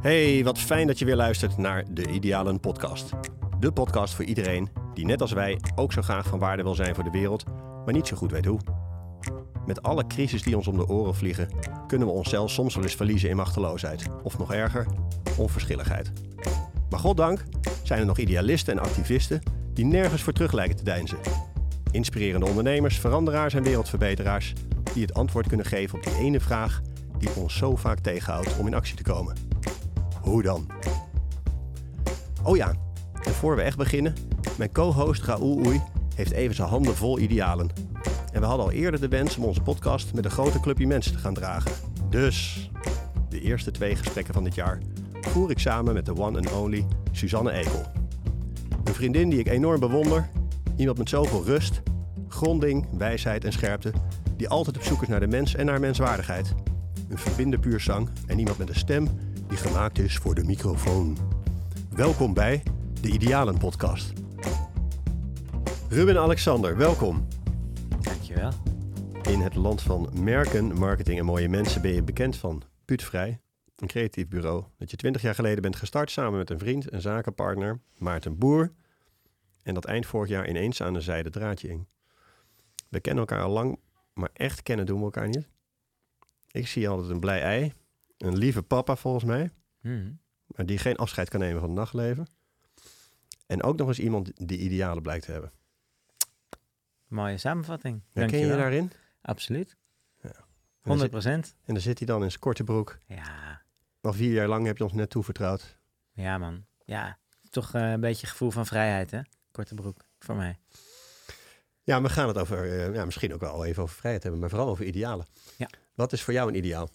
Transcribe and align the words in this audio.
Hey, 0.00 0.44
wat 0.44 0.58
fijn 0.58 0.86
dat 0.86 0.98
je 0.98 1.04
weer 1.04 1.16
luistert 1.16 1.56
naar 1.56 1.84
de 1.90 2.08
Idealen 2.08 2.60
Podcast. 2.60 3.10
De 3.60 3.72
podcast 3.72 4.14
voor 4.14 4.24
iedereen 4.24 4.68
die 4.94 5.04
net 5.04 5.20
als 5.20 5.32
wij 5.32 5.58
ook 5.76 5.92
zo 5.92 6.02
graag 6.02 6.26
van 6.26 6.38
waarde 6.38 6.62
wil 6.62 6.74
zijn 6.74 6.94
voor 6.94 7.04
de 7.04 7.10
wereld, 7.10 7.44
maar 7.84 7.94
niet 7.94 8.06
zo 8.06 8.16
goed 8.16 8.30
weet 8.30 8.44
hoe. 8.44 8.58
Met 9.66 9.82
alle 9.82 10.06
crisis 10.06 10.42
die 10.42 10.56
ons 10.56 10.66
om 10.66 10.76
de 10.76 10.88
oren 10.88 11.14
vliegen, 11.14 11.48
kunnen 11.86 12.08
we 12.08 12.14
onszelf 12.14 12.50
soms 12.50 12.74
wel 12.74 12.84
eens 12.84 12.94
verliezen 12.94 13.30
in 13.30 13.36
machteloosheid. 13.36 14.06
Of 14.22 14.38
nog 14.38 14.52
erger, 14.52 14.86
onverschilligheid. 15.36 16.12
Maar 16.90 17.00
goddank 17.00 17.44
zijn 17.82 18.00
er 18.00 18.06
nog 18.06 18.18
idealisten 18.18 18.72
en 18.72 18.82
activisten 18.82 19.42
die 19.72 19.84
nergens 19.84 20.22
voor 20.22 20.32
terug 20.32 20.52
lijken 20.52 20.76
te 20.76 20.84
deinzen. 20.84 21.18
Inspirerende 21.90 22.46
ondernemers, 22.46 22.98
veranderaars 22.98 23.54
en 23.54 23.62
wereldverbeteraars 23.62 24.52
die 24.92 25.02
het 25.02 25.14
antwoord 25.14 25.48
kunnen 25.48 25.66
geven 25.66 25.98
op 25.98 26.04
die 26.04 26.16
ene 26.16 26.40
vraag 26.40 26.80
die 27.18 27.34
ons 27.34 27.56
zo 27.56 27.76
vaak 27.76 27.98
tegenhoudt 27.98 28.58
om 28.58 28.66
in 28.66 28.74
actie 28.74 28.96
te 28.96 29.02
komen. 29.02 29.47
Hoe 30.28 30.42
dan? 30.42 30.66
Oh 32.42 32.56
ja, 32.56 32.74
en 33.22 33.32
voor 33.32 33.56
we 33.56 33.62
echt 33.62 33.76
beginnen, 33.76 34.14
mijn 34.58 34.72
co-host 34.72 35.24
Raoul 35.24 35.66
Oei 35.66 35.80
heeft 36.14 36.30
even 36.30 36.54
zijn 36.54 36.68
handen 36.68 36.96
vol 36.96 37.18
idealen. 37.18 37.70
En 38.32 38.40
we 38.40 38.46
hadden 38.46 38.66
al 38.66 38.72
eerder 38.72 39.00
de 39.00 39.08
wens 39.08 39.36
om 39.36 39.44
onze 39.44 39.60
podcast 39.60 40.14
met 40.14 40.24
een 40.24 40.30
grote 40.30 40.60
clubje 40.60 40.86
mensen 40.86 41.12
te 41.12 41.18
gaan 41.18 41.34
dragen. 41.34 41.70
Dus, 42.10 42.70
de 43.28 43.40
eerste 43.40 43.70
twee 43.70 43.96
gesprekken 43.96 44.34
van 44.34 44.44
dit 44.44 44.54
jaar 44.54 44.78
voer 45.20 45.50
ik 45.50 45.58
samen 45.58 45.94
met 45.94 46.06
de 46.06 46.16
one 46.16 46.38
and 46.38 46.52
only 46.52 46.86
Suzanne 47.12 47.52
Ekel. 47.52 47.82
Een 48.84 48.94
vriendin 48.94 49.28
die 49.28 49.38
ik 49.38 49.48
enorm 49.48 49.80
bewonder, 49.80 50.28
iemand 50.76 50.98
met 50.98 51.08
zoveel 51.08 51.44
rust, 51.44 51.82
gronding, 52.28 52.86
wijsheid 52.98 53.44
en 53.44 53.52
scherpte, 53.52 53.92
die 54.36 54.48
altijd 54.48 54.76
op 54.76 54.82
zoek 54.82 55.02
is 55.02 55.08
naar 55.08 55.20
de 55.20 55.26
mens 55.26 55.54
en 55.54 55.66
naar 55.66 55.80
menswaardigheid. 55.80 56.54
Een 57.08 57.18
verbinde 57.18 57.58
puur 57.58 57.80
zang 57.80 58.08
en 58.26 58.38
iemand 58.38 58.58
met 58.58 58.68
een 58.68 58.74
stem 58.74 59.08
die 59.48 59.58
gemaakt 59.58 59.98
is 59.98 60.16
voor 60.16 60.34
de 60.34 60.44
microfoon. 60.44 61.16
Welkom 61.90 62.34
bij 62.34 62.62
de 63.00 63.08
Idealen 63.08 63.58
Podcast. 63.58 64.12
Ruben 65.88 66.18
Alexander, 66.18 66.76
welkom. 66.76 67.26
Dankjewel. 68.00 68.52
In 69.22 69.40
het 69.40 69.54
land 69.54 69.82
van 69.82 70.10
merken, 70.22 70.78
marketing 70.78 71.18
en 71.18 71.24
mooie 71.24 71.48
mensen 71.48 71.82
ben 71.82 71.92
je 71.92 72.02
bekend 72.02 72.36
van 72.36 72.62
Putvrij, 72.84 73.40
een 73.76 73.86
creatief 73.86 74.28
bureau 74.28 74.64
dat 74.78 74.90
je 74.90 74.96
20 74.96 75.22
jaar 75.22 75.34
geleden 75.34 75.62
bent 75.62 75.76
gestart 75.76 76.10
samen 76.10 76.38
met 76.38 76.50
een 76.50 76.58
vriend 76.58 76.88
en 76.88 77.00
zakenpartner, 77.00 77.80
Maarten 77.96 78.38
Boer. 78.38 78.72
En 79.62 79.74
dat 79.74 79.84
eind 79.84 80.06
vorig 80.06 80.28
jaar 80.28 80.48
ineens 80.48 80.82
aan 80.82 80.92
de 80.92 81.00
zijde 81.00 81.30
draadje 81.30 81.68
hing. 81.68 81.86
We 82.88 83.00
kennen 83.00 83.26
elkaar 83.26 83.42
al 83.44 83.52
lang, 83.52 83.78
maar 84.12 84.30
echt 84.32 84.62
kennen 84.62 84.86
doen 84.86 84.98
we 84.98 85.04
elkaar 85.04 85.28
niet. 85.28 85.48
Ik 86.50 86.66
zie 86.66 86.88
altijd 86.88 87.10
een 87.10 87.20
blij 87.20 87.42
ei, 87.42 87.72
een 88.18 88.36
lieve 88.36 88.62
papa 88.62 88.96
volgens 88.96 89.24
mij, 89.24 89.50
Mhm. 89.80 90.12
maar 90.46 90.66
die 90.66 90.78
geen 90.78 90.96
afscheid 90.96 91.28
kan 91.28 91.40
nemen 91.40 91.60
van 91.60 91.68
het 91.68 91.78
nachtleven. 91.78 92.26
En 93.46 93.62
ook 93.62 93.76
nog 93.76 93.88
eens 93.88 93.98
iemand 93.98 94.48
die 94.48 94.58
idealen 94.58 95.02
blijkt 95.02 95.24
te 95.24 95.32
hebben. 95.32 95.52
Mooie 97.06 97.38
samenvatting. 97.38 98.02
Herken 98.12 98.22
je 98.38 98.46
Dankjewel. 98.46 98.56
daarin? 98.70 98.92
Absoluut. 99.22 99.76
Ja. 100.22 100.32
100 100.80 101.10
procent. 101.10 101.54
En 101.64 101.74
dan 101.74 101.82
zit 101.82 101.98
hij 101.98 102.06
dan 102.06 102.22
in 102.22 102.28
zijn 102.28 102.40
korte 102.40 102.64
broek. 102.64 102.98
Ja. 103.06 103.62
Al 104.00 104.12
vier 104.12 104.32
jaar 104.32 104.48
lang 104.48 104.66
heb 104.66 104.76
je 104.78 104.84
ons 104.84 104.92
net 104.92 105.10
toevertrouwd. 105.10 105.78
ja, 106.12 106.38
man. 106.38 106.66
Ja, 106.84 107.18
toch 107.50 107.74
eh, 107.74 107.90
een 107.90 108.00
beetje 108.00 108.26
gevoel 108.26 108.50
van 108.50 108.66
vrijheid, 108.66 109.10
hè? 109.10 109.20
Korte 109.50 109.74
broek, 109.74 110.04
voor 110.18 110.36
mij. 110.36 110.58
Ja, 111.82 112.02
we 112.02 112.08
gaan 112.08 112.28
het 112.28 112.38
over, 112.38 112.64
eh, 112.64 112.94
ja, 112.94 113.04
misschien 113.04 113.34
ook 113.34 113.40
wel 113.40 113.64
even 113.64 113.82
over 113.82 113.96
vrijheid 113.96 114.22
hebben, 114.22 114.40
maar 114.40 114.50
vooral 114.50 114.68
over 114.68 114.84
idealen. 114.84 115.26
Ja. 115.56 115.68
Wat 115.94 116.12
is 116.12 116.22
voor 116.22 116.32
jou 116.32 116.48
een 116.48 116.54
ideaal? 116.56 116.88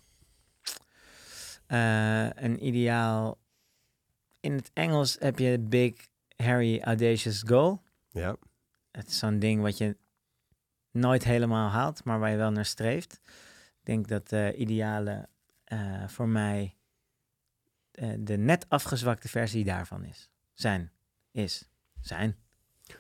Eh, 1.65 2.29
een 2.29 2.65
ideaal... 2.65 3.37
In 4.39 4.53
het 4.53 4.71
Engels 4.73 5.15
heb 5.19 5.39
je 5.39 5.59
big, 5.59 5.93
hairy, 6.35 6.81
audacious 6.81 7.43
goal. 7.45 7.81
Ja, 8.09 8.35
Het 8.91 9.07
is 9.07 9.17
zo'n 9.17 9.39
ding 9.39 9.61
wat 9.61 9.77
je 9.77 9.97
nooit 10.91 11.23
helemaal 11.23 11.69
haalt, 11.69 12.03
maar 12.03 12.19
waar 12.19 12.29
je 12.31 12.37
wel 12.37 12.51
naar 12.51 12.65
streeft. 12.65 13.19
Ik 13.83 13.89
denk 13.89 14.07
dat 14.07 14.31
eh, 14.31 14.59
idealen 14.59 15.29
eh, 15.63 16.07
voor 16.07 16.27
mij 16.27 16.75
eh, 17.91 18.09
de 18.19 18.37
net 18.37 18.65
afgezwakte 18.69 19.27
versie 19.27 19.63
daarvan 19.63 20.03
is. 20.03 20.29
Zijn. 20.53 20.91
Is. 21.31 21.69
Zijn. 22.01 22.35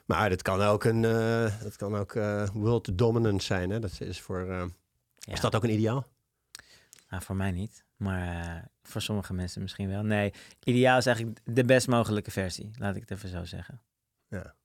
maar 0.05 0.29
dat 0.29 0.41
kan 0.41 0.61
ook 0.61 0.83
een, 0.83 1.01
dat 1.61 1.75
kan 1.75 1.95
ook 1.95 2.13
world 2.53 2.97
dominant 2.97 3.43
zijn. 3.43 3.69
Hè? 3.69 3.79
Dat 3.79 4.01
is 4.01 4.21
voor, 4.21 4.45
Ja. 4.45 5.33
Is 5.33 5.39
dat 5.39 5.55
ook 5.55 5.63
een 5.63 5.73
ideaal? 5.73 6.07
Nou, 7.13 7.25
voor 7.25 7.35
mij 7.35 7.51
niet. 7.51 7.85
Maar 7.95 8.55
eh, 8.55 8.63
voor 8.81 9.01
sommige 9.01 9.33
mensen 9.33 9.61
misschien 9.61 9.87
wel. 9.87 10.03
Nee, 10.03 10.33
ideaal 10.63 10.97
is 10.97 11.05
eigenlijk 11.05 11.39
de 11.43 11.63
best 11.63 11.87
mogelijke 11.87 12.31
versie. 12.31 12.71
Laat 12.77 12.95
ik 12.95 13.01
het 13.01 13.11
even 13.11 13.29
zo 13.29 13.45
zeggen. 13.45 13.81
Ja. 14.27 14.55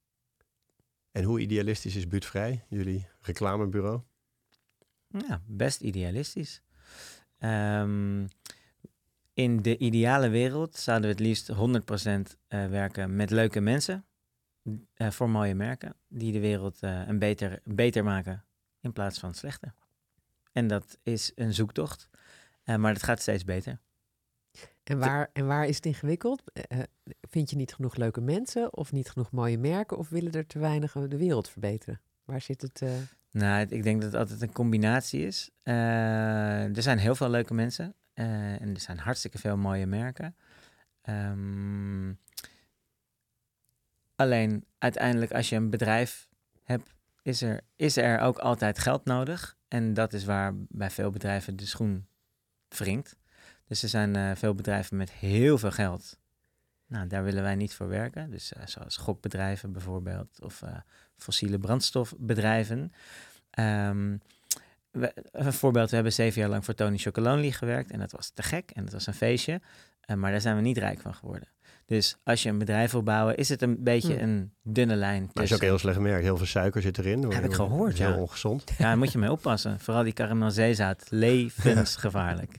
En 1.12 1.24
hoe 1.24 1.40
idealistisch 1.40 1.96
is 1.96 2.08
Buurtvrij, 2.08 2.64
jullie 2.68 3.06
reclamebureau? 3.20 4.00
Ja, 5.08 5.42
best 5.46 5.80
idealistisch. 5.80 6.62
Ehm, 7.38 8.26
in 9.32 9.62
de 9.62 9.78
ideale 9.78 10.28
wereld 10.28 10.76
zouden 10.76 11.06
we 11.06 11.14
het 11.16 11.24
liefst 11.26 11.48
100% 11.48 12.36
eh, 12.46 12.66
werken 12.66 13.16
met 13.16 13.30
leuke 13.30 13.60
mensen. 13.60 14.04
eh, 14.94 15.10
voor 15.10 15.30
mooie 15.30 15.54
merken. 15.54 15.96
Die 16.06 16.32
de 16.32 16.40
wereld 16.40 16.78
een 16.82 17.18
beter, 17.18 17.60
beter 17.64 18.04
maken 18.04 18.44
in 18.80 18.92
plaats 18.92 19.18
van 19.18 19.34
slechter. 19.34 19.74
En 20.52 20.66
dat 20.66 20.98
is 21.02 21.32
een 21.34 21.54
zoektocht. 21.54 22.08
Eh, 22.68 22.76
maar 22.76 22.92
het 22.92 23.02
gaat 23.02 23.20
steeds 23.20 23.44
beter. 23.44 23.80
En 24.84 24.98
waar, 24.98 25.30
en 25.32 25.46
waar 25.46 25.66
is 25.66 25.76
het 25.76 25.86
ingewikkeld? 25.86 26.42
Eh, 26.52 26.78
eh, 26.80 26.84
vind 27.20 27.50
je 27.50 27.56
niet 27.56 27.74
genoeg 27.74 27.96
leuke 27.96 28.20
mensen 28.20 28.76
of 28.76 28.92
niet 28.92 29.10
genoeg 29.10 29.30
mooie 29.30 29.58
merken 29.58 29.98
of 29.98 30.08
willen 30.08 30.32
er 30.32 30.46
te 30.46 30.58
weinig 30.58 30.92
de 30.92 31.16
wereld 31.16 31.48
verbeteren? 31.48 32.00
Waar 32.24 32.40
zit 32.40 32.62
het? 32.62 32.82
Nou, 33.30 33.66
ik 33.68 33.82
denk 33.82 34.02
dat 34.02 34.12
het 34.12 34.20
altijd 34.20 34.42
een 34.42 34.52
combinatie 34.52 35.26
is. 35.26 35.50
Er 35.62 36.82
zijn 36.82 36.98
heel 36.98 37.14
veel 37.14 37.28
leuke 37.28 37.54
mensen 37.54 37.94
en 38.14 38.74
er 38.74 38.80
zijn 38.80 38.98
hartstikke 38.98 39.38
veel 39.38 39.56
mooie 39.56 39.86
merken. 39.86 40.36
Ehm, 41.02 42.12
alleen 44.16 44.64
uiteindelijk, 44.78 45.32
als 45.32 45.48
je 45.48 45.56
een 45.56 45.70
bedrijf 45.70 46.28
hebt, 46.62 46.94
is 47.22 47.42
er, 47.42 47.60
is 47.76 47.96
er 47.96 48.20
ook 48.20 48.38
altijd 48.38 48.78
geld 48.78 49.04
nodig. 49.04 49.56
En 49.68 49.94
dat 49.94 50.12
is 50.12 50.24
waar 50.24 50.52
bij 50.56 50.90
veel 50.90 51.10
bedrijven 51.10 51.56
de 51.56 51.66
schoen 51.66 52.07
wringt. 52.68 53.16
Dus 53.66 53.82
er 53.82 53.88
zijn 53.88 54.16
eh, 54.16 54.30
veel 54.34 54.54
bedrijven 54.54 54.96
met 54.96 55.10
heel 55.12 55.58
veel 55.58 55.70
geld. 55.70 56.18
Nou, 56.86 57.06
daar 57.06 57.24
willen 57.24 57.42
wij 57.42 57.54
niet 57.54 57.74
voor 57.74 57.88
werken. 57.88 58.30
Dus 58.30 58.52
eh, 58.52 58.66
zoals 58.66 58.96
gokbedrijven 58.96 59.72
bijvoorbeeld, 59.72 60.40
of 60.42 60.62
eh, 60.62 60.76
fossiele 61.16 61.58
brandstofbedrijven. 61.58 62.92
Ehm, 63.50 64.16
we- 64.90 65.14
een 65.32 65.52
voorbeeld, 65.52 65.88
we 65.88 65.94
hebben 65.94 66.12
zeven 66.12 66.40
jaar 66.40 66.50
lang 66.50 66.64
voor 66.64 66.74
Tony 66.74 66.98
Chocolonely 66.98 67.50
gewerkt 67.52 67.90
en 67.90 67.98
dat 67.98 68.12
was 68.12 68.28
te 68.30 68.42
gek 68.42 68.70
en 68.70 68.84
dat 68.84 68.92
was 68.92 69.06
een 69.06 69.14
feestje, 69.14 69.60
maar 70.16 70.30
daar 70.30 70.40
zijn 70.40 70.56
we 70.56 70.62
niet 70.62 70.78
rijk 70.78 71.00
van 71.00 71.14
geworden. 71.14 71.48
Dus 71.86 72.16
als 72.24 72.42
je 72.42 72.48
een 72.48 72.58
bedrijf 72.58 72.90
wil 72.92 73.02
bouwen, 73.02 73.36
is 73.36 73.48
het 73.48 73.62
een 73.62 73.82
beetje 73.82 74.12
Hmm. 74.14 74.22
een 74.22 74.52
dunne 74.62 74.96
lijn 74.96 75.20
Maar 75.20 75.28
is 75.28 75.34
ook 75.34 75.46
tussen. 75.46 75.66
heel 75.66 75.78
slecht 75.78 75.96
gemerkt. 75.96 76.22
Heel 76.24 76.36
veel 76.36 76.46
suiker 76.46 76.82
zit 76.82 76.98
erin. 76.98 77.30
Heb 77.32 77.44
ik 77.44 77.52
gehoord, 77.52 77.98
heel 77.98 78.08
ja. 78.10 78.16
ongezond. 78.16 78.64
Ja, 78.70 78.74
daar 78.84 78.98
moet 78.98 79.12
je 79.12 79.18
mee 79.18 79.30
oppassen. 79.30 79.80
Vooral 79.80 80.02
die 80.02 80.12
karamel-zeezout, 80.12 81.10
levensgevaarlijk. 81.24 82.58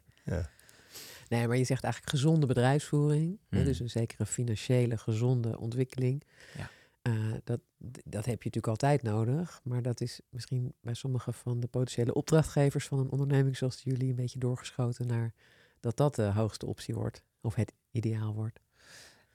nee, 1.30 1.48
maar 1.48 1.58
je 1.58 1.64
zegt 1.64 1.84
eigenlijk 1.84 2.14
gezonde 2.14 2.46
bedrijfsvoering. 2.46 3.40
hè, 3.50 3.58
Mhm. 3.58 3.66
dus 3.66 3.80
een 3.80 3.90
zekere 3.90 4.26
financiële 4.26 4.98
gezonde 4.98 5.60
ontwikkeling. 5.60 6.24
Ja. 6.58 6.70
Eh, 7.02 7.14
dat, 7.44 7.60
dat 8.06 8.26
heb 8.26 8.44
je 8.44 8.50
natuurlijk 8.50 8.68
altijd 8.68 9.04
nodig. 9.04 9.60
Maar 9.64 9.82
dat 9.82 10.02
is 10.02 10.22
misschien 10.30 10.74
bij 10.82 10.94
sommige 10.94 11.34
van 11.34 11.60
de 11.60 11.68
potentiële 11.68 12.14
opdrachtgevers 12.14 12.88
van 12.88 13.00
een 13.00 13.10
onderneming 13.10 13.58
zoals 13.58 13.82
jullie 13.84 14.10
een 14.10 14.16
beetje 14.16 14.40
doorgeschoten 14.40 15.08
naar 15.08 15.34
dat 15.80 15.98
dat 15.98 16.16
de 16.16 16.24
hoogste 16.24 16.66
optie 16.66 16.94
wordt. 16.96 17.24
Of 17.42 17.56
het 17.56 17.74
ideaal 17.92 18.34
wordt. 18.34 18.60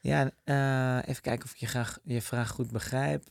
Ja, 0.05 0.31
eh, 0.45 1.09
even 1.09 1.23
kijken 1.23 1.45
of 1.45 1.51
ik 1.53 1.57
je, 1.57 1.67
graag, 1.67 1.99
je 2.03 2.23
vraag 2.23 2.51
goed 2.51 2.71
begrijp. 2.71 3.23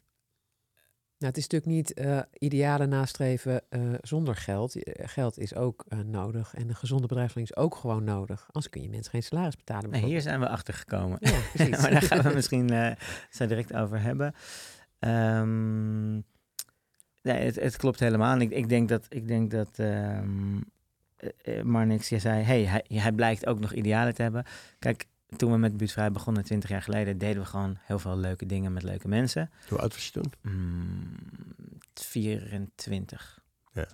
Nou, 1.17 1.35
het 1.35 1.37
is 1.37 1.47
natuurlijk 1.47 1.71
niet 1.71 1.93
eh, 1.93 2.19
idealen 2.37 2.89
nastreven 2.89 3.61
eh, 3.69 3.81
zonder 4.01 4.35
geld. 4.35 4.75
Geld 4.93 5.37
is 5.37 5.55
ook 5.55 5.85
nodig 6.05 6.53
en 6.53 6.69
een 6.69 6.75
gezonde 6.75 7.07
bedrijfsvoering 7.07 7.55
is 7.55 7.63
ook 7.63 7.75
gewoon 7.75 8.03
nodig. 8.03 8.47
Anders 8.51 8.69
kun 8.69 8.81
je 8.81 8.89
mensen 8.89 9.11
geen 9.11 9.23
salaris 9.23 9.55
betalen. 9.55 9.89
Nou, 9.89 10.05
hier 10.05 10.21
zijn 10.21 10.39
we 10.39 10.47
achter 10.47 10.73
gekomen. 10.73 11.17
Ja, 11.21 11.67
maar 11.81 11.91
daar 11.91 12.01
gaan 12.01 12.21
we 12.21 12.33
misschien 12.33 12.95
zo 13.29 13.45
direct 13.45 13.73
over 13.73 14.01
hebben. 14.01 14.33
Ehm, 14.99 16.13
nee, 17.21 17.45
het, 17.45 17.55
het 17.55 17.77
klopt 17.77 17.99
helemaal. 17.99 18.39
Ik, 18.39 18.51
ik 18.51 18.69
denk 18.69 18.89
dat, 18.89 19.05
ik 19.09 19.27
denk 19.27 19.51
dat 19.51 19.79
ehm, 19.79 20.59
eh, 21.41 21.59
eh, 21.59 21.65
Marnix, 21.65 22.09
je 22.09 22.19
zei, 22.19 22.43
hey, 22.43 22.63
hij, 22.65 22.83
hij 22.87 23.11
blijkt 23.11 23.45
ook 23.45 23.59
nog 23.59 23.73
idealen 23.73 24.15
te 24.15 24.21
hebben. 24.21 24.43
Kijk, 24.79 25.05
toen 25.35 25.51
we 25.51 25.57
met 25.57 25.77
Buurtvrij 25.77 26.11
begonnen, 26.11 26.43
20 26.43 26.69
jaar 26.69 26.81
geleden, 26.81 27.17
deden 27.17 27.41
we 27.41 27.47
gewoon 27.47 27.77
heel 27.81 27.99
veel 27.99 28.17
leuke 28.17 28.45
dingen 28.45 28.73
met 28.73 28.83
leuke 28.83 29.07
mensen. 29.07 29.51
Hoe 29.69 29.79
oud 29.79 29.93
was 29.93 30.05
je 30.05 30.11
toen? 30.11 30.31
Mm, 30.41 31.15
24. 31.93 33.39
Ja. 33.73 33.87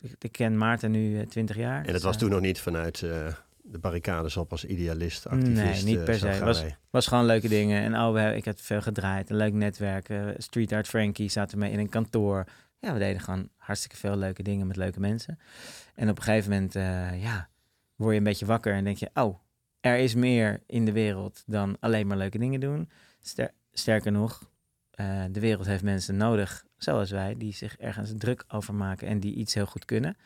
Ik, 0.00 0.14
ik 0.18 0.32
ken 0.32 0.58
Maarten 0.58 0.90
nu 0.90 1.20
eh, 1.20 1.26
20 1.26 1.56
jaar. 1.56 1.78
En 1.78 1.84
dat 1.84 1.92
dus, 1.94 2.02
was 2.02 2.14
eh, 2.14 2.20
toen 2.20 2.30
nog 2.30 2.40
niet 2.40 2.60
vanuit 2.60 3.02
eh, 3.02 3.26
de 3.62 3.78
barricades 3.78 4.36
op 4.36 4.50
als 4.50 4.64
idealist, 4.64 5.26
activist. 5.28 5.84
Nee, 5.84 5.94
niet 5.96 6.04
per 6.04 6.14
eh, 6.14 6.20
se. 6.20 6.32
gaan 6.32 6.44
Was- 6.46 6.64
was 6.90 7.06
gewoon 7.06 7.24
leuke 7.24 7.48
dingen. 7.48 7.82
En 7.82 8.00
oh, 8.00 8.36
ik 8.36 8.44
heb 8.44 8.60
veel 8.60 8.82
gedraaid. 8.82 9.30
Een 9.30 9.36
leuk 9.36 9.52
netwerk. 9.52 10.08
eh, 10.08 10.26
Street 10.38 10.72
Art 10.72 10.88
Frankie 10.88 11.28
zaten 11.28 11.58
mee 11.58 11.70
in 11.72 11.78
een 11.78 11.88
kantoor. 11.88 12.44
Ja, 12.86 12.92
we 12.92 12.98
deden 12.98 13.20
gewoon 13.20 13.48
hartstikke 13.56 13.96
veel 13.96 14.16
leuke 14.16 14.42
dingen 14.42 14.66
met 14.66 14.76
leuke 14.76 15.00
mensen. 15.00 15.38
En 15.94 16.08
op 16.10 16.16
een 16.16 16.22
gegeven 16.22 16.50
moment, 16.50 16.76
eh, 16.76 17.22
ja, 17.22 17.48
word 17.96 18.12
je 18.12 18.18
een 18.18 18.24
beetje 18.24 18.46
wakker 18.46 18.74
en 18.74 18.84
denk 18.84 18.96
je, 18.96 19.10
oh, 19.14 19.38
er 19.80 19.96
is 19.98 20.14
meer 20.14 20.62
in 20.66 20.84
de 20.84 20.92
wereld 20.92 21.42
dan 21.46 21.76
alleen 21.80 22.06
maar 22.06 22.16
leuke 22.16 22.38
dingen 22.38 22.60
doen. 22.60 22.90
Ster- 23.20 23.54
sterker 23.72 24.12
nog, 24.12 24.50
eh, 24.90 25.24
de 25.30 25.40
wereld 25.40 25.66
heeft 25.66 25.82
mensen 25.82 26.16
nodig, 26.16 26.64
zoals 26.76 27.10
wij, 27.10 27.36
die 27.36 27.52
zich 27.52 27.76
ergens 27.76 28.12
druk 28.16 28.44
over 28.48 28.74
maken 28.74 29.08
en 29.08 29.20
die 29.20 29.34
iets 29.34 29.54
heel 29.54 29.66
goed 29.66 29.84
kunnen. 29.84 30.16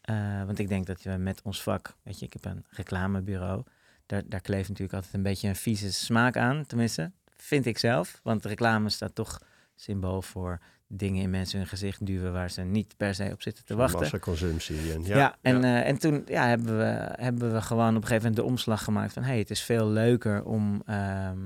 Eh, 0.00 0.44
want 0.44 0.58
ik 0.58 0.68
denk 0.68 0.86
dat 0.86 1.02
we 1.02 1.10
met 1.10 1.42
ons 1.42 1.62
vak, 1.62 1.96
weet 2.02 2.18
je, 2.18 2.26
ik 2.26 2.32
heb 2.32 2.44
een 2.44 2.64
reclamebureau, 2.68 3.64
daar, 4.06 4.22
daar 4.26 4.40
kleeft 4.40 4.68
natuurlijk 4.68 4.96
altijd 4.96 5.14
een 5.14 5.22
beetje 5.22 5.48
een 5.48 5.56
vieze 5.56 5.92
smaak 5.92 6.36
aan, 6.36 6.66
tenminste, 6.66 7.12
vind 7.36 7.66
ik 7.66 7.78
zelf. 7.78 8.20
Want 8.22 8.44
reclame 8.44 8.88
staat 8.88 9.14
toch 9.14 9.40
symbool 9.74 10.22
voor 10.22 10.60
dingen 10.94 11.22
in 11.22 11.30
mensen 11.30 11.58
hun 11.58 11.66
gezicht 11.68 12.06
duwen 12.06 12.32
waar 12.32 12.50
ze 12.50 12.62
niet 12.62 12.94
per 12.96 13.14
se 13.14 13.28
op 13.32 13.42
zitten 13.42 13.64
te 13.64 13.74
wachten. 13.76 14.00
Massaconsumptie. 14.00 14.92
En, 14.92 15.04
ja, 15.04 15.16
Ja, 15.16 15.36
en, 15.42 15.64
eh, 15.64 15.88
en 15.88 15.98
toen 15.98 16.22
ja, 16.26 16.46
hebben, 16.46 16.78
we, 16.78 17.12
hebben 17.16 17.52
we 17.52 17.62
gewoon 17.62 17.88
op 17.88 17.94
een 18.02 18.08
gegeven 18.08 18.16
moment 18.28 18.36
de 18.36 18.44
omslag 18.50 18.84
gemaakt 18.84 19.12
van... 19.12 19.22
hey, 19.22 19.38
het 19.38 19.50
is 19.50 19.62
veel 19.62 19.86
leuker 19.88 20.44
om, 20.44 20.82
ehm, 20.86 21.38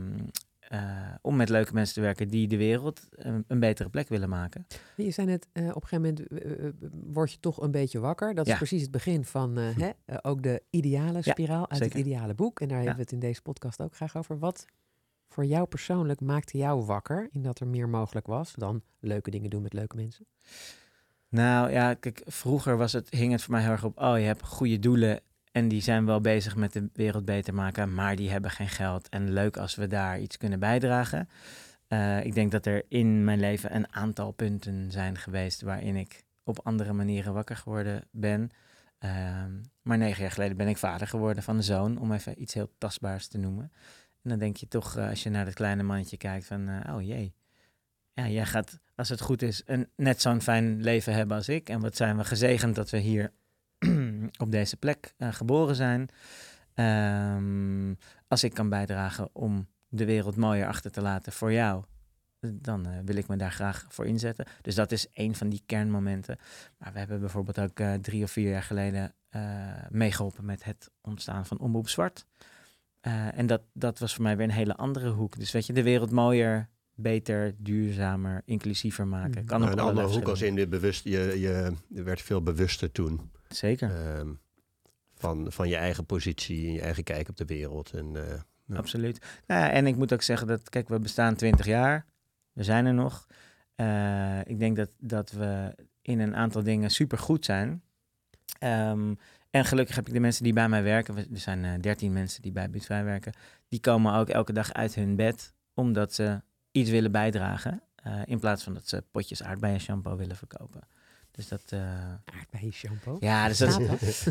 eh, 0.69 0.81
om 1.23 1.37
met 1.37 1.49
leuke 1.49 1.73
mensen 1.73 1.95
te 1.95 2.01
werken 2.01 2.29
die 2.29 2.49
de 2.49 2.57
wereld 2.57 3.01
een, 3.11 3.45
een 3.49 3.61
betere 3.61 3.89
plek 3.89 4.09
willen 4.09 4.29
maken. 4.29 4.67
Je 4.97 5.11
zei 5.11 5.27
net, 5.27 5.47
eh, 5.53 5.69
op 5.69 5.83
een 5.83 5.89
gegeven 5.89 6.03
moment 6.03 6.23
word 7.15 7.33
je 7.33 7.41
toch 7.41 7.61
een 7.63 7.71
beetje 7.71 7.99
wakker. 8.01 8.35
Dat 8.35 8.47
is 8.47 8.53
Ja. 8.53 8.59
precies 8.59 8.83
het 8.83 8.91
begin 8.91 9.25
van 9.25 9.59
eh, 9.59 9.65
hè, 9.77 9.91
ook 10.23 10.43
de 10.43 10.63
ideale 10.71 11.21
Ja, 11.23 11.33
spiraal 11.33 11.71
uit 11.71 11.79
zeker. 11.81 11.97
het 11.99 12.07
ideale 12.07 12.35
boek. 12.35 12.61
En 12.61 12.69
daar 12.69 12.77
hebben 12.77 12.97
we 12.97 13.03
het 13.03 13.13
in 13.13 13.19
deze 13.19 13.43
podcast 13.43 13.81
ook 13.81 13.95
graag 13.95 14.17
over. 14.17 14.39
Wat 14.39 14.65
voor 15.29 15.45
jou 15.45 15.67
persoonlijk 15.67 16.21
maakte 16.21 16.59
jou 16.59 16.85
wakker 16.85 17.29
in 17.31 17.43
dat 17.43 17.61
er 17.61 17.67
meer 17.67 17.89
mogelijk 17.89 18.27
was 18.27 18.53
dan 18.55 18.83
leuke 19.01 19.31
dingen 19.31 19.51
doen 19.51 19.63
met 19.63 19.73
leuke 19.73 19.97
mensen? 19.97 20.27
Nou 21.29 21.71
ja, 21.71 21.95
kijk, 21.95 22.23
vroeger 22.25 22.77
was 22.77 22.93
het, 22.93 23.11
hing 23.11 23.33
het 23.33 23.43
voor 23.43 23.53
mij 23.53 23.63
heel 23.63 23.71
erg 23.71 23.85
op... 23.85 24.01
oh, 24.01 24.19
je 24.19 24.25
hebt 24.25 24.43
goede 24.43 24.79
doelen 24.79 25.21
en 25.53 25.69
die 25.69 25.83
zijn 25.83 26.07
wel 26.07 26.21
bezig 26.21 26.57
met 26.57 26.73
de 26.73 26.89
wereld 26.93 27.25
beter 27.25 27.55
maken... 27.55 27.95
maar 27.95 28.17
die 28.17 28.31
hebben 28.31 28.51
geen 28.51 28.69
geld. 28.69 29.09
En 29.09 29.33
leuk 29.33 29.57
als 29.57 29.75
we 29.75 29.87
daar 29.87 30.21
iets 30.21 30.37
kunnen 30.37 30.59
bijdragen. 30.59 31.29
Eh, 31.89 32.25
ik 32.25 32.35
denk 32.35 32.51
dat 32.51 32.67
er 32.67 32.85
in 32.89 33.25
mijn 33.25 33.41
leven 33.41 33.75
een 33.75 33.93
aantal 33.93 34.31
punten 34.31 34.91
zijn 34.91 35.19
geweest... 35.19 35.63
waarin 35.63 35.97
ik 35.97 36.25
op 36.45 36.61
andere 36.63 36.93
manieren 36.93 37.33
wakker 37.33 37.57
geworden 37.57 38.03
ben. 38.11 38.51
Ehm, 38.99 39.53
maar 39.83 39.99
negen 39.99 40.23
jaar 40.23 40.31
geleden 40.31 40.57
ben 40.57 40.69
ik 40.69 40.77
vader 40.77 41.07
geworden 41.07 41.43
van 41.43 41.57
een 41.57 41.63
zoon... 41.63 41.99
om 41.99 42.13
even 42.13 42.43
iets 42.43 42.55
heel 42.55 42.71
tastbaars 42.79 43.29
te 43.29 43.39
noemen. 43.39 43.73
Dan 44.29 44.39
denk 44.39 44.57
je 44.57 44.69
toch, 44.69 44.97
eh, 44.97 45.09
als 45.09 45.23
je 45.23 45.31
naar 45.31 45.45
dat 45.45 45.55
kleine 45.55 45.83
mannetje 45.83 46.17
kijkt 46.17 46.47
van... 46.47 46.69
eh, 46.69 46.95
oh 46.95 47.03
jee, 47.03 47.35
ja, 48.13 48.29
jij 48.29 48.47
gaat, 48.47 48.79
als 48.95 49.09
het 49.09 49.21
goed 49.21 49.43
is, 49.43 49.63
een, 49.67 49.89
net 49.97 50.21
zo'n 50.21 50.41
fijn 50.41 50.83
leven 50.83 51.13
hebben 51.15 51.37
als 51.37 51.49
ik. 51.49 51.69
En 51.69 51.81
wat 51.81 51.97
zijn 51.97 52.17
we 52.17 52.25
gezegend 52.25 52.75
dat 52.75 52.91
we 52.91 52.99
hier 52.99 53.33
op 54.45 54.51
deze 54.51 54.77
plek 54.77 55.15
eh, 55.17 55.33
geboren 55.33 55.77
zijn. 55.77 56.09
Ehm, 56.75 57.95
als 58.29 58.45
ik 58.45 58.55
kan 58.55 58.69
bijdragen 58.69 59.29
om 59.33 59.69
de 59.89 60.05
wereld 60.05 60.37
mooier 60.37 60.67
achter 60.67 60.91
te 60.91 61.01
laten 61.01 61.33
voor 61.33 61.53
jou, 61.53 61.85
dan 62.41 63.05
wil 63.05 63.17
ik 63.17 63.29
me 63.29 63.37
daar 63.37 63.53
graag 63.53 63.87
voor 63.89 64.07
inzetten. 64.07 64.47
Dus 64.63 64.75
dat 64.75 64.93
is 64.93 65.07
een 65.13 65.35
van 65.35 65.49
die 65.49 65.63
kernmomenten. 65.67 66.39
Maar 66.79 66.93
we 66.93 66.99
hebben 66.99 67.21
bijvoorbeeld 67.21 67.59
ook 67.61 68.03
drie 68.03 68.23
of 68.23 68.31
vier 68.31 68.51
jaar 68.51 68.63
geleden 68.63 69.15
eh, 69.37 69.43
meegeholpen 69.89 70.45
met 70.45 70.65
het 70.65 70.91
ontstaan 71.01 71.47
van 71.47 71.59
Omroep 71.59 71.89
Zwart. 71.89 72.27
Eh, 73.07 73.39
en 73.39 73.47
dat, 73.47 73.63
dat 73.73 73.99
was 73.99 74.15
voor 74.15 74.23
mij 74.23 74.37
weer 74.37 74.47
een 74.47 74.53
hele 74.53 74.77
andere 74.77 75.09
hoek. 75.11 75.39
Dus 75.39 75.53
weet 75.53 75.67
je, 75.67 75.73
de 75.73 75.83
wereld 75.83 76.11
mooier, 76.11 76.69
beter, 76.95 77.55
duurzamer, 77.59 78.43
inclusiever 78.45 79.07
maken. 79.07 79.41
Mhm. 79.41 79.45
Kan 79.45 79.61
Nou, 79.61 79.73
een 79.73 79.79
andere 79.79 80.07
hoek 80.07 80.29
als 80.29 80.43
in 80.43 80.55
de 80.55 80.67
bewust, 80.67 81.05
je, 81.05 81.41
je, 81.41 81.73
je 81.89 82.03
werd 82.03 82.23
veel 82.23 82.43
bewuster 82.43 82.93
toen 82.93 83.31
Zeker, 83.49 83.91
ehm, 83.91 84.33
van, 85.15 85.53
van 85.53 85.69
je 85.69 85.77
eigen 85.77 86.07
positie 86.07 86.67
en 86.67 86.73
je 86.73 86.81
eigen 86.81 87.05
kijk 87.05 87.29
op 87.29 87.37
de 87.37 87.45
wereld. 87.45 87.93
En, 87.93 88.17
eh, 88.17 88.41
ja. 88.65 88.77
absoluut. 88.77 89.19
Nou 89.47 89.61
ja, 89.61 89.71
en 89.71 89.87
ik 89.87 89.97
moet 89.97 90.13
ook 90.13 90.23
zeggen 90.23 90.47
dat, 90.47 90.69
kijk, 90.69 90.89
we 90.89 90.99
bestaan 90.99 91.35
20 91.35 91.67
jaar. 91.67 92.07
We 92.53 92.65
zijn 92.65 92.87
er 92.87 92.95
nog. 92.95 93.27
Eh, 93.75 94.41
ik 94.45 94.59
denk 94.59 94.77
dat, 94.77 94.91
dat 94.99 95.31
we 95.31 95.75
in 96.03 96.21
een 96.21 96.37
aantal 96.37 96.63
dingen 96.63 96.91
super 96.91 97.19
goed 97.19 97.45
zijn. 97.45 97.83
Ehm, 98.59 99.15
en 99.59 99.65
gelukkig 99.65 99.97
heb 99.97 100.07
ik 100.07 100.13
de 100.13 100.21
mensen 100.21 100.45
die 100.45 100.53
bij 100.53 100.69
mij 100.69 100.83
werken, 100.83 101.15
we- 101.15 101.29
er 101.33 101.39
zijn 101.39 101.65
eh 101.65 101.73
13 101.81 102.13
mensen 102.13 102.43
die 102.43 102.53
bij 102.53 102.71
Buurtvrij 102.71 103.05
werken, 103.05 103.33
die 103.69 103.81
komen 103.81 104.15
ook 104.15 104.29
elke 104.29 104.53
dag 104.53 104.73
uit 104.73 104.95
hun 104.95 105.17
bed 105.17 105.53
omdat 105.75 106.15
ze 106.15 106.43
iets 106.71 106.91
willen 106.91 107.13
bijdragen. 107.13 107.81
eh, 107.97 108.21
in 108.25 108.39
plaats 108.41 108.63
van 108.63 108.75
dat 108.75 108.89
ze 108.89 109.05
potjes 109.11 109.43
aardbeien 109.43 109.81
shampoo 109.81 110.17
willen 110.17 110.37
verkopen. 110.37 110.81
Dus 111.31 111.49
dat, 111.49 111.63
eh, 111.69 111.81
Aardbei 112.25 112.71
shampoo. 112.73 113.17
ja, 113.21 113.49
dus 113.49 113.59
dat 113.59 114.01
is, 114.01 114.27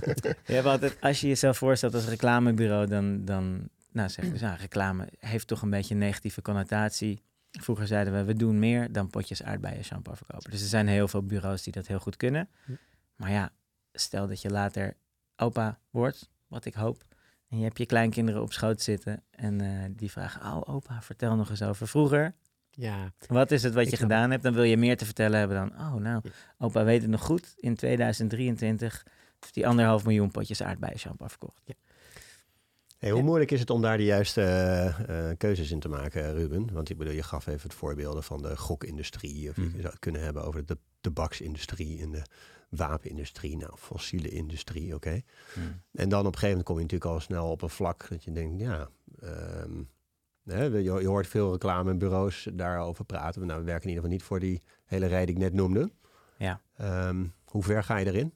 je 0.45 0.62
altijd, 0.63 0.98
als 1.01 1.22
je 1.22 1.27
jezelf 1.27 1.57
voorstelt 1.57 1.94
als 1.94 2.07
reclamebureau, 2.07 2.88
dan, 2.88 3.25
dan 3.25 3.69
nou 3.92 4.10
zeg 4.10 4.30
dus, 4.30 4.42
nou, 4.42 4.57
reclame 4.57 5.07
heeft 5.19 5.48
toch 5.48 5.62
een 5.62 5.69
beetje 5.69 5.94
een 5.94 6.00
negatieve 6.00 6.42
connotatie. 6.42 7.22
Vroeger 7.51 7.88
zeiden 7.88 8.13
we, 8.13 8.24
we 8.24 8.33
doen 8.33 8.60
meer 8.60 8.92
dan 8.92 9.07
potjes 9.10 9.44
aardbeien 9.44 9.83
shampoo 9.83 10.13
verkopen. 10.13 10.51
Dus 10.51 10.62
er 10.62 10.68
zijn 10.68 10.88
heel 10.88 11.07
veel 11.07 11.24
bureaus 11.25 11.63
die 11.63 11.74
dat 11.74 11.88
heel 11.88 12.00
goed 12.00 12.18
kunnen. 12.18 12.50
Hm. 12.66 12.72
Maar 13.16 13.31
ja, 13.31 13.50
stel 13.94 14.27
dat 14.27 14.42
je 14.42 14.50
later 14.50 14.95
opa 15.38 15.80
wordt, 15.90 16.30
wat 16.48 16.66
ik 16.66 16.74
hoop. 16.74 17.04
En 17.50 17.58
je 17.58 17.64
hebt 17.64 17.78
je 17.78 17.86
kleinkinderen 17.86 18.42
op 18.42 18.54
schoot 18.54 18.82
zitten 18.82 19.24
en 19.32 19.62
eh, 19.62 19.68
die 19.92 20.12
vragen, 20.12 20.42
oh 20.42 20.76
opa, 20.76 21.02
vertel 21.02 21.36
nog 21.36 21.50
eens 21.50 21.62
over 21.64 21.88
vroeger. 21.88 22.36
Ja, 22.70 23.14
Wat 23.28 23.52
is 23.52 23.64
het 23.64 23.74
wat 23.74 23.90
je 23.90 23.98
gedaan 23.98 24.32
hebt? 24.32 24.44
Dan 24.44 24.54
wil 24.54 24.64
je 24.64 24.78
meer 24.78 24.98
te 24.98 25.06
vertellen 25.06 25.40
hebben 25.40 25.58
dan, 25.58 25.80
oh 25.80 25.94
nou, 25.96 26.20
Ja. 26.24 26.32
opa 26.58 26.84
weet 26.84 27.02
het 27.02 27.12
nog 27.12 27.22
goed. 27.22 27.54
In 27.56 27.76
2023 27.76 29.06
heeft 29.40 29.56
hij 29.56 29.66
anderhalf 29.66 30.04
miljoen 30.06 30.32
potjes 30.32 30.62
aardbeien 30.64 31.00
shampoo 31.00 31.28
verkocht. 31.28 31.62
Hey, 32.98 33.10
hoe 33.10 33.20
Ja. 33.20 33.26
moeilijk 33.26 33.52
is 33.52 33.60
het 33.60 33.70
om 33.70 33.82
daar 33.82 33.98
de 33.98 34.04
juiste 34.04 34.42
eh, 34.42 35.30
eh, 35.30 35.38
keuzes 35.38 35.72
in 35.72 35.80
te 35.80 35.90
maken, 35.90 36.34
Ruben? 36.34 36.74
Want 36.74 36.90
ik 36.90 36.98
bedoel, 36.98 37.14
je 37.14 37.24
gaf 37.24 37.48
even 37.48 37.62
het 37.62 37.74
voorbeelden 37.74 38.24
van 38.24 38.42
de 38.42 38.58
gokindustrie. 38.58 39.50
Of 39.50 39.56
je 39.56 39.62
Mhm. 39.62 39.72
zou 39.80 39.88
het 39.88 40.00
kunnen 40.00 40.22
hebben 40.24 40.44
over 40.44 40.66
de 40.66 40.78
tabaksindustrie 41.02 42.02
en 42.02 42.12
de 42.12 42.22
wapenindustrie. 42.69 43.57
Nou, 43.57 43.77
fossiele 43.77 44.29
industrie, 44.29 44.95
oké. 44.95 45.21
En 45.91 46.09
dan 46.09 46.19
op 46.19 46.25
een 46.25 46.39
gegeven 46.39 46.47
moment 46.47 46.65
kom 46.65 46.75
je 46.75 46.81
natuurlijk 46.81 47.12
al 47.12 47.19
snel 47.19 47.51
op 47.51 47.62
een 47.62 47.69
vlak 47.69 48.10
dat 48.10 48.24
je 48.24 48.31
denkt, 48.31 48.60
ja... 48.60 48.89
ehm, 49.19 49.84
hè, 50.43 50.63
je, 50.63 50.81
je 50.84 51.07
hoort 51.07 51.27
veel 51.27 51.51
reclamebureaus 51.51 52.48
daarover 52.53 53.05
praten. 53.05 53.48
Nou, 53.48 53.60
we 53.60 53.65
werken 53.65 53.89
in 53.89 53.95
ieder 53.95 54.03
geval 54.03 54.17
niet 54.17 54.27
voor 54.27 54.39
die 54.39 54.62
hele 54.86 55.05
rij 55.05 55.25
die 55.25 55.36
ik 55.36 55.41
net 55.41 55.53
noemde. 55.53 55.91
Ja. 56.38 56.62
Ehm, 56.77 57.25
hoe 57.45 57.63
ver 57.63 57.84
ga 57.84 57.98
je 57.98 58.05
erin? 58.05 58.34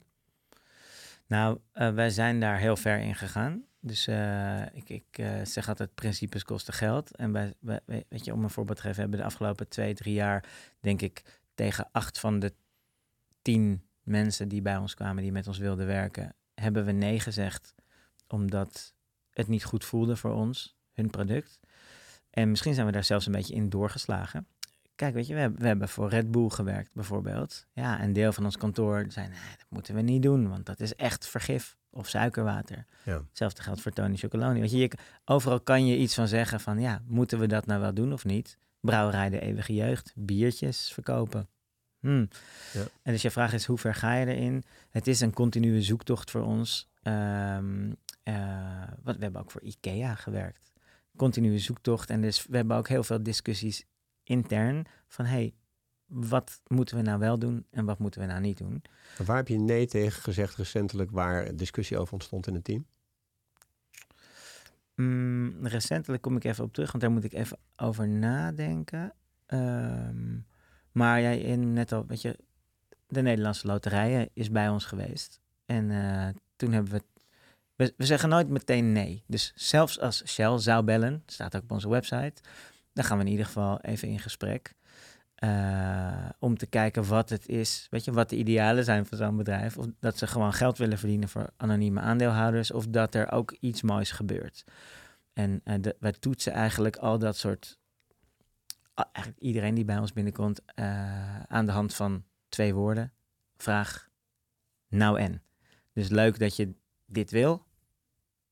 Nou, 1.28 1.60
eh, 1.72 1.94
wij 1.94 2.10
zijn 2.10 2.40
daar 2.40 2.58
heel 2.58 2.76
ver 2.76 3.00
in 3.00 3.16
gegaan. 3.16 3.64
Dus 3.82 4.08
eh, 4.08 4.62
ik, 4.74 4.90
ik 4.90 5.06
eh, 5.12 5.46
zeg 5.46 5.68
altijd, 5.68 5.96
principes 5.96 6.44
kosten 6.44 6.74
geld. 6.74 7.16
En 7.16 7.32
wij, 7.32 7.54
weet 7.86 8.26
je, 8.26 8.34
om 8.34 8.44
een 8.44 8.50
voorbeeld 8.50 8.78
te 8.78 8.84
geven, 8.84 9.00
hebben 9.00 9.20
we 9.20 9.26
de 9.26 9.32
afgelopen 9.32 9.68
twee, 9.68 9.94
drie 9.94 10.14
jaar, 10.14 10.50
denk 10.80 11.02
ik, 11.02 11.42
tegen 11.54 11.90
acht 11.92 12.20
van 12.20 12.40
de 12.40 12.54
tien 13.42 13.89
mensen 14.10 14.48
die 14.48 14.62
bij 14.62 14.78
ons 14.78 14.94
kwamen, 14.94 15.24
die 15.24 15.32
met 15.32 15.48
ons 15.48 15.58
wilden 15.58 15.86
werken, 15.86 16.36
hebben 16.54 16.86
we 16.86 16.92
nee 16.92 17.20
gezegd, 17.20 17.76
omdat 18.28 18.94
het 19.32 19.48
niet 19.48 19.64
goed 19.64 19.86
voelde 19.86 20.16
voor 20.16 20.34
ons, 20.34 20.78
hun 20.94 21.10
product. 21.10 21.60
En 22.30 22.50
misschien 22.50 22.74
zijn 22.74 22.86
we 22.86 22.92
daar 22.92 23.04
zelfs 23.04 23.26
een 23.26 23.32
beetje 23.32 23.54
in 23.54 23.70
doorgeslagen. 23.70 24.48
Kijk, 24.96 25.14
weet 25.14 25.28
je, 25.28 25.34
we 25.34 25.40
hebben, 25.40 25.60
we 25.62 25.68
hebben 25.68 25.90
voor 25.90 26.10
Red 26.10 26.32
Bull 26.32 26.50
gewerkt 26.50 26.94
bijvoorbeeld. 26.94 27.66
Ja, 27.74 28.04
een 28.04 28.14
deel 28.14 28.34
van 28.34 28.46
ons 28.46 28.58
kantoor 28.58 29.06
zei, 29.08 29.28
nee, 29.28 29.40
dat 29.58 29.66
moeten 29.70 29.96
we 29.96 30.02
niet 30.02 30.22
doen, 30.22 30.50
want 30.50 30.66
dat 30.66 30.80
is 30.80 30.96
echt 30.96 31.28
vergif 31.28 31.78
of 31.90 32.08
suikerwater. 32.08 32.86
Ja. 33.04 33.22
Hetzelfde 33.28 33.62
geldt 33.62 33.82
voor 33.82 33.92
Tony 33.92 34.16
Chocoloni. 34.16 34.60
Weet 34.60 34.72
je, 34.72 34.78
je, 34.78 34.92
overal 35.26 35.62
kan 35.62 35.86
je 35.86 35.98
iets 35.98 36.16
van 36.16 36.28
zeggen 36.28 36.60
van, 36.60 36.80
ja, 36.80 37.02
moeten 37.06 37.40
we 37.40 37.48
dat 37.48 37.66
nou 37.66 37.82
wel 37.82 37.94
doen 37.94 38.14
of 38.14 38.26
niet? 38.26 38.58
Brouwerij 38.80 39.30
de 39.30 39.40
eeuwige 39.40 39.74
jeugd, 39.74 40.14
biertjes 40.16 40.94
verkopen. 40.94 41.50
Hmm. 42.00 42.28
Ja. 42.74 42.86
En 43.02 43.14
dus 43.14 43.22
je 43.22 43.32
vraag 43.32 43.54
is, 43.54 43.66
hoe 43.66 43.78
ver 43.78 43.96
ga 43.96 44.14
je 44.14 44.26
erin? 44.26 44.64
Het 44.90 45.08
is 45.08 45.20
een 45.20 45.34
continue 45.34 45.82
zoektocht 45.82 46.32
voor 46.32 46.42
ons. 46.42 46.90
Ehm, 47.02 47.92
eh, 48.24 48.34
we 49.04 49.16
hebben 49.20 49.42
ook 49.42 49.52
voor 49.52 49.62
IKEA 49.62 50.16
gewerkt. 50.16 50.72
Continue 51.16 51.60
zoektocht. 51.60 52.10
En 52.10 52.22
dus 52.22 52.46
we 52.46 52.56
hebben 52.56 52.78
ook 52.78 52.88
heel 52.88 53.04
veel 53.04 53.24
discussies 53.24 53.86
intern 54.24 54.86
van, 55.08 55.26
hey, 55.26 55.54
wat 56.06 56.62
moeten 56.68 56.98
we 56.98 57.02
nou 57.02 57.20
wel 57.20 57.40
doen 57.40 57.66
en 57.72 57.86
wat 57.86 58.00
moeten 58.00 58.22
we 58.22 58.28
nou 58.28 58.42
niet 58.42 58.58
doen? 58.58 58.82
Waar 59.26 59.38
heb 59.38 59.48
je 59.48 59.60
nee 59.60 59.88
tegen 59.88 60.22
gezegd 60.22 60.56
recentelijk 60.56 61.12
waar 61.12 61.56
discussie 61.56 61.98
over 61.98 62.14
ontstond 62.14 62.48
in 62.48 62.54
het 62.54 62.64
team? 62.64 62.86
Mm, 64.96 65.68
recentelijk 65.68 66.22
kom 66.22 66.36
ik 66.36 66.44
even 66.44 66.64
op 66.64 66.74
terug, 66.74 66.92
want 66.92 67.04
daar 67.04 67.12
moet 67.12 67.24
ik 67.24 67.34
even 67.34 67.58
over 67.76 68.08
nadenken. 68.08 69.14
Ehm, 69.46 70.38
maar 70.92 71.22
jij 71.22 71.40
in 71.40 71.74
net 71.74 71.92
al, 71.92 72.06
weet 72.08 72.22
je, 72.22 72.38
de 73.08 73.22
Nederlandse 73.22 73.68
Loterijen 73.68 74.30
is 74.34 74.52
bij 74.52 74.70
ons 74.70 74.86
geweest. 74.86 75.40
En 75.66 75.92
eh, 75.92 76.28
toen 76.56 76.72
hebben 76.72 76.92
we 76.92 77.02
we, 77.76 78.06
zeggen 78.06 78.30
nooit 78.30 78.50
meteen 78.50 78.92
nee. 78.92 79.24
Dus 79.28 79.52
zelfs 79.56 80.00
als 80.00 80.24
Shell 80.26 80.58
zou 80.58 80.84
bellen, 80.84 81.24
staat 81.26 81.56
ook 81.56 81.62
op 81.62 81.72
onze 81.72 81.90
website, 81.90 82.42
dan 82.94 83.04
gaan 83.04 83.18
we 83.18 83.24
in 83.24 83.30
ieder 83.30 83.46
geval 83.46 83.82
even 83.82 84.08
in 84.08 84.20
gesprek. 84.20 84.74
eh, 85.36 86.30
om 86.40 86.58
te 86.58 86.66
kijken 86.66 87.08
wat 87.08 87.30
het 87.30 87.48
is, 87.48 87.88
weet 87.90 88.06
je, 88.06 88.12
wat 88.12 88.30
de 88.30 88.36
idealen 88.36 88.84
zijn 88.84 89.06
van 89.06 89.18
zo'n 89.18 89.38
bedrijf. 89.38 89.78
Of 89.78 89.86
dat 90.00 90.18
ze 90.18 90.28
gewoon 90.28 90.54
geld 90.54 90.78
willen 90.78 90.98
verdienen 90.98 91.30
voor 91.30 91.50
anonieme 91.58 92.00
aandeelhouders, 92.00 92.72
of 92.72 92.88
dat 92.88 93.16
er 93.16 93.32
ook 93.32 93.52
iets 93.60 93.82
moois 93.82 94.12
gebeurt. 94.12 94.64
En 95.34 95.62
eh, 95.64 95.76
de, 95.82 95.96
wij 96.00 96.12
toetsen 96.12 96.52
eigenlijk 96.54 96.96
al 96.98 97.20
dat 97.20 97.38
soort, 97.38 97.79
eigenlijk 99.12 99.44
iedereen 99.44 99.76
die 99.76 99.86
bij 99.86 99.98
ons 99.98 100.14
binnenkomt, 100.14 100.62
eh, 100.66 101.42
aan 101.42 101.66
de 101.66 101.72
hand 101.72 101.94
van 101.94 102.24
twee 102.50 102.74
woorden. 102.74 103.14
Vraag, 103.58 104.10
nou 104.88 105.20
en. 105.20 105.42
Dus 105.94 106.10
leuk 106.10 106.40
dat 106.40 106.56
je 106.56 106.74
dit 107.06 107.32
wil. 107.32 107.68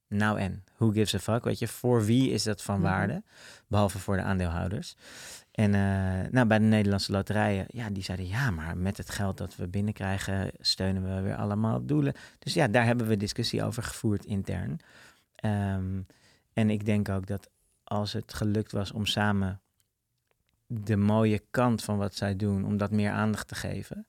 Nou 0.07 0.39
en, 0.39 0.63
who 0.77 0.89
gives 0.91 1.15
a 1.15 1.19
fuck? 1.19 1.43
Weet 1.43 1.59
je, 1.59 1.67
voor 1.67 2.05
wie 2.05 2.31
is 2.31 2.43
dat 2.43 2.61
van 2.63 2.75
Mhm. 2.75 2.83
waarde? 2.83 3.23
Behalve 3.67 3.99
voor 3.99 4.15
de 4.15 4.21
aandeelhouders. 4.21 4.95
En 5.51 5.73
eh, 5.73 6.31
nou, 6.31 6.47
bij 6.47 6.59
de 6.59 6.65
Nederlandse 6.65 7.11
loterijen, 7.11 7.65
ja, 7.67 7.89
die 7.89 8.03
zeiden 8.03 8.27
ja, 8.27 8.51
maar 8.51 8.77
met 8.77 8.97
het 8.97 9.09
geld 9.09 9.37
dat 9.37 9.55
we 9.55 9.67
binnenkrijgen, 9.67 10.51
steunen 10.59 11.15
we 11.15 11.21
weer 11.21 11.35
allemaal 11.35 11.85
doelen. 11.85 12.13
Dus 12.39 12.53
ja, 12.53 12.67
daar 12.67 12.85
hebben 12.85 13.07
we 13.07 13.17
discussie 13.17 13.63
over 13.63 13.83
gevoerd 13.83 14.25
intern. 14.25 14.79
Ehm, 15.35 16.01
en 16.53 16.69
ik 16.69 16.85
denk 16.85 17.09
ook 17.09 17.27
dat 17.27 17.49
als 17.83 18.13
het 18.13 18.33
gelukt 18.33 18.71
was 18.71 18.91
om 18.91 19.05
samen 19.05 19.61
de 20.67 20.95
mooie 20.97 21.43
kant 21.51 21.83
van 21.83 21.97
wat 21.97 22.15
zij 22.15 22.35
doen, 22.35 22.65
om 22.65 22.77
dat 22.77 22.91
meer 22.91 23.11
aandacht 23.11 23.47
te 23.47 23.55
geven, 23.55 24.07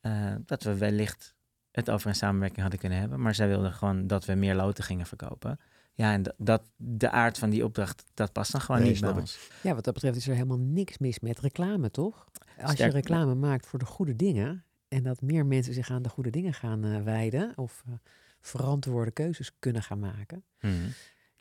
eh, 0.00 0.34
dat 0.46 0.62
we 0.62 0.76
wellicht 0.76 1.34
het 1.70 1.90
over 1.90 2.08
een 2.08 2.14
samenwerking 2.14 2.60
hadden 2.60 2.78
kunnen 2.78 2.98
hebben. 2.98 3.20
Maar 3.20 3.34
zij 3.34 3.48
wilden 3.48 3.72
gewoon 3.72 4.06
dat 4.06 4.24
we 4.24 4.34
meer 4.34 4.54
loten 4.54 4.84
gingen 4.84 5.06
verkopen. 5.06 5.60
Ja, 5.92 6.12
en 6.12 6.22
dat, 6.36 6.62
de 6.76 7.10
aard 7.10 7.38
van 7.38 7.50
die 7.50 7.64
opdracht, 7.64 8.04
dat 8.14 8.32
past 8.32 8.52
dan 8.52 8.60
gewoon 8.60 8.80
Nee, 8.80 8.90
niet 8.90 9.00
bij 9.00 9.10
ik. 9.10 9.16
ons. 9.16 9.38
Ja, 9.62 9.74
wat 9.74 9.84
dat 9.84 9.94
betreft 9.94 10.16
is 10.16 10.28
er 10.28 10.34
helemaal 10.34 10.58
niks 10.58 10.98
mis 10.98 11.20
met 11.20 11.38
reclame, 11.40 11.90
toch? 11.90 12.26
Als 12.60 12.70
Sterk- 12.72 12.90
je 12.92 12.96
reclame 12.98 13.34
maakt 13.34 13.66
voor 13.66 13.78
de 13.78 13.84
goede 13.84 14.16
dingen 14.16 14.64
en 14.88 15.02
dat 15.02 15.20
meer 15.22 15.46
mensen 15.46 15.74
zich 15.74 15.90
aan 15.90 16.02
de 16.02 16.08
goede 16.08 16.30
dingen 16.30 16.54
gaan 16.54 16.84
eh, 16.84 17.02
wijden 17.02 17.52
of 17.56 17.82
eh, 17.86 17.92
verantwoorde 18.40 19.10
keuzes 19.10 19.52
kunnen 19.58 19.82
gaan 19.82 19.98
maken. 19.98 20.44
Mhm. 20.60 20.74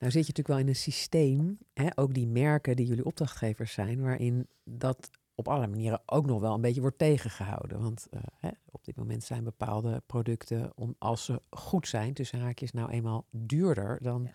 Nou 0.05 0.17
zit 0.17 0.25
je 0.25 0.33
natuurlijk 0.33 0.47
wel 0.47 0.67
in 0.67 0.67
een 0.67 0.93
systeem, 0.93 1.57
hè, 1.73 1.87
ook 1.95 2.13
die 2.13 2.27
merken 2.27 2.75
die 2.75 2.85
jullie 2.85 3.05
opdrachtgevers 3.05 3.73
zijn, 3.73 4.01
waarin 4.01 4.47
dat 4.63 5.09
op 5.35 5.47
alle 5.47 5.67
manieren 5.67 6.01
ook 6.05 6.25
nog 6.25 6.39
wel 6.39 6.53
een 6.53 6.61
beetje 6.61 6.81
wordt 6.81 6.97
tegengehouden. 6.97 7.81
Want 7.81 8.07
eh, 8.11 8.19
hè, 8.39 8.49
op 8.71 8.85
dit 8.85 8.95
moment 8.95 9.23
zijn 9.23 9.43
bepaalde 9.43 10.03
producten, 10.05 10.71
om, 10.75 10.95
als 10.97 11.25
ze 11.25 11.41
goed 11.49 11.87
zijn, 11.87 12.13
tussen 12.13 12.39
haakjes, 12.39 12.71
nou 12.71 12.89
eenmaal 12.91 13.25
duurder 13.31 13.97
dan. 14.01 14.23
Ja. 14.23 14.31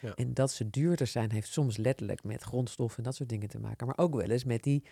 Ja. 0.00 0.14
En 0.14 0.34
dat 0.34 0.50
ze 0.50 0.70
duurder 0.70 1.06
zijn, 1.06 1.32
heeft 1.32 1.52
soms 1.52 1.76
letterlijk 1.76 2.24
met 2.24 2.42
grondstoffen 2.42 2.98
en 2.98 3.04
dat 3.04 3.14
soort 3.14 3.28
dingen 3.28 3.48
te 3.48 3.60
maken. 3.60 3.86
Maar 3.86 3.98
ook 3.98 4.14
wel 4.14 4.30
eens 4.30 4.44
met 4.44 4.62
die 4.62 4.84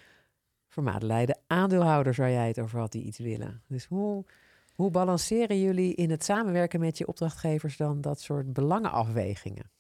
vermadelijde 0.69 1.37
aandeelhouders 1.47 2.17
waar 2.17 2.31
jij 2.31 2.49
het 2.49 2.59
over 2.59 2.79
had, 2.79 2.93
die 2.93 3.05
iets 3.05 3.19
willen. 3.19 3.63
Dus 3.67 3.85
hoe, 3.85 4.25
hoe 4.75 4.91
balanceren 4.91 5.61
jullie 5.61 5.95
in 5.95 6.11
het 6.11 6.25
samenwerken 6.25 6.81
met 6.81 6.99
je 6.99 7.07
opdrachtgevers 7.07 7.77
dan 7.77 8.01
dat 8.01 8.21
soort 8.21 8.53
belangenafwegingen? 8.53 9.71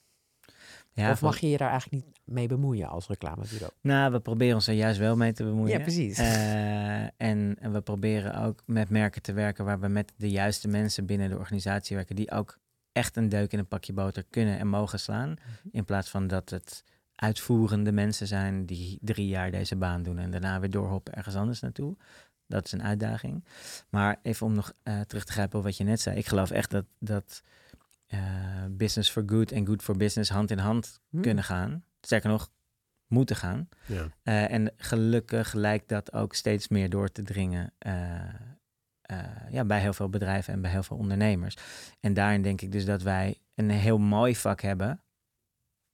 Ja, 0.92 1.10
of 1.10 1.20
mag 1.20 1.38
je 1.38 1.48
je 1.50 1.56
daar 1.56 1.70
eigenlijk 1.70 2.04
niet 2.04 2.20
mee 2.24 2.46
bemoeien 2.46 2.88
als 2.88 3.06
reclamebureau? 3.06 3.72
Nou, 3.80 4.12
we 4.12 4.20
proberen 4.20 4.54
ons 4.54 4.66
er 4.66 4.74
juist 4.74 4.98
wel 4.98 5.16
mee 5.16 5.32
te 5.32 5.44
bemoeien. 5.44 5.78
Ja, 5.78 5.82
precies. 5.82 6.18
Eh, 6.18 7.02
en, 7.02 7.56
en 7.58 7.72
we 7.72 7.80
proberen 7.80 8.42
ook 8.42 8.62
met 8.66 8.90
merken 8.90 9.22
te 9.22 9.32
werken 9.32 9.64
waar 9.64 9.80
we 9.80 9.88
met 9.88 10.12
de 10.16 10.30
juiste 10.30 10.68
mensen 10.68 11.06
binnen 11.06 11.28
de 11.28 11.38
organisatie 11.38 11.96
werken, 11.96 12.16
die 12.16 12.30
ook 12.30 12.58
echt 12.92 13.16
een 13.16 13.28
deuk 13.28 13.52
in 13.52 13.58
een 13.58 13.68
pakje 13.68 13.92
boter 13.92 14.24
kunnen 14.30 14.58
en 14.58 14.68
mogen 14.68 15.00
slaan. 15.00 15.36
In 15.70 15.84
plaats 15.84 16.10
van 16.10 16.26
dat 16.26 16.50
het 16.50 16.84
uitvoerende 17.14 17.92
mensen 17.92 18.26
zijn 18.26 18.66
die 18.66 18.98
drie 19.00 19.26
jaar 19.26 19.50
deze 19.50 19.76
baan 19.76 20.02
doen 20.02 20.18
en 20.18 20.30
daarna 20.30 20.60
weer 20.60 20.70
doorhoppen 20.70 21.14
ergens 21.14 21.34
anders 21.34 21.60
naartoe. 21.60 21.96
Dat 22.46 22.64
is 22.64 22.72
een 22.72 22.82
uitdaging. 22.82 23.44
Maar 23.90 24.18
even 24.22 24.46
om 24.46 24.54
nog 24.54 24.72
eh, 24.82 25.00
terug 25.00 25.24
te 25.24 25.32
grijpen 25.32 25.58
op 25.58 25.64
wat 25.64 25.76
je 25.76 25.84
net 25.84 26.00
zei. 26.00 26.16
Ik 26.16 26.26
geloof 26.26 26.50
echt 26.50 26.70
dat, 26.70 26.84
dat 26.98 27.42
eh, 28.08 28.18
business 28.70 29.10
for 29.10 29.22
good 29.26 29.52
en 29.52 29.66
good 29.66 29.82
for 29.82 29.96
business 29.96 30.30
hand 30.30 30.50
in 30.50 30.58
hand 30.58 31.00
Hm. 31.10 31.20
kunnen 31.20 31.44
gaan. 31.44 31.84
Sterker 32.00 32.30
nog, 32.30 32.50
moeten 33.06 33.36
gaan. 33.36 33.68
Ja. 33.86 34.06
Eh, 34.22 34.50
en 34.52 34.72
gelukkig 34.76 35.52
lijkt 35.52 35.88
dat 35.88 36.12
ook 36.12 36.34
steeds 36.34 36.68
meer 36.68 36.90
door 36.90 37.12
te 37.12 37.22
dringen 37.22 37.72
eh, 37.78 38.20
ja, 39.50 39.64
bij 39.64 39.80
heel 39.80 39.92
veel 39.92 40.08
bedrijven 40.08 40.52
en 40.54 40.60
bij 40.60 40.70
heel 40.70 40.82
veel 40.82 40.96
ondernemers. 40.96 41.56
En 42.00 42.14
daarin 42.14 42.42
denk 42.42 42.60
ik 42.60 42.72
dus 42.72 42.84
dat 42.84 43.02
wij 43.02 43.38
een 43.54 43.70
heel 43.70 43.98
mooi 43.98 44.36
vak 44.36 44.60
hebben 44.60 45.02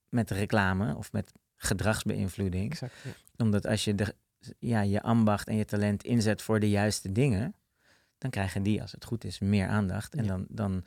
met 0.08 0.30
reclame 0.30 0.96
of 0.96 1.12
met 1.12 1.32
gedragsbeïnvloeding. 1.56 2.70
Exact. 2.70 2.92
ja. 3.04 3.10
Omdat 3.36 3.66
als 3.66 3.84
je 3.84 3.94
de, 3.94 4.14
ja, 4.58 4.80
je 4.80 5.02
ambacht 5.02 5.48
en 5.48 5.56
je 5.56 5.64
talent 5.64 6.04
inzet 6.04 6.42
voor 6.42 6.60
de 6.60 6.70
juiste 6.70 7.12
dingen, 7.12 7.54
dan 8.18 8.30
krijgen 8.30 8.62
die, 8.62 8.82
als 8.82 8.92
het 8.92 9.04
goed 9.04 9.24
is, 9.24 9.38
meer 9.38 9.68
aandacht. 9.68 10.14
En 10.14 10.24
Ja. 10.24 10.30
dan, 10.30 10.46
dan, 10.48 10.84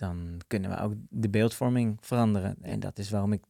dan 0.00 0.40
kunnen 0.46 0.70
we 0.70 0.76
ook 0.76 0.92
de 1.08 1.28
beeldvorming 1.28 1.98
veranderen. 2.00 2.56
En 2.62 2.80
dat 2.80 2.98
is 2.98 3.10
waarom 3.10 3.32
ik 3.32 3.42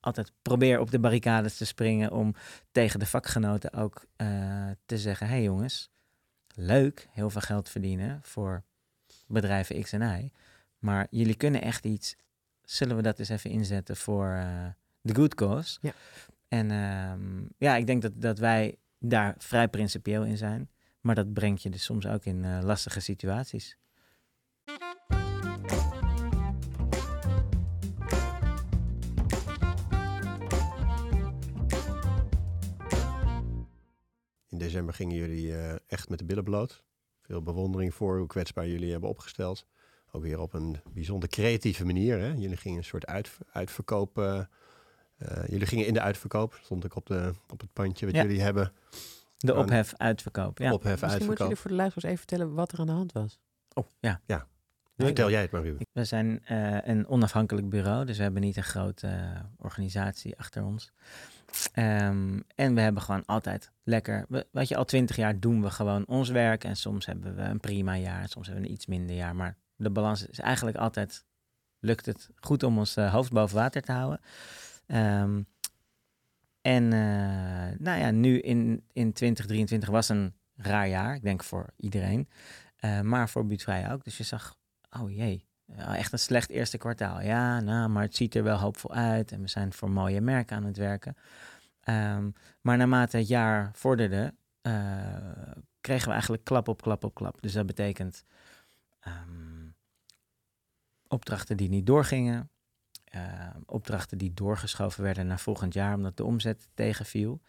altijd 0.00 0.32
probeer 0.42 0.80
op 0.80 0.90
de 0.90 0.98
barricades 0.98 1.56
te 1.56 1.64
springen 1.64 2.12
om 2.12 2.34
tegen 2.72 2.98
de 2.98 3.06
vakgenoten 3.06 3.72
ook 3.72 4.06
eh, 4.16 4.70
te 4.86 4.98
zeggen: 4.98 5.26
hé 5.26 5.32
hey 5.32 5.42
jongens, 5.42 5.90
leuk, 6.54 7.08
heel 7.10 7.30
veel 7.30 7.40
geld 7.40 7.68
verdienen 7.68 8.20
voor 8.22 8.62
bedrijven 9.26 9.82
X 9.82 9.92
en 9.92 10.02
Y. 10.02 10.30
Maar 10.78 11.06
jullie 11.10 11.36
kunnen 11.36 11.62
echt 11.62 11.84
iets. 11.84 12.16
Zullen 12.62 12.96
we 12.96 13.02
dat 13.02 13.18
eens 13.18 13.28
even 13.28 13.50
inzetten 13.50 13.96
voor 13.96 14.26
eh, 14.26 14.66
de 15.00 15.14
good 15.14 15.34
cause? 15.34 15.78
Ja. 15.80 15.92
En 16.48 16.70
ehm, 16.70 17.46
ja, 17.58 17.76
ik 17.76 17.86
denk 17.86 18.02
dat, 18.02 18.12
dat 18.14 18.38
wij 18.38 18.76
daar 18.98 19.34
vrij 19.38 19.68
principieel 19.68 20.24
in 20.24 20.36
zijn. 20.36 20.70
Maar 21.00 21.14
dat 21.14 21.32
brengt 21.32 21.62
je 21.62 21.70
dus 21.70 21.84
soms 21.84 22.06
ook 22.06 22.24
in 22.24 22.44
eh, 22.44 22.58
lastige 22.62 23.00
situaties. 23.00 23.76
In 34.58 34.64
december 34.64 34.94
gingen 34.94 35.16
jullie 35.16 35.54
eh, 35.56 35.74
echt 35.86 36.08
met 36.08 36.18
de 36.18 36.24
billen 36.24 36.44
bloot. 36.44 36.82
Veel 37.22 37.42
bewondering 37.42 37.94
voor 37.94 38.18
hoe 38.18 38.26
kwetsbaar 38.26 38.66
jullie 38.68 38.90
hebben 38.90 39.08
opgesteld. 39.10 39.66
Ook 40.12 40.22
weer 40.22 40.40
op 40.40 40.52
een 40.54 40.76
bijzonder 40.92 41.28
creatieve 41.28 41.84
manier. 41.84 42.18
Hè? 42.18 42.26
Jullie 42.32 42.56
gingen 42.56 42.78
een 42.78 42.84
soort 42.84 43.06
uit, 43.06 43.30
uitverkoop. 43.52 44.18
eh, 44.18 44.38
eh, 45.18 45.48
jullie 45.48 45.66
gingen 45.66 45.86
in 45.86 45.94
de 45.94 46.00
uitverkoop. 46.00 46.58
Stond 46.62 46.84
ik 46.84 46.96
op, 46.96 47.06
de, 47.06 47.32
op 47.52 47.60
het 47.60 47.72
pandje 47.72 48.06
wat 48.06 48.14
Ja. 48.14 48.22
jullie 48.22 48.40
hebben. 48.40 48.72
De 49.36 49.52
Oh, 49.54 49.58
ophef 49.58 49.94
uitverkoop. 49.96 50.58
Ja. 50.58 50.72
Ophef 50.72 50.82
Misschien 50.84 51.00
moeten 51.02 51.08
uitverkoop. 51.10 51.38
jullie 51.38 51.56
voor 51.56 51.70
de 51.70 51.76
luisteraars 51.76 52.06
even 52.14 52.26
vertellen 52.28 52.54
wat 52.54 52.72
er 52.72 52.78
aan 52.78 52.86
de 52.86 52.92
hand 52.92 53.12
was. 53.12 53.38
Oh, 53.74 53.86
ja. 54.00 54.20
Vertel 55.06 55.30
jij 55.30 55.40
het 55.40 55.50
maar, 55.50 55.62
Ruben. 55.62 55.86
We 55.92 56.04
zijn 56.04 56.44
eh, 56.44 56.76
een 56.86 57.06
onafhankelijk 57.08 57.68
bureau, 57.68 58.04
dus 58.04 58.16
we 58.16 58.22
hebben 58.22 58.42
niet 58.42 58.56
een 58.56 58.62
grote 58.62 59.06
eh, 59.06 59.40
organisatie 59.56 60.38
achter 60.38 60.64
ons. 60.64 60.92
Ehm, 61.72 62.40
en 62.54 62.74
we 62.74 62.80
hebben 62.80 63.02
gewoon 63.02 63.24
altijd 63.26 63.70
lekker, 63.82 64.24
we- 64.28 64.46
weet 64.52 64.68
je, 64.68 64.76
al 64.76 64.84
twintig 64.84 65.16
jaar 65.16 65.40
doen 65.40 65.62
we 65.62 65.70
gewoon 65.70 66.06
ons 66.06 66.28
werk. 66.28 66.64
En 66.64 66.76
soms 66.76 67.06
hebben 67.06 67.36
we 67.36 67.42
een 67.42 67.60
prima 67.60 67.96
jaar, 67.96 68.28
soms 68.28 68.46
hebben 68.46 68.64
we 68.64 68.68
een 68.70 68.74
iets 68.76 68.86
minder 68.86 69.16
jaar. 69.16 69.36
Maar 69.36 69.56
de 69.76 69.90
balans 69.90 70.26
is 70.26 70.38
eigenlijk 70.40 70.76
altijd, 70.76 71.24
lukt 71.78 72.06
het 72.06 72.28
goed 72.34 72.62
om 72.62 72.78
ons 72.78 72.96
eh, 72.96 73.12
hoofd 73.12 73.32
boven 73.32 73.56
water 73.56 73.82
te 73.82 73.92
houden. 73.92 74.20
Ehm, 74.86 75.42
en 76.60 76.88
nou 77.78 77.98
ja, 77.98 78.10
nu 78.10 78.38
in, 78.40 78.84
in 78.92 79.12
2023 79.12 79.88
was 79.88 80.08
een 80.08 80.34
raar 80.56 80.88
jaar, 80.88 81.14
ik 81.14 81.22
denk 81.22 81.44
voor 81.44 81.66
iedereen. 81.76 82.28
Maar 83.02 83.28
voor 83.28 83.46
buurtvrij 83.46 83.92
ook. 83.92 84.04
Dus 84.04 84.16
je 84.16 84.24
zag, 84.24 84.56
oh 84.90 85.10
jee, 85.10 85.44
echt 85.76 86.12
een 86.12 86.18
slecht 86.18 86.50
eerste 86.50 86.78
kwartaal. 86.78 87.20
Ja, 87.20 87.60
nou, 87.60 87.88
maar 87.88 88.02
het 88.02 88.16
ziet 88.16 88.34
er 88.34 88.42
wel 88.42 88.58
hoopvol 88.58 88.92
uit 88.92 89.32
en 89.32 89.40
we 89.40 89.48
zijn 89.48 89.72
voor 89.72 89.90
mooie 89.90 90.20
merken 90.20 90.56
aan 90.56 90.64
het 90.64 90.76
werken. 90.76 91.16
Ehm, 91.80 92.30
maar 92.60 92.76
naarmate 92.76 93.16
het 93.16 93.28
jaar 93.28 93.70
vorderde, 93.74 94.34
eh, 94.60 94.72
kregen 95.80 96.06
we 96.06 96.12
eigenlijk 96.12 96.44
klap 96.44 96.68
op 96.68 96.82
klap 96.82 97.04
op 97.04 97.14
klap. 97.14 97.42
Dus 97.42 97.52
dat 97.52 97.66
betekent 97.66 98.24
ehm, 99.00 99.68
opdrachten 101.06 101.56
die 101.56 101.68
niet 101.68 101.86
doorgingen, 101.86 102.50
ehm, 103.04 103.60
opdrachten 103.66 104.18
die 104.18 104.34
doorgeschoven 104.34 105.02
werden 105.02 105.26
naar 105.26 105.40
volgend 105.40 105.74
jaar 105.74 105.94
omdat 105.94 106.16
de 106.16 106.24
omzet 106.24 106.68
tegenviel. 106.74 107.40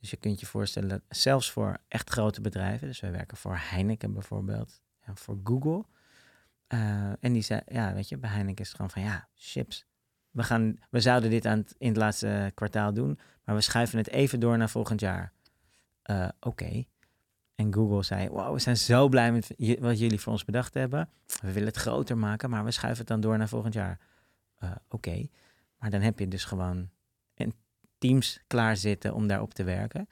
Dus 0.00 0.10
je 0.10 0.16
kunt 0.16 0.40
je 0.40 0.46
voorstellen, 0.46 1.02
zelfs 1.08 1.50
voor 1.50 1.78
echt 1.88 2.10
grote 2.10 2.40
bedrijven, 2.40 2.86
dus 2.86 3.00
wij 3.00 3.12
werken 3.12 3.36
voor 3.36 3.56
Heineken 3.58 4.12
bijvoorbeeld 4.12 4.82
en 5.00 5.16
voor 5.16 5.38
Google. 5.44 5.84
Eh, 6.66 7.12
en 7.20 7.32
die 7.32 7.42
zei, 7.42 7.60
ja, 7.66 7.94
weet 7.94 8.08
je, 8.08 8.18
bij 8.18 8.30
Heineken 8.30 8.60
is 8.60 8.66
het 8.66 8.76
gewoon 8.76 8.90
van, 8.90 9.02
ja, 9.02 9.28
chips. 9.34 9.86
We, 10.30 10.42
gaan, 10.42 10.78
we 10.90 11.00
zouden 11.00 11.30
dit 11.30 11.46
aan 11.46 11.58
het, 11.58 11.74
in 11.78 11.88
het 11.88 11.96
laatste 11.96 12.52
kwartaal 12.54 12.92
doen, 12.92 13.18
maar 13.44 13.54
we 13.54 13.60
schuiven 13.60 13.98
het 13.98 14.08
even 14.08 14.40
door 14.40 14.58
naar 14.58 14.70
volgend 14.70 15.00
jaar. 15.00 15.32
Eh, 16.02 16.28
Oké. 16.40 16.84
En 17.54 17.74
Google 17.74 18.02
zei, 18.02 18.28
wow, 18.28 18.52
we 18.52 18.58
zijn 18.58 18.76
zo 18.76 19.08
blij 19.08 19.32
met 19.32 19.54
wat 19.80 19.98
jullie 19.98 20.20
voor 20.20 20.32
ons 20.32 20.44
bedacht 20.44 20.74
hebben. 20.74 21.08
We 21.40 21.52
willen 21.52 21.68
het 21.68 21.76
groter 21.76 22.18
maken, 22.18 22.50
maar 22.50 22.64
we 22.64 22.70
schuiven 22.70 22.98
het 22.98 23.08
dan 23.08 23.20
door 23.20 23.38
naar 23.38 23.48
volgend 23.48 23.74
jaar. 23.74 23.98
Eh, 24.58 24.70
Oké, 24.88 25.26
maar 25.78 25.90
dan 25.90 26.00
heb 26.00 26.18
je 26.18 26.28
dus 26.28 26.44
gewoon 26.44 26.90
een 27.34 27.54
teams 27.98 28.40
klaar 28.46 28.76
zitten 28.76 29.14
om 29.14 29.26
daarop 29.26 29.54
te 29.54 29.64
werken. 29.64 30.08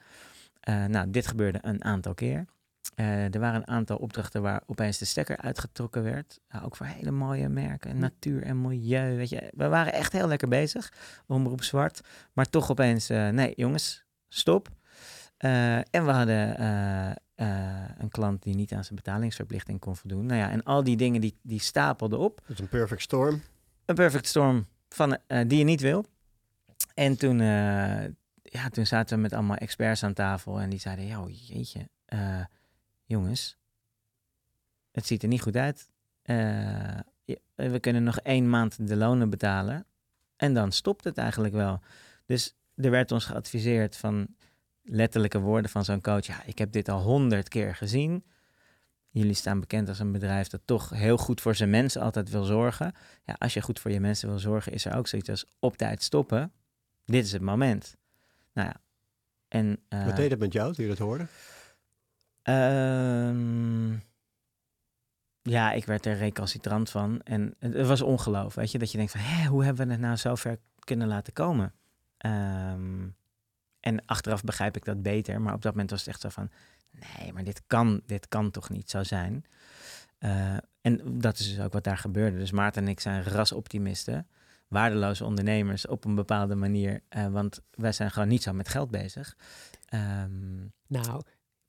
Nou, 0.64 1.10
dit 1.10 1.26
gebeurde 1.26 1.58
een 1.62 1.84
aantal 1.84 2.14
keer. 2.14 2.46
Eh, 2.94 3.34
er 3.34 3.40
waren 3.40 3.60
een 3.60 3.68
aantal 3.68 3.96
opdrachten 3.96 4.42
waar 4.42 4.62
opeens 4.66 4.98
de 4.98 5.04
stekker 5.04 5.36
uitgetrokken 5.36 6.02
werd. 6.02 6.40
Ja, 6.48 6.60
ook 6.60 6.76
voor 6.76 6.86
hele 6.86 7.10
mooie 7.10 7.48
merken, 7.48 7.98
natuur 7.98 8.42
en 8.42 8.60
milieu. 8.60 9.16
Weet 9.16 9.28
je. 9.28 9.52
We 9.56 9.68
waren 9.68 9.92
echt 9.92 10.12
heel 10.12 10.28
lekker 10.28 10.48
bezig, 10.48 10.92
omroep 11.26 11.62
zwart. 11.62 12.00
Maar 12.32 12.50
toch 12.50 12.70
opeens, 12.70 13.08
eh, 13.08 13.28
nee 13.28 13.52
jongens, 13.56 14.04
stop. 14.28 14.68
Eh, 15.36 15.76
en 15.76 16.04
we 16.04 16.10
hadden 16.10 16.62
een 17.98 18.08
klant 18.08 18.42
die 18.42 18.54
niet 18.54 18.72
aan 18.72 18.84
zijn 18.84 18.94
betalingsverplichting 18.94 19.80
kon 19.80 19.96
voldoen. 19.96 20.26
Nou 20.26 20.40
ja, 20.40 20.50
en 20.50 20.62
al 20.62 20.82
die 20.82 20.96
dingen 20.96 21.20
die, 21.20 21.38
die 21.42 21.60
stapelden 21.60 22.18
op. 22.18 22.40
Dat 22.40 22.50
is 22.50 22.58
een 22.58 22.68
perfect 22.68 23.02
storm. 23.02 23.42
Een 23.84 23.94
perfect 23.94 24.26
storm 24.26 24.66
van, 24.88 25.18
die 25.26 25.58
je 25.58 25.64
niet 25.64 25.80
wil. 25.80 26.04
En 26.94 27.16
toen, 27.16 27.38
ja, 28.42 28.68
toen 28.70 28.86
zaten 28.86 29.16
we 29.16 29.22
met 29.22 29.32
allemaal 29.32 29.56
experts 29.56 30.04
aan 30.04 30.12
tafel 30.12 30.60
en 30.60 30.70
die 30.70 30.80
zeiden, 30.80 31.06
joh, 31.06 31.28
jeetje, 31.30 31.88
jongens, 33.04 33.58
het 34.90 35.06
ziet 35.06 35.22
er 35.22 35.28
niet 35.28 35.42
goed 35.42 35.56
uit. 35.56 35.90
Eh, 36.22 36.98
we 37.54 37.80
kunnen 37.80 38.02
nog 38.02 38.18
één 38.18 38.50
maand 38.50 38.88
de 38.88 38.96
lonen 38.96 39.30
betalen 39.30 39.86
en 40.36 40.54
dan 40.54 40.72
stopt 40.72 41.04
het 41.04 41.18
eigenlijk 41.18 41.54
wel. 41.54 41.80
Dus 42.26 42.56
er 42.74 42.90
werd 42.90 43.12
ons 43.12 43.24
geadviseerd 43.24 43.96
van 43.96 44.26
letterlijke 44.82 45.40
woorden 45.40 45.70
van 45.70 45.84
zo'n 45.84 46.00
coach, 46.00 46.26
ja, 46.26 46.42
ik 46.44 46.58
heb 46.58 46.72
dit 46.72 46.88
al 46.88 47.00
honderd 47.00 47.48
keer 47.48 47.74
gezien. 47.74 48.24
Jullie 49.10 49.34
staan 49.34 49.60
bekend 49.60 49.88
als 49.88 49.98
een 49.98 50.12
bedrijf 50.12 50.48
dat 50.48 50.60
toch 50.64 50.90
heel 50.90 51.16
goed 51.16 51.40
voor 51.40 51.54
zijn 51.54 51.70
mensen 51.70 52.02
altijd 52.02 52.30
wil 52.30 52.44
zorgen 52.44 52.94
ja, 53.24 53.34
als 53.38 53.54
je 53.54 53.60
goed 53.60 53.80
voor 53.80 53.90
je 53.90 54.00
mensen 54.00 54.28
wil 54.28 54.38
zorgen, 54.38 54.72
is 54.72 54.84
er 54.84 54.96
ook 54.96 55.06
zoiets 55.06 55.28
als 55.28 55.44
op 55.58 55.76
tijd 55.76 56.02
stoppen. 56.02 56.52
Dit 57.04 57.24
is 57.24 57.32
het 57.32 57.42
moment. 57.42 57.96
Nou 58.52 58.68
ja. 58.68 58.80
En, 59.48 59.78
eh, 59.88 60.04
Wat 60.04 60.16
deed 60.16 60.30
het 60.30 60.38
met 60.40 60.52
jou 60.52 60.74
toen 60.74 60.84
je 60.84 60.90
dat 60.90 60.98
hoorde? 60.98 61.26
Ehm, 62.42 63.92
ja, 65.42 65.72
ik 65.72 65.84
werd 65.84 66.06
er 66.06 66.16
recalcitrant 66.16 66.90
van. 66.90 67.20
En 67.22 67.54
het, 67.58 67.86
was 67.86 68.02
ongeloof, 68.02 68.54
weet 68.54 68.70
je. 68.72 68.78
Dat 68.78 68.90
je 68.90 68.96
denkt 68.96 69.12
van, 69.12 69.20
hé, 69.20 69.46
hoe 69.46 69.64
hebben 69.64 69.86
we 69.86 69.92
het 69.92 70.00
nou 70.00 70.16
zo 70.16 70.34
ver 70.34 70.58
kunnen 70.78 71.08
laten 71.08 71.32
komen? 71.32 71.72
Ehm, 72.18 73.08
en 73.80 74.04
achteraf 74.06 74.42
begrijp 74.44 74.76
ik 74.76 74.84
dat 74.84 75.02
beter. 75.02 75.40
Maar 75.40 75.54
op 75.54 75.62
dat 75.62 75.72
moment 75.72 75.90
was 75.90 75.98
het 76.00 76.08
echt 76.08 76.20
zo 76.20 76.28
van, 76.28 76.50
nee, 76.90 77.32
maar 77.32 77.44
dit 77.44 77.62
kan, 77.66 78.02
dit 78.06 78.28
kan 78.28 78.50
toch 78.50 78.70
niet 78.70 78.90
zo 78.90 79.02
zijn? 79.02 79.44
Eh, 80.18 80.56
en 80.80 81.18
dat 81.18 81.38
is 81.38 81.48
dus 81.54 81.60
ook 81.64 81.72
wat 81.72 81.84
daar 81.84 81.98
gebeurde. 81.98 82.38
Dus 82.38 82.50
Maarten 82.50 82.82
en 82.82 82.88
ik 82.88 83.00
zijn 83.00 83.22
rasoptimisten. 83.22 84.26
Waardeloze 84.68 85.24
ondernemers 85.24 85.86
op 85.86 86.04
een 86.04 86.14
bepaalde 86.14 86.54
manier. 86.54 87.02
eh, 87.08 87.26
want 87.26 87.62
wij 87.70 87.92
zijn 87.92 88.10
gewoon 88.10 88.28
niet 88.28 88.42
zo 88.42 88.52
met 88.52 88.68
geld 88.68 88.90
bezig. 88.90 89.36
Ehm, 89.86 90.60
Nou, 90.86 91.22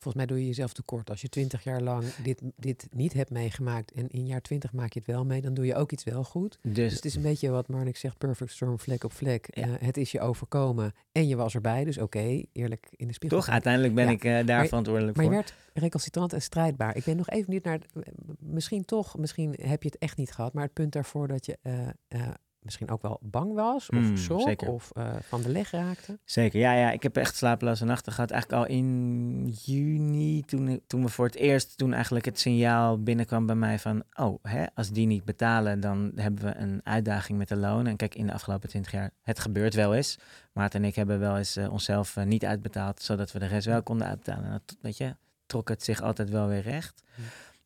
volgens 0.03 0.15
mij 0.15 0.25
doe 0.25 0.39
je 0.39 0.45
jezelf 0.47 0.73
tekort. 0.73 1.09
Als 1.09 1.21
je 1.21 1.29
twintig 1.29 1.63
jaar 1.63 1.81
lang 1.81 2.03
dit, 2.23 2.41
dit 2.57 2.87
niet 2.91 3.13
hebt 3.13 3.29
meegemaakt 3.29 3.91
en 3.91 4.09
in 4.09 4.25
jaar 4.27 4.41
twintig 4.41 4.73
maak 4.73 4.93
je 4.93 4.99
het 4.99 5.07
wel 5.07 5.25
mee, 5.25 5.41
dan 5.41 5.53
doe 5.53 5.65
je 5.65 5.75
ook 5.75 5.91
iets 5.91 6.03
wel 6.03 6.23
goed. 6.23 6.57
Dus 6.61 6.73
dus 6.75 6.93
het 6.93 7.05
is 7.05 7.15
een 7.15 7.21
beetje 7.21 7.49
wat 7.49 7.67
Marnik 7.67 7.97
zegt, 7.97 8.17
perfect 8.17 8.51
storm, 8.51 8.79
vlek 8.79 9.03
op 9.03 9.11
vlek. 9.13 9.47
Ja. 9.51 9.63
Eh, 9.63 9.71
het 9.79 9.97
is 9.97 10.11
je 10.11 10.19
overkomen 10.21 10.93
en 11.11 11.27
je 11.27 11.35
was 11.35 11.53
erbij, 11.55 11.83
dus 11.83 11.97
oké, 11.97 12.43
eerlijk 12.51 12.87
in 12.95 13.07
de 13.07 13.13
spiegel. 13.13 13.37
toch, 13.37 13.49
uiteindelijk 13.49 13.93
ben 13.95 14.05
Ja, 14.05 14.11
ik 14.11 14.23
eh, 14.23 14.31
daar 14.45 14.57
maar- 14.57 14.67
verantwoordelijk 14.67 15.15
Maar 15.15 15.25
je 15.25 15.31
voor. 15.31 15.39
werd 15.39 15.53
recalcitrant 15.73 16.33
en 16.33 16.41
strijdbaar. 16.41 16.95
Ik 16.95 17.03
ben 17.03 17.17
nog 17.17 17.29
even 17.29 17.51
niet 17.53 17.63
naar... 17.63 17.79
het- 17.93 18.11
Misschien 18.39 18.85
toch, 18.85 19.17
misschien 19.17 19.55
heb 19.61 19.83
je 19.83 19.89
het 19.89 19.97
echt 19.97 20.17
niet 20.17 20.31
gehad, 20.31 20.53
maar 20.53 20.63
het 20.63 20.73
punt 20.73 20.91
daarvoor 20.93 21.27
dat 21.27 21.45
je 21.45 21.57
eh, 21.61 21.87
eh, 22.07 22.27
misschien 22.63 22.89
ook 22.89 23.01
wel 23.01 23.19
bang 23.21 23.53
was 23.53 23.89
of 23.89 23.97
Mm, 23.97 24.17
zeker. 24.17 24.67
of 24.71 24.91
eh, 24.93 25.13
van 25.21 25.41
de 25.41 25.49
leg 25.49 25.71
raakte. 25.71 26.19
Zeker, 26.25 26.59
ja, 26.59 26.73
ja. 26.73 26.91
Ik 26.91 27.03
heb 27.03 27.17
echt 27.17 27.35
slapeloze 27.35 27.85
nachten 27.85 28.11
gehad. 28.13 28.31
Eigenlijk 28.31 28.61
al 28.61 28.75
in 28.75 29.47
juni, 29.63 30.41
toen, 30.41 30.81
toen 30.87 31.03
we 31.03 31.09
voor 31.09 31.25
het 31.25 31.35
eerst, 31.35 31.77
toen 31.77 31.93
eigenlijk 31.93 32.25
het 32.25 32.39
signaal 32.39 33.03
binnenkwam 33.03 33.45
bij 33.45 33.55
mij 33.55 33.79
van, 33.79 34.03
oh, 34.13 34.39
hè, 34.43 34.65
als 34.75 34.89
die 34.91 35.07
niet 35.07 35.25
betalen, 35.25 35.79
dan 35.79 36.11
hebben 36.15 36.43
we 36.43 36.55
een 36.55 36.81
uitdaging 36.83 37.37
met 37.37 37.47
de 37.47 37.55
lonen. 37.57 37.87
En 37.87 37.95
kijk, 37.97 38.15
in 38.15 38.27
de 38.27 38.33
afgelopen 38.33 38.69
twintig 38.69 38.91
jaar, 38.91 39.11
het 39.21 39.39
gebeurt 39.39 39.73
wel 39.73 39.93
eens. 39.95 40.19
Maarten 40.53 40.81
en 40.81 40.87
ik 40.87 40.95
hebben 40.95 41.19
wel 41.19 41.37
eens 41.37 41.55
eh, 41.55 41.71
onszelf 41.71 42.17
eh, 42.17 42.23
niet 42.23 42.45
uitbetaald, 42.45 43.01
zodat 43.01 43.31
we 43.31 43.39
de 43.39 43.45
rest 43.45 43.65
wel 43.65 43.83
konden 43.83 44.07
uitbetalen. 44.07 44.45
En 44.45 44.51
dat, 44.51 44.77
weet 44.81 44.97
je, 44.97 45.15
trok 45.45 45.69
het 45.69 45.83
zich 45.83 46.01
altijd 46.01 46.29
wel 46.29 46.47
weer 46.47 46.61
recht. 46.61 47.03
Hm. 47.15 47.21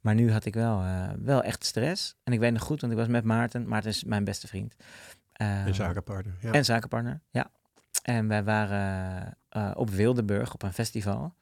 Maar 0.08 0.15
nu 0.15 0.32
had 0.32 0.46
ik 0.46 0.54
wel, 0.54 0.82
eh, 0.82 1.10
wel 1.20 1.43
echt 1.43 1.65
stress. 1.65 2.15
En 2.24 2.34
ik 2.34 2.39
weet 2.39 2.54
nog 2.54 2.62
goed, 2.62 2.82
want 2.82 2.93
ik 2.93 3.00
was 3.00 3.08
met 3.08 3.24
Maarten. 3.24 3.67
Maarten 3.67 3.89
is 3.89 4.04
mijn 4.04 4.24
beste 4.24 4.48
vriend. 4.48 4.76
Een 5.34 5.67
Eh, 5.67 5.74
zakenpartner. 5.74 6.34
Ja. 6.41 6.52
en 6.52 6.65
zakenpartner, 6.65 7.20
ja. 7.30 7.50
En 8.04 8.28
wij 8.28 8.43
waren 8.43 9.38
eh, 9.50 9.72
op 9.74 9.89
Wildeburg 9.89 10.54
op 10.54 10.63
een 10.63 10.74
festival. 10.74 11.34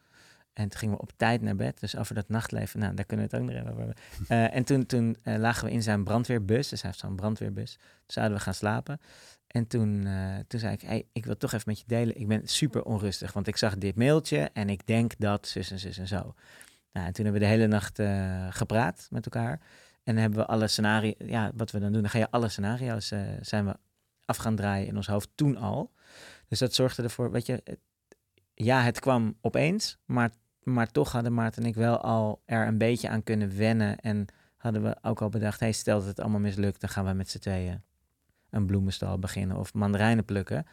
En 0.53 0.69
toen 0.69 0.79
gingen 0.79 0.95
we 0.95 1.01
op 1.01 1.11
tijd 1.15 1.41
naar 1.41 1.55
bed. 1.55 1.79
Dus 1.79 1.97
over 1.97 2.15
dat 2.15 2.29
nachtleven, 2.29 2.79
nou, 2.79 2.93
daar 2.93 3.05
kunnen 3.05 3.29
we 3.29 3.35
het 3.35 3.41
ook 3.45 3.49
nog 3.51 3.59
even 3.59 3.71
over 3.71 3.85
hebben. 3.85 4.03
Eh, 4.27 4.55
en 4.57 4.63
toen, 4.63 4.85
toen 4.85 5.17
lagen 5.23 5.65
we 5.65 5.71
in 5.71 5.83
zijn 5.83 6.03
brandweerbus. 6.03 6.69
Dus 6.69 6.81
hij 6.81 6.89
heeft 6.89 7.03
zo'n 7.03 7.15
brandweerbus. 7.15 7.71
Toen 7.73 7.81
zouden 8.07 8.37
we 8.37 8.43
gaan 8.43 8.53
slapen. 8.53 8.99
En 9.47 9.67
toen, 9.67 10.07
toen 10.47 10.59
zei 10.59 10.73
ik, 10.73 10.81
hey, 10.81 11.05
ik 11.13 11.25
wil 11.25 11.37
toch 11.37 11.53
even 11.53 11.69
met 11.69 11.79
je 11.79 11.85
delen. 11.87 12.19
Ik 12.19 12.27
ben 12.27 12.47
super 12.47 12.83
onrustig, 12.83 13.33
want 13.33 13.47
ik 13.47 13.57
zag 13.57 13.77
dit 13.77 13.95
mailtje 13.95 14.49
en 14.53 14.69
ik 14.69 14.87
denk 14.87 15.13
dat 15.17 15.47
zus 15.47 15.71
en 15.71 15.79
zus 15.79 15.97
en 15.97 16.07
zo. 16.07 16.33
Nou, 16.95 17.07
en 17.07 17.13
toen 17.13 17.23
hebben 17.25 17.41
we 17.41 17.47
de 17.47 17.53
hele 17.53 17.67
nacht 17.67 17.99
eh, 17.99 18.47
gepraat 18.49 19.07
met 19.11 19.25
elkaar. 19.25 19.59
En 20.03 20.17
hebben 20.17 20.39
we 20.39 20.45
alle 20.45 20.67
scenario's, 20.67 21.15
ja, 21.17 21.51
wat 21.55 21.71
we 21.71 21.79
dan 21.79 21.91
doen, 21.91 22.01
dan 22.01 22.09
ga 22.11 22.17
je 22.17 22.31
alle 22.31 22.49
scenario's, 22.49 23.11
eh, 23.11 23.21
zijn 23.41 23.65
we 23.65 23.75
af 24.25 24.37
gaan 24.37 24.55
draaien 24.55 24.87
in 24.87 24.95
ons 24.95 25.07
hoofd 25.07 25.29
toen 25.35 25.57
al. 25.57 25.91
Dus 26.47 26.59
dat 26.59 26.73
zorgde 26.73 27.03
ervoor, 27.03 27.31
weet 27.31 27.45
je, 27.45 27.61
het- 27.63 27.79
ja, 28.53 28.81
het 28.81 28.99
kwam 28.99 29.37
opeens, 29.41 29.97
maar, 30.05 30.29
maar 30.63 30.91
toch 30.91 31.11
hadden 31.11 31.33
Maarten 31.33 31.63
en 31.63 31.69
ik 31.69 31.75
wel 31.75 31.97
al 32.01 32.41
er 32.45 32.67
een 32.67 32.77
beetje 32.77 33.09
aan 33.09 33.23
kunnen 33.23 33.57
wennen. 33.57 33.97
En 33.99 34.25
hadden 34.57 34.83
we 34.83 34.95
ook 35.01 35.21
al 35.21 35.29
bedacht, 35.29 35.59
hey, 35.59 35.71
stel 35.71 35.97
dat 35.99 36.07
het 36.07 36.19
allemaal 36.19 36.39
mislukt, 36.39 36.81
dan 36.81 36.89
gaan 36.89 37.05
we 37.05 37.13
met 37.13 37.29
z'n 37.29 37.39
tweeën 37.39 37.83
een 38.49 38.65
bloemenstal 38.65 39.19
beginnen 39.19 39.57
of 39.57 39.73
mandarijnen 39.73 40.25
plukken. 40.25 40.65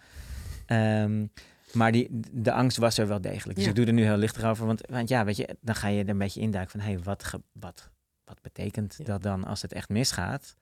Ehm, 0.67 1.27
maar 1.75 1.93
die, 1.93 2.09
de 2.33 2.53
angst 2.53 2.77
was 2.77 2.99
er 2.99 3.07
wel 3.09 3.21
degelijk. 3.21 3.55
Dus 3.57 3.65
Ja. 3.65 3.71
ik 3.71 3.77
doe 3.77 3.87
er 3.87 3.93
nu 3.93 4.05
heel 4.05 4.17
lichtig 4.17 4.45
over. 4.45 4.67
Want, 4.67 4.87
want 4.87 5.09
ja, 5.09 5.25
weet 5.25 5.37
je, 5.37 5.57
dan 5.61 5.75
ga 5.75 5.89
je 5.89 6.03
er 6.03 6.09
een 6.09 6.19
beetje 6.19 6.41
induiken 6.41 6.71
van... 6.71 6.81
hé, 6.81 6.93
hey, 6.95 7.03
wat, 7.03 7.25
ge- 7.25 7.43
wat, 7.53 7.91
wat 8.25 8.41
betekent 8.43 8.95
Ja. 8.99 9.05
dat 9.05 9.23
dan 9.23 9.45
als 9.45 9.63
het 9.63 9.73
echt 9.73 9.89
misgaat? 9.89 10.57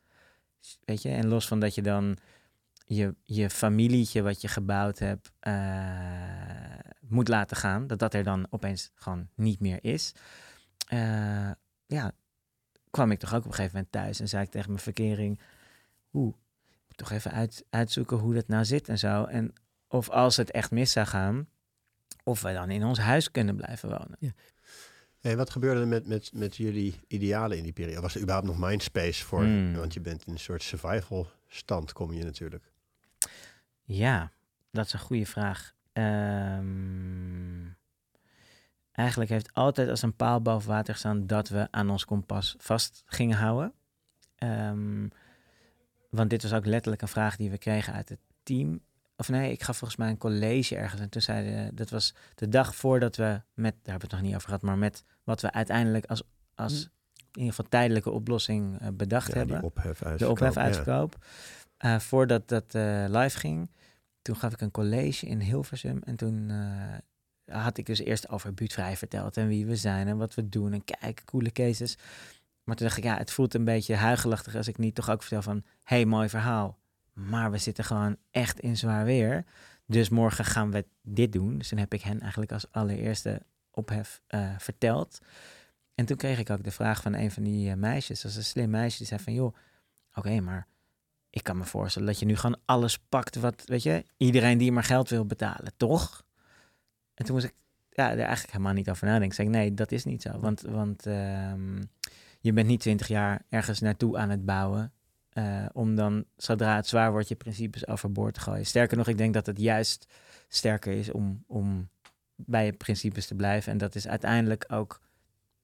Weet 0.85 1.03
je, 1.03 1.09
en 1.09 1.29
los 1.29 1.46
van 1.49 1.61
dat 1.61 1.75
je 1.75 1.83
dan 1.83 2.16
je, 2.87 3.14
je 3.25 3.51
familietje 3.51 4.23
wat 4.23 4.40
je 4.40 4.49
gebouwd 4.49 4.99
hebt... 4.99 5.33
eh, 5.40 6.79
moet 7.01 7.29
laten 7.29 7.57
gaan. 7.57 7.87
Dat 7.87 7.99
dat 7.99 8.14
er 8.14 8.25
dan 8.25 8.46
opeens 8.51 8.90
gewoon 8.94 9.29
niet 9.35 9.61
meer 9.61 9.79
is. 9.85 10.12
Eh, 10.87 11.51
ja, 11.87 12.12
kwam 12.90 13.11
ik 13.11 13.18
toch 13.18 13.31
ook 13.35 13.38
op 13.44 13.44
een 13.46 13.55
gegeven 13.55 13.75
moment 13.75 13.92
thuis... 13.92 14.20
en 14.20 14.29
zei 14.29 14.42
ik 14.44 14.51
tegen 14.51 14.68
mijn 14.70 14.83
verkering... 14.83 15.40
Oeh, 16.12 16.35
toch 16.94 17.11
even 17.11 17.31
uit, 17.33 17.64
uitzoeken 17.70 18.16
hoe 18.16 18.35
dat 18.35 18.49
nou 18.49 18.64
zit 18.64 18.88
en 18.88 18.99
zo. 18.99 19.25
En 19.25 19.53
of 19.90 20.09
als 20.09 20.37
het 20.37 20.50
echt 20.50 20.70
mis 20.70 20.92
zou 20.92 21.07
gaan, 21.07 21.48
of 22.24 22.42
we 22.42 22.53
dan 22.53 22.70
in 22.70 22.85
ons 22.85 22.98
huis 22.98 23.31
kunnen 23.31 23.57
blijven 23.57 23.88
wonen. 23.88 24.35
En 25.20 25.37
wat 25.37 25.50
gebeurde 25.50 25.81
er 25.81 25.88
met, 25.88 26.07
met, 26.07 26.31
met 26.35 26.57
jullie 26.57 27.00
idealen 27.07 27.57
in 27.57 27.62
die 27.62 27.72
periode? 27.72 28.00
Was 28.00 28.14
er 28.14 28.20
überhaupt 28.20 28.46
nog 28.46 28.59
mindspace 28.59 29.24
voor? 29.24 29.42
Hmm. 29.42 29.76
Want 29.76 29.94
je 29.94 30.00
bent 30.00 30.26
in 30.26 30.33
een 30.33 30.38
soort 30.38 30.62
survival 30.62 31.31
stand, 31.48 31.92
kom 31.92 32.12
je 32.12 32.24
natuurlijk. 32.24 32.70
Ja, 33.83 34.33
dat 34.70 34.87
is 34.87 34.92
een 34.92 34.98
goede 34.98 35.26
vraag. 35.26 35.74
Ehm, 35.92 37.66
eigenlijk 38.92 39.31
heeft 39.31 39.55
altijd 39.55 39.88
als 39.88 40.03
een 40.03 40.16
paal 40.16 40.42
boven 40.42 40.68
water 40.68 40.92
gestaan 40.92 41.26
dat 41.26 41.48
we 41.48 41.68
aan 41.70 41.90
ons 41.90 42.05
kompas 42.05 42.55
vast 42.59 43.03
gingen 43.07 43.37
houden. 43.37 43.72
Ehm, 44.37 45.09
want 46.11 46.31
dit 46.31 46.42
was 46.42 46.53
ook 46.53 46.66
letterlijk 46.66 47.03
een 47.03 47.09
vraag 47.09 47.37
die 47.37 47.50
we 47.50 47.59
kregen 47.59 47.92
uit 47.92 48.09
het 48.09 48.20
team. 48.42 48.81
Of 49.21 49.29
nee, 49.29 49.53
ik 49.53 49.63
gaf 49.63 49.77
volgens 49.77 49.99
mij 49.99 50.09
een 50.09 50.19
college 50.19 50.77
ergens. 50.77 51.01
En 51.01 51.09
toen 51.09 51.23
zeiden 51.23 51.75
dat 51.75 51.91
was 51.91 52.15
de 52.35 52.49
dag 52.49 52.75
voordat 52.75 53.17
we 53.17 53.41
met, 53.55 53.73
daar 53.73 53.81
hebben 53.83 53.83
we 53.85 53.93
het 53.93 54.11
nog 54.11 54.21
niet 54.21 54.35
over 54.35 54.47
gehad, 54.47 54.63
maar 54.63 54.79
met 54.79 55.05
wat 55.25 55.41
we 55.41 55.53
uiteindelijk 55.53 56.07
als, 56.07 56.23
als 56.55 56.73
Hm. 56.73 56.89
in 57.33 57.41
ieder 57.41 57.55
geval 57.55 57.71
tijdelijke 57.71 58.11
oplossing 58.11 58.81
eh, 58.81 58.89
bedacht 58.93 59.29
Ja, 59.29 59.37
hebben 59.37 59.63
ophef 59.63 59.99
de 59.99 60.29
ophefuitverkoop. 60.29 61.25
Eh, 61.77 61.99
voordat 61.99 62.49
dat 62.49 62.75
eh, 62.75 63.05
live 63.09 63.39
ging, 63.39 63.71
toen 64.23 64.37
gaf 64.37 64.53
ik 64.53 64.61
een 64.61 64.71
college 64.71 65.27
in 65.27 65.41
Hilversum. 65.41 66.01
En 66.05 66.17
toen 66.17 66.53
had 67.45 67.79
ik 67.79 67.87
dus 67.87 67.99
eerst 67.99 68.29
over 68.29 68.55
buurtvrij 68.55 68.97
verteld 68.97 69.37
en 69.37 69.49
wie 69.49 69.67
we 69.67 69.77
zijn 69.77 70.09
en 70.09 70.17
wat 70.17 70.35
we 70.35 70.49
doen. 70.49 70.73
En 70.73 70.85
kijk, 70.85 71.23
coole 71.25 71.51
cases. 71.51 71.97
Maar 72.65 72.77
toen 72.77 72.87
dacht 72.87 72.99
ik, 72.99 73.05
ja, 73.05 73.17
het 73.17 73.31
voelt 73.31 73.55
een 73.55 73.65
beetje 73.65 73.95
huigelachtig 73.95 74.57
als 74.57 74.69
ik 74.69 74.79
niet 74.79 74.95
toch 74.95 75.11
ook 75.11 75.21
vertel 75.21 75.43
van... 75.43 75.65
hey, 75.83 76.05
mooi 76.05 76.29
verhaal, 76.29 76.79
maar 77.29 77.51
we 77.51 77.59
zitten 77.59 77.85
gewoon 77.85 78.17
echt 78.31 78.61
in 78.61 78.77
zwaar 78.77 79.05
weer. 79.05 79.45
Dus 79.87 80.09
morgen 80.09 80.45
gaan 80.45 80.71
we 80.71 80.87
dit 81.03 81.33
doen. 81.33 81.59
Dus 81.59 81.69
dan 81.69 81.79
heb 81.79 81.95
ik 81.95 82.03
hen 82.03 82.21
eigenlijk 82.21 82.53
als 82.53 82.73
allereerste 82.73 83.43
ophef 83.71 84.23
eh, 84.27 84.59
verteld. 84.59 85.19
En 85.95 86.07
toen 86.07 86.17
kreeg 86.17 86.39
ik 86.39 86.51
ook 86.51 86.65
de 86.65 86.71
vraag 86.71 87.03
van 87.03 87.15
een 87.15 87.31
van 87.31 87.43
die 87.43 87.71
eh, 87.71 87.77
meisjes, 87.77 88.21
dat 88.21 88.35
een 88.35 88.45
slim 88.45 88.71
meisje, 88.71 88.99
die 88.99 89.07
zei 89.07 89.21
van, 89.21 89.33
joh, 89.33 89.57
oké, 90.15 90.41
maar 90.41 90.67
ik 91.31 91.43
kan 91.43 91.57
me 91.57 91.65
voorstellen 91.65 92.09
dat 92.09 92.19
je 92.19 92.27
nu 92.27 92.37
gewoon 92.37 92.61
alles 92.65 92.99
pakt 92.99 93.37
wat, 93.37 93.63
weet 93.67 93.83
je, 93.83 94.05
iedereen 94.17 94.59
die 94.59 94.73
maar 94.73 94.85
geld 94.85 95.09
wil 95.09 95.27
betalen, 95.27 95.73
toch? 95.77 96.25
En 97.15 97.25
toen 97.25 97.35
moest 97.35 97.47
ik 97.47 97.55
ja, 97.91 98.11
er 98.11 98.19
eigenlijk 98.19 98.53
helemaal 98.53 98.73
niet 98.73 98.91
over 98.91 99.07
nadenken. 99.07 99.37
Zeg 99.37 99.47
ik, 99.47 99.53
nee, 99.53 99.75
dat 99.75 99.93
is 99.93 100.05
niet 100.05 100.23
zo. 100.23 100.39
Want, 100.39 100.61
want 100.61 101.07
ehm, 101.07 101.83
je 102.41 102.53
bent 102.53 102.67
niet 102.67 102.81
twintig 102.81 103.09
jaar 103.09 103.43
ergens 103.49 103.81
naartoe 103.81 104.19
aan 104.19 104.31
het 104.31 104.45
bouwen. 104.45 104.93
Eh, 105.31 105.66
om 105.73 105.95
dan, 105.95 106.25
zodra 106.37 106.77
het 106.77 106.87
zwaar 106.87 107.11
wordt, 107.12 107.29
je 107.29 107.35
principes 107.35 107.87
overboord 107.87 108.35
te 108.35 108.40
gooien. 108.40 108.66
Sterker 108.66 108.97
nog, 108.97 109.09
ik 109.09 109.19
denk 109.19 109.35
dat 109.35 109.47
het 109.47 109.59
juist 109.59 110.07
sterker 110.49 110.93
is 110.93 111.11
om, 111.11 111.45
om 111.47 111.88
bij 112.35 112.64
je 112.64 112.73
principes 112.73 113.27
te 113.27 113.35
blijven. 113.35 113.73
En 113.73 113.79
dat 113.79 113.95
is 113.95 114.09
uiteindelijk 114.09 114.64
ook 114.69 115.01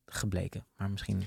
gebleken. 0.06 0.64
Maar 0.76 0.90
misschien... 0.90 1.22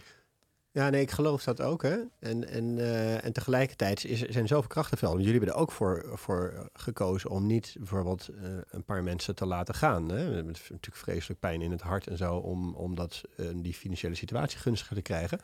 Ja, 0.72 0.90
nee, 0.90 1.02
ik 1.02 1.12
geloof 1.12 1.44
dat 1.44 1.62
ook. 1.62 1.82
Hè? 1.82 1.98
En, 2.20 2.48
en, 2.48 2.78
eh, 2.78 3.26
en 3.26 3.34
tegelijkertijd 3.34 4.06
is, 4.06 4.22
er 4.22 4.34
zijn 4.34 4.48
zoveel 4.48 4.68
krachtenvelden. 4.70 5.20
Jullie 5.22 5.36
hebben 5.38 5.56
er 5.56 5.62
ook 5.62 5.72
voor, 5.72 6.06
voor 6.14 6.70
gekozen 6.74 7.30
om 7.30 7.46
niet 7.46 7.76
bijvoorbeeld 7.78 8.28
eh, 8.28 8.52
een 8.70 8.84
paar 8.84 9.04
mensen 9.04 9.36
te 9.36 9.46
laten 9.46 9.76
gaan. 9.76 10.10
Hè? 10.10 10.18
Hebben 10.18 10.46
natuurlijk 10.46 10.96
vreselijk 10.96 11.40
pijn 11.40 11.62
in 11.62 11.72
het 11.72 11.82
hart 11.82 12.08
en 12.08 12.18
zo 12.18 12.36
om, 12.36 12.74
om 12.76 12.96
dat, 12.96 13.22
die 13.56 13.74
financiële 13.74 14.16
situatie 14.16 14.60
gunstiger 14.60 14.96
te 14.96 15.02
krijgen. 15.02 15.40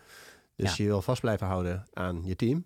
Dus 0.56 0.76
Ja. 0.76 0.84
je 0.84 0.90
wil 0.90 1.02
vast 1.02 1.22
blijven 1.22 1.48
houden 1.48 1.86
aan 1.94 2.22
je 2.26 2.36
team. 2.36 2.66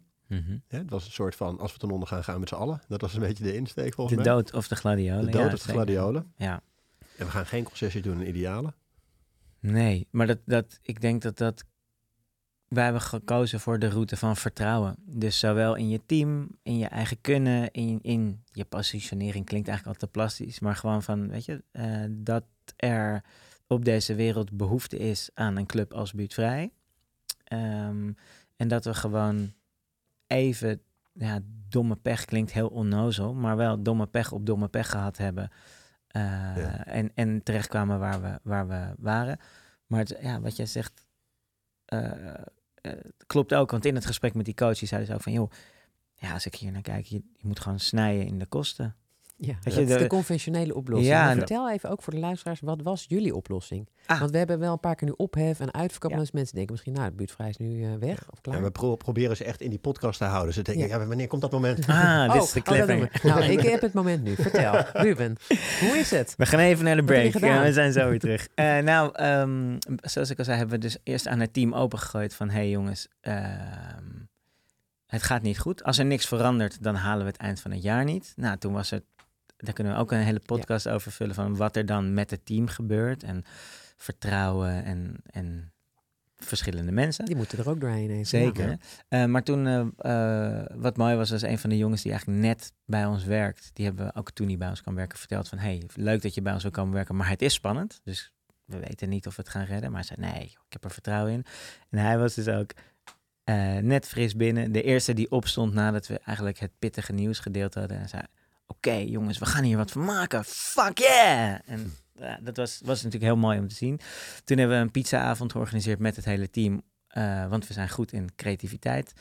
Hè? 0.68 0.78
Het 0.78 0.90
was 0.90 1.06
een 1.06 1.12
soort 1.12 1.36
van, 1.36 1.60
als 1.60 1.74
we 1.74 1.78
ten 1.80 1.92
onder 1.92 2.08
gaan, 2.08 2.24
gaan 2.24 2.34
we 2.34 2.40
met 2.40 2.50
z'n 2.50 2.56
allen. 2.56 2.82
Dat 2.88 3.02
was 3.02 3.14
een 3.14 3.20
beetje 3.20 3.44
de 3.44 3.56
insteek 3.56 3.94
volgens 3.94 4.18
De 4.18 4.24
mij. 4.24 4.34
dood 4.34 4.54
of 4.54 4.68
de 4.68 4.76
gladiolen. 4.76 5.26
de 5.26 5.32
dood 5.32 5.48
ja, 5.48 5.54
of 5.54 5.62
de 5.62 5.72
gladiolen. 5.72 6.34
Ja. 6.38 6.62
En 7.18 7.26
we 7.26 7.32
gaan 7.32 7.46
geen 7.46 7.64
concessie 7.64 8.02
doen 8.02 8.22
in 8.22 8.28
idealen. 8.28 8.76
Nee, 9.60 10.08
maar 10.12 10.28
dat, 10.28 10.38
dat, 10.46 10.80
ik 10.82 11.02
denk 11.02 11.22
dat 11.22 11.38
dat. 11.38 11.64
Wij 12.68 12.84
hebben 12.84 13.02
gekozen 13.02 13.60
voor 13.60 13.80
de 13.80 13.90
route 13.90 14.18
van 14.18 14.36
vertrouwen. 14.36 14.96
Dus 15.06 15.40
zowel 15.40 15.76
in 15.76 15.90
je 15.90 16.02
team, 16.06 16.50
in 16.64 16.78
je 16.78 16.86
eigen 16.88 17.22
kunnen, 17.22 17.72
in, 17.72 18.00
in 18.02 18.44
je 18.52 18.66
positionering 18.66 19.46
klinkt 19.46 19.68
eigenlijk 19.68 20.02
al 20.02 20.08
te 20.08 20.12
plastisch. 20.14 20.60
Maar 20.60 20.76
gewoon 20.76 21.04
van, 21.04 21.28
weet 21.30 21.46
je, 21.46 21.64
eh, 21.72 22.04
dat 22.10 22.44
er 22.76 23.24
op 23.68 23.86
deze 23.86 24.16
wereld 24.16 24.52
behoefte 24.58 24.98
is 24.98 25.30
aan 25.34 25.56
een 25.56 25.66
club 25.66 25.94
als 25.94 26.14
Buurtvrij. 26.14 26.72
Ehm, 27.44 28.12
en 28.56 28.68
dat 28.68 28.86
we 28.86 28.94
gewoon 28.94 29.54
even, 30.30 30.82
ja, 31.14 31.40
domme 31.70 31.96
pech 31.96 32.26
klinkt 32.26 32.52
heel 32.52 32.68
onnozel, 32.68 33.34
maar 33.34 33.58
wel 33.58 33.84
domme 33.84 34.08
pech 34.08 34.32
op 34.32 34.46
domme 34.46 34.68
pech 34.68 34.90
gehad 34.90 35.18
hebben. 35.18 35.50
Eh, 36.08 36.22
Ja. 36.58 36.86
en, 36.86 37.12
en 37.16 37.44
terechtkwamen 37.44 38.00
waar 38.00 38.22
we, 38.22 38.40
waar 38.44 38.68
we 38.68 38.94
waren. 38.98 39.40
Maar 39.88 40.00
het, 40.00 40.18
ja, 40.22 40.42
wat 40.42 40.56
jij 40.56 40.66
zegt, 40.66 41.08
eh, 41.86 42.12
klopt 43.28 43.54
ook. 43.54 43.72
Want 43.72 43.86
in 43.86 43.96
het 43.96 44.06
gesprek 44.06 44.34
met 44.34 44.46
die 44.46 44.54
coach, 44.54 44.78
die 44.80 44.88
zei 44.88 45.06
dus 45.06 45.16
ook 45.16 45.22
van... 45.22 45.32
joh, 45.32 45.52
ja, 46.16 46.34
als 46.34 46.46
ik 46.46 46.56
hier 46.56 46.72
naar 46.72 46.82
kijk, 46.82 47.06
je, 47.06 47.16
je 47.38 47.48
moet 47.48 47.60
gewoon 47.60 47.80
snijden 47.80 48.26
in 48.26 48.40
de 48.40 48.46
kosten. 48.46 48.96
Ja, 49.42 49.54
dat 49.64 49.74
je, 49.74 49.82
is 49.82 49.88
de- 49.88 49.98
de 49.98 50.08
conventionele 50.08 50.76
oplossing. 50.76 51.12
Ja, 51.12 51.22
Maar 51.22 51.32
en- 51.32 51.38
vertel 51.38 51.72
even 51.72 51.90
ook 51.90 52.02
voor 52.02 52.14
de 52.14 52.20
luisteraars, 52.20 52.60
wat 52.60 52.82
was 52.82 53.06
jullie 53.08 53.36
oplossing? 53.36 53.88
Ah. 54.06 54.20
Want 54.20 54.32
we 54.32 54.38
hebben 54.38 54.60
wel 54.60 54.72
een 54.74 54.80
paar 54.80 54.96
keer 54.96 55.08
nu 55.08 55.14
ophef 55.18 55.60
en 55.60 55.74
uitverkoop. 55.74 56.12
Ja. 56.12 56.18
Mensen 56.18 56.56
denken 56.56 56.72
misschien, 56.72 56.94
nou, 56.94 57.10
de 57.10 57.16
buurtvrij 57.16 57.50
is 57.50 57.58
nu 57.58 57.84
eh, 57.84 57.90
weg 58.00 58.32
of 58.32 58.42
klaar. 58.42 58.56
En 58.58 58.64
we 58.64 58.72
pro- 58.72 58.96
proberen 58.96 59.38
ze 59.38 59.44
echt 59.44 59.62
in 59.62 59.70
die 59.70 59.80
podcast 59.80 60.18
te 60.18 60.26
houden. 60.26 60.54
Ze 60.54 60.62
denken, 60.62 60.88
Ja. 60.88 61.00
ja. 61.00 61.06
wanneer 61.08 61.28
komt 61.28 61.42
dat 61.42 61.52
moment? 61.52 61.88
Ah, 61.88 62.32
dit 62.34 62.42
oh, 62.42 62.48
is 62.48 62.52
de 62.52 62.60
oh, 62.60 62.66
cliffhanger. 62.66 63.20
we. 63.22 63.28
Nou, 63.28 63.44
ik 63.44 63.60
heb 63.62 63.82
het 63.82 63.94
moment 63.94 64.24
nu. 64.24 64.36
Vertel, 64.36 64.74
Ruben, 65.04 65.36
hoe 65.80 65.98
is 65.98 66.12
het? 66.12 66.34
We 66.38 66.46
gaan 66.46 66.60
even 66.60 66.86
naar 66.86 66.96
de 66.96 67.04
break. 67.04 67.34
we 67.34 67.74
zijn 67.74 67.92
zo 67.92 68.10
weer 68.10 68.20
terug. 68.20 68.48
Eh, 68.56 68.78
nou, 68.78 69.12
ehm, 69.16 69.78
zoals 70.02 70.30
ik 70.30 70.38
al 70.38 70.44
zei, 70.46 70.58
hebben 70.58 70.76
we 70.76 70.82
dus 70.82 70.98
eerst 71.04 71.28
aan 71.28 71.40
het 71.40 71.54
team 71.54 71.74
opengegooid 71.74 72.34
van... 72.36 72.50
hey 72.50 72.70
jongens, 72.70 73.08
ehm, 73.22 74.04
het 75.06 75.24
gaat 75.24 75.42
niet 75.42 75.60
goed. 75.60 75.84
Als 75.84 75.98
er 75.98 76.06
niks 76.06 76.28
verandert, 76.28 76.84
dan 76.84 76.96
halen 76.96 77.24
we 77.26 77.32
het 77.32 77.42
eind 77.42 77.60
van 77.62 77.72
het 77.72 77.82
jaar 77.84 78.04
niet. 78.04 78.34
Nou, 78.36 78.58
toen 78.58 78.74
was 78.74 78.90
het... 78.90 79.04
Daar 79.66 79.74
kunnen 79.74 79.94
we 79.94 80.00
ook 80.00 80.12
een 80.12 80.20
hele 80.20 80.42
podcast 80.46 80.90
over 80.90 81.12
vullen 81.12 81.36
van 81.36 81.56
wat 81.56 81.76
er 81.76 81.86
dan 81.86 82.14
met 82.14 82.32
het 82.32 82.46
team 82.46 82.68
gebeurt. 82.68 83.24
En 83.24 83.44
vertrouwen 83.96 84.84
en, 84.84 85.16
en 85.26 85.72
verschillende 86.40 86.92
mensen. 86.92 87.26
Die 87.26 87.36
moeten 87.36 87.60
er 87.60 87.70
ook 87.70 87.80
doorheen. 87.80 88.10
even. 88.10 88.26
Zeker. 88.26 88.70
Ja. 88.70 88.78
Eh, 89.08 89.26
maar 89.26 89.44
toen, 89.44 89.68
eh, 89.68 90.60
eh, 90.60 90.66
wat 90.76 90.98
mooi 90.98 91.16
was, 91.16 91.30
was 91.30 91.42
een 91.42 91.60
van 91.60 91.70
de 91.70 91.78
jongens 91.78 92.02
die 92.02 92.12
eigenlijk 92.12 92.42
net 92.42 92.74
bij 92.86 93.06
ons 93.06 93.24
werkt. 93.24 93.70
Die 93.74 93.86
hebben 93.86 94.06
we 94.06 94.16
ook 94.16 94.32
toen 94.32 94.48
hij 94.48 94.58
bij 94.58 94.70
ons 94.70 94.82
kwam 94.82 94.96
werken 94.96 95.18
verteld 95.18 95.48
van... 95.48 95.58
hey, 95.58 95.84
leuk 95.96 96.22
dat 96.22 96.34
je 96.34 96.42
bij 96.42 96.54
ons 96.54 96.64
wil 96.64 96.72
komen 96.72 96.94
werken, 96.94 97.16
maar 97.16 97.30
het 97.30 97.42
is 97.42 97.54
spannend. 97.54 98.00
Dus 98.04 98.34
we 98.66 98.80
weten 98.80 99.10
niet 99.10 99.28
of 99.28 99.36
we 99.36 99.42
het 99.42 99.52
gaan 99.52 99.66
redden. 99.66 99.92
Maar 99.92 100.06
hij 100.06 100.16
zei, 100.16 100.32
nee, 100.32 100.44
ik 100.44 100.74
heb 100.74 100.84
er 100.84 100.92
vertrouwen 100.92 101.34
in. 101.34 101.46
En 101.90 101.98
hij 101.98 102.18
was 102.18 102.34
dus 102.34 102.48
ook 102.48 102.72
net 103.82 104.08
fris 104.08 104.36
binnen. 104.36 104.72
De 104.72 104.82
eerste 104.82 105.14
die 105.14 105.32
opstond 105.32 105.74
nadat 105.74 106.08
we 106.08 106.20
eigenlijk 106.20 106.60
het 106.60 106.72
pittige 106.80 107.14
nieuws 107.14 107.40
gedeeld 107.40 107.74
hadden. 107.74 107.98
En 107.98 108.10
zei, 108.10 108.24
oké 108.70 108.92
jongens, 108.94 109.38
we 109.38 109.46
gaan 109.46 109.64
hier 109.64 109.78
wat 109.78 109.92
van 109.92 110.06
maken. 110.06 110.44
Fuck 110.46 110.98
yeah! 110.98 111.60
En 111.66 111.94
ja, 112.16 112.40
dat 112.42 112.58
was, 112.58 112.80
was 112.84 112.98
natuurlijk 113.04 113.32
heel 113.32 113.42
mooi 113.42 113.60
om 113.60 113.68
te 113.68 113.76
zien. 113.76 114.00
Toen 114.44 114.58
hebben 114.58 114.78
we 114.78 114.84
een 114.84 114.92
pizzaavond 114.92 115.52
georganiseerd 115.52 116.00
met 116.00 116.16
het 116.16 116.26
hele 116.26 116.50
team. 116.50 116.82
eh, 117.08 117.48
want 117.48 117.68
we 117.68 117.74
zijn 117.74 117.90
goed 117.90 118.12
in 118.12 118.36
creativiteit. 118.36 119.14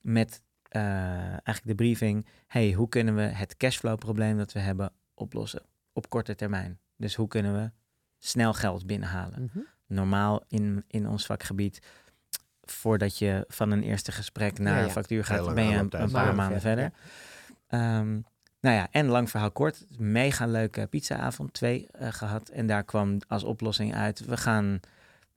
Met 0.00 0.42
eh, 0.68 0.82
eigenlijk 1.28 1.66
de 1.66 1.74
briefing. 1.74 2.26
Hey, 2.46 2.72
hoe 2.72 2.88
kunnen 2.88 3.14
we 3.14 3.22
het 3.22 3.56
cashflow 3.56 3.98
probleem 3.98 4.36
dat 4.38 4.52
we 4.52 4.58
hebben 4.60 4.92
oplossen 5.14 5.62
op 5.92 6.08
korte 6.08 6.34
termijn? 6.34 6.78
Dus 6.96 7.14
hoe 7.14 7.28
kunnen 7.28 7.54
we 7.54 7.70
snel 8.18 8.54
geld 8.54 8.86
binnenhalen? 8.86 9.42
Mhm. 9.42 9.64
Normaal 9.86 10.44
in, 10.48 10.84
in 10.88 11.08
ons 11.08 11.26
vakgebied, 11.26 11.78
voordat 12.62 13.18
je 13.18 13.44
van 13.48 13.70
een 13.70 13.82
eerste 13.82 14.12
gesprek 14.12 14.58
naar 14.58 14.72
Ja, 14.72 14.78
ja. 14.78 14.84
een 14.84 14.90
factuur 14.90 15.24
gaat, 15.24 15.54
ben 15.54 15.64
je 15.64 15.76
een, 15.76 15.88
paar 15.88 16.34
Maanden 16.34 16.60
verder, 16.60 16.92
verder. 17.68 18.24
Nou 18.66 18.78
ja, 18.78 18.88
en 18.90 19.06
lang 19.06 19.30
verhaal 19.30 19.50
kort, 19.50 19.84
mega 19.98 20.46
leuke 20.46 20.86
pizzaavond, 20.86 21.52
twee 21.52 21.86
eh, 21.90 22.12
gehad. 22.12 22.48
En 22.48 22.66
daar 22.66 22.84
kwam 22.84 23.18
als 23.28 23.44
oplossing 23.44 23.94
uit, 23.94 24.24
we 24.24 24.36
gaan 24.36 24.80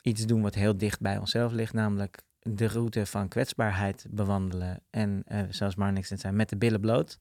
iets 0.02 0.26
doen 0.26 0.42
wat 0.42 0.56
heel 0.56 0.78
dicht 0.78 1.00
bij 1.00 1.18
onszelf 1.18 1.52
ligt, 1.52 1.74
namelijk 1.74 2.22
de 2.40 2.68
route 2.68 3.06
van 3.06 3.28
kwetsbaarheid 3.28 4.06
bewandelen. 4.10 4.82
En 4.90 5.24
eh, 5.26 5.42
zoals 5.50 5.76
Marnix 5.76 6.10
net 6.10 6.20
zei, 6.20 6.34
met 6.34 6.50
de 6.50 6.58
billen 6.58 6.80
bloot. 6.80 7.20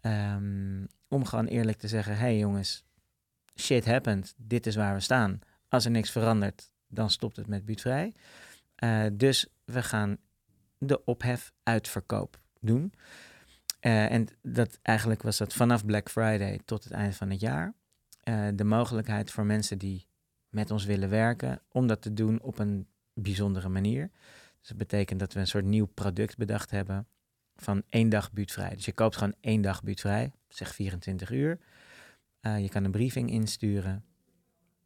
Ehm, 0.00 0.84
om 1.08 1.24
gewoon 1.24 1.46
eerlijk 1.46 1.78
te 1.78 1.88
zeggen, 1.88 2.16
hey 2.16 2.38
jongens, 2.38 2.84
shit 3.54 3.84
happened, 3.84 4.34
dit 4.36 4.66
is 4.66 4.76
waar 4.76 4.94
we 4.94 5.00
staan. 5.00 5.38
Als 5.68 5.84
er 5.84 5.90
niks 5.90 6.10
verandert, 6.10 6.72
dan 6.86 7.10
stopt 7.10 7.36
het 7.36 7.46
met 7.46 7.64
buurtvrij. 7.64 8.14
Eh, 8.74 9.04
dus 9.12 9.46
we 9.64 9.82
gaan 9.82 10.16
de 10.78 11.04
ophef 11.04 11.52
uitverkoop 11.62 12.40
doen. 12.60 12.92
Eh, 13.80 14.12
en 14.12 14.26
dat 14.42 14.78
eigenlijk 14.82 15.22
was 15.22 15.36
dat 15.38 15.54
vanaf 15.54 15.84
Black 15.84 16.10
Friday 16.10 16.60
tot 16.64 16.84
het 16.84 16.92
eind 16.92 17.16
van 17.16 17.30
het 17.30 17.40
jaar. 17.40 17.74
Eh, 18.22 18.48
de 18.54 18.64
mogelijkheid 18.64 19.30
voor 19.30 19.44
mensen 19.44 19.78
die 19.78 20.06
met 20.48 20.70
ons 20.70 20.84
willen 20.84 21.08
werken, 21.08 21.60
om 21.68 21.86
dat 21.86 22.02
te 22.02 22.12
doen 22.12 22.40
op 22.40 22.58
een 22.58 22.86
bijzondere 23.12 23.68
manier. 23.68 24.10
Dus 24.58 24.68
dat 24.68 24.76
betekent 24.76 25.20
dat 25.20 25.32
we 25.32 25.40
een 25.40 25.46
soort 25.46 25.64
nieuw 25.64 25.86
product 25.86 26.36
bedacht 26.36 26.70
hebben 26.70 27.06
van 27.56 27.82
één 27.88 28.08
dag 28.08 28.32
buurtvrij. 28.32 28.74
Dus 28.74 28.84
je 28.84 28.92
koopt 28.92 29.16
gewoon 29.16 29.34
één 29.40 29.60
dag 29.60 29.82
buurtvrij, 29.82 30.32
zeg 30.48 30.74
24 30.74 31.30
uur. 31.30 31.58
Eh, 32.40 32.60
je 32.60 32.68
kan 32.68 32.84
een 32.84 32.90
briefing 32.90 33.30
insturen. 33.30 34.04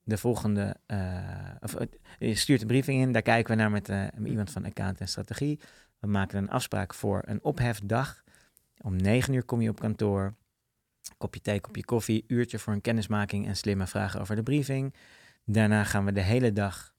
De 0.04 0.16
volgende, 0.18 0.76
of, 1.60 1.76
je 2.18 2.34
stuurt 2.34 2.60
een 2.60 2.66
briefing 2.66 3.02
in, 3.02 3.12
daar 3.12 3.22
kijken 3.22 3.56
we 3.56 3.62
naar 3.62 3.70
met 3.70 3.88
iemand 4.24 4.50
van 4.50 4.64
account 4.64 5.00
en 5.00 5.08
strategie. 5.08 5.60
We 5.98 6.06
maken 6.06 6.38
een 6.38 6.50
afspraak 6.50 6.94
voor 6.94 7.22
een 7.26 7.44
ophefdag. 7.44 8.22
Om 8.82 8.96
negen 8.96 9.34
uur 9.34 9.44
kom 9.44 9.60
je 9.60 9.68
op 9.68 9.80
kantoor. 9.80 10.34
Kopje 11.18 11.40
thee, 11.40 11.60
kopje 11.60 11.84
koffie, 11.84 12.24
uurtje 12.26 12.58
voor 12.58 12.72
een 12.72 12.80
kennismaking 12.80 13.46
en 13.46 13.56
slimme 13.56 13.86
vragen 13.86 14.20
over 14.20 14.36
de 14.36 14.42
briefing. 14.42 14.94
Daarna 15.44 15.84
gaan 15.84 16.04
we 16.04 16.12
de 16.12 16.20
hele 16.20 16.52
dag, 16.52 16.94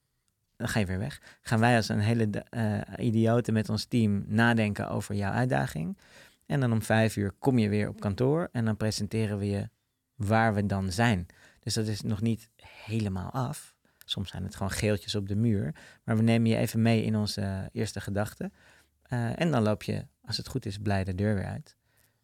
dan 0.57 0.67
ga 0.67 0.79
je 0.79 0.85
weer 0.85 0.99
weg. 0.99 1.21
Gaan 1.41 1.59
wij 1.59 1.75
als 1.75 1.89
een 1.89 1.99
hele 1.99 2.29
da- 2.29 2.45
eh, 2.49 3.05
idioten 3.05 3.53
met 3.53 3.69
ons 3.69 3.85
team 3.85 4.23
nadenken 4.27 4.89
over 4.89 5.15
jouw 5.15 5.31
uitdaging. 5.31 5.97
En 6.45 6.59
dan 6.59 6.71
om 6.71 6.81
vijf 6.81 7.15
uur 7.15 7.31
kom 7.39 7.57
je 7.57 7.69
weer 7.69 7.87
op 7.89 7.99
kantoor 7.99 8.49
en 8.51 8.65
dan 8.65 8.77
presenteren 8.77 9.37
we 9.37 9.45
je 9.49 9.69
waar 10.15 10.53
we 10.53 10.65
dan 10.65 10.91
zijn. 10.91 11.25
Dus 11.59 11.73
dat 11.73 11.87
is 11.87 12.01
nog 12.01 12.21
niet 12.21 12.49
helemaal 12.85 13.31
af. 13.31 13.75
Soms 14.05 14.29
zijn 14.29 14.43
het 14.43 14.55
gewoon 14.55 14.71
geeltjes 14.71 15.15
op 15.15 15.27
de 15.27 15.35
muur. 15.35 15.75
Maar 16.03 16.17
we 16.17 16.23
nemen 16.23 16.49
je 16.49 16.57
even 16.57 16.81
mee 16.81 17.03
in 17.03 17.15
onze 17.15 17.41
eh, 17.41 17.59
eerste 17.71 18.01
gedachten. 18.01 18.53
Eh, 19.01 19.39
en 19.39 19.51
dan 19.51 19.63
loop 19.63 19.83
je, 19.83 20.05
als 20.25 20.37
het 20.37 20.47
goed 20.47 20.65
is, 20.65 20.77
blij 20.77 21.03
de 21.03 21.15
deur 21.15 21.35
weer 21.35 21.45
uit. 21.45 21.75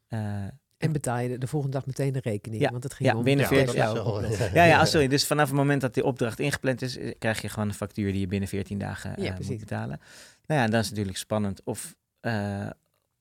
Eh, 0.08 0.44
En 0.78 0.92
betaal 0.92 1.18
je 1.20 1.28
de, 1.30 1.38
de 1.38 1.48
volgende 1.48 1.76
dag 1.78 1.86
meteen 1.86 2.14
de 2.14 2.20
rekening. 2.20 2.62
Ja, 2.62 2.72
Want 2.72 2.84
het 2.84 2.94
ging 2.94 3.10
ja, 3.10 3.16
om 3.18 3.24
binnen 3.24 3.44
Ja, 3.46 3.50
40 3.52 3.68
dat 3.68 3.76
jaar 3.76 3.88
is 3.88 3.94
wel- 3.94 4.22
wel- 4.22 4.54
ja, 4.54 4.64
ja, 4.64 4.86
sorry. 4.86 5.08
Dus 5.08 5.28
vanaf 5.28 5.48
het 5.48 5.56
moment 5.58 5.82
dat 5.82 5.94
die 5.94 6.04
opdracht 6.04 6.40
ingepland 6.40 6.82
is, 6.82 6.98
eh, 6.98 7.14
krijg 7.20 7.42
je 7.42 7.50
gewoon 7.50 7.68
een 7.68 7.74
factuur 7.74 8.12
die 8.12 8.20
je 8.22 8.28
binnen 8.28 8.50
14 8.50 8.78
dagen 8.78 9.16
eh, 9.18 9.24
Ja, 9.24 9.36
moet 9.48 9.60
betalen. 9.60 10.00
Nou 10.46 10.62
ja, 10.62 10.68
dat 10.68 10.84
is 10.84 10.90
natuurlijk 10.90 11.18
spannend 11.18 11.64
of, 11.64 11.96
eh, 12.20 12.70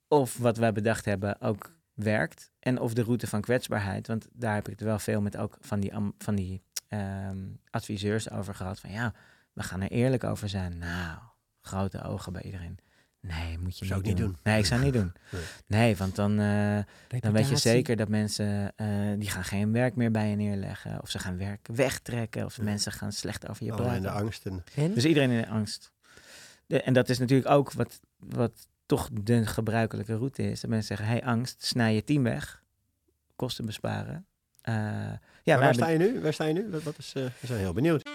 of 0.08 0.36
wat 0.36 0.56
wij 0.56 0.72
bedacht 0.72 1.04
hebben 1.04 1.40
ook 1.40 1.76
werkt. 1.94 2.50
En 2.58 2.80
of 2.80 2.94
de 2.94 3.02
route 3.02 3.26
van 3.26 3.40
kwetsbaarheid, 3.40 4.06
want 4.06 4.28
daar 4.32 4.54
heb 4.54 4.68
ik 4.68 4.80
er 4.80 4.86
wel 4.86 4.98
veel 4.98 5.20
met 5.20 5.36
ook 5.36 5.56
van 5.60 5.80
die, 5.80 5.94
am- 5.94 6.14
van 6.18 6.34
die 6.34 6.62
ehm, 6.88 7.38
adviseurs 7.70 8.30
over 8.30 8.54
gehad 8.54 8.80
van 8.80 8.90
ja, 8.90 9.12
we 9.52 9.62
gaan 9.62 9.80
er 9.80 9.90
eerlijk 9.90 10.24
over 10.24 10.48
zijn. 10.48 10.78
Nou, 10.78 11.18
grote 11.60 12.02
ogen 12.02 12.32
bij 12.32 12.42
iedereen. 12.42 12.78
Nee, 13.20 13.58
moet 13.58 13.78
je 13.78 13.84
Zou 13.84 14.00
niet, 14.00 14.08
ik 14.08 14.14
niet 14.14 14.22
doen. 14.24 14.32
doen. 14.32 14.52
Nee, 14.52 14.58
ik 14.58 14.66
zou 14.66 14.82
niet 14.84 14.92
doen. 14.92 15.12
Nee. 15.30 15.42
Nee, 15.66 15.96
want 15.96 16.14
dan, 16.16 16.30
eh, 16.40 16.78
dan 17.20 17.32
weet 17.32 17.48
je 17.48 17.56
zeker 17.56 17.96
dat 17.96 18.08
mensen 18.08 18.72
eh, 18.76 18.86
die 19.18 19.30
gaan 19.30 19.44
geen 19.44 19.72
werk 19.72 19.96
meer 19.96 20.10
bij 20.10 20.28
je 20.30 20.36
neerleggen. 20.36 21.02
Of 21.02 21.10
ze 21.10 21.18
gaan 21.18 21.36
werk 21.38 21.66
wegtrekken. 21.72 22.44
Of 22.44 22.56
Ja. 22.56 22.62
mensen 22.62 22.92
gaan 22.92 23.12
slecht 23.12 23.48
over 23.48 23.64
je 23.66 23.74
praten. 23.74 24.02
de 24.02 24.10
angst. 24.10 24.46
En? 24.46 24.62
Dus 24.94 25.04
iedereen 25.04 25.30
in 25.30 25.48
angst. 25.48 25.92
De- 26.66 26.82
en 26.82 26.92
dat 26.92 27.08
is 27.08 27.18
natuurlijk 27.18 27.50
ook 27.50 27.72
wat, 27.72 28.00
wat 28.16 28.68
toch 28.86 29.08
de 29.22 29.46
gebruikelijke 29.46 30.16
route 30.16 30.42
is. 30.50 30.60
Dat 30.60 30.70
mensen 30.70 30.96
zeggen, 30.96 31.06
hey 31.16 31.24
angst, 31.24 31.64
snij 31.64 31.94
je 31.94 32.04
team 32.04 32.22
weg. 32.22 32.62
Kosten 33.36 33.66
besparen. 33.66 34.26
Eh, 34.60 34.74
ja, 35.42 35.58
waar 35.58 35.74
sta 35.74 35.88
je 35.88 35.98
nu? 35.98 36.20
Waar 36.20 36.32
sta 36.32 36.44
je 36.44 36.52
nu? 36.52 36.68
Wat, 36.70 36.82
wat 36.82 36.98
is, 36.98 37.12
eh, 37.16 37.22
we 37.40 37.46
zijn 37.46 37.58
heel 37.58 37.72
benieuwd. 37.72 38.07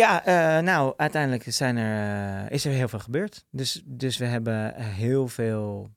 Ja, 0.00 0.24
eh, 0.24 0.62
nou, 0.62 0.94
uiteindelijk 0.96 1.44
zijn 1.46 1.76
er, 1.76 2.44
eh, 2.44 2.50
is 2.50 2.64
er 2.64 2.72
heel 2.72 2.88
veel 2.88 2.98
gebeurd. 2.98 3.44
Dus, 3.50 3.82
dus 3.84 4.16
we 4.16 4.24
hebben 4.24 4.74
heel 4.74 5.28
veel, 5.28 5.90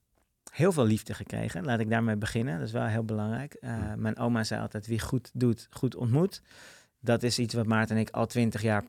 heel 0.51 0.71
veel 0.71 0.85
liefde 0.85 1.13
gekregen. 1.13 1.65
Laat 1.65 1.79
ik 1.79 1.89
daarmee 1.89 2.15
beginnen. 2.15 2.57
Dat 2.57 2.67
is 2.67 2.73
wel 2.73 2.85
heel 2.85 3.03
belangrijk. 3.03 3.53
Eh. 3.53 3.93
Mijn 3.95 4.17
oma 4.17 4.43
zei 4.43 4.61
altijd, 4.61 4.87
wie 4.87 4.99
goed 4.99 5.31
doet, 5.33 5.67
goed 5.69 5.95
ontmoet. 5.95 6.41
Dat 6.99 7.23
is 7.23 7.39
iets 7.39 7.53
wat 7.53 7.65
Maarten 7.65 7.95
en 7.95 8.01
ik 8.01 8.09
al 8.09 8.25
twintig 8.25 8.61
jaar 8.61 8.83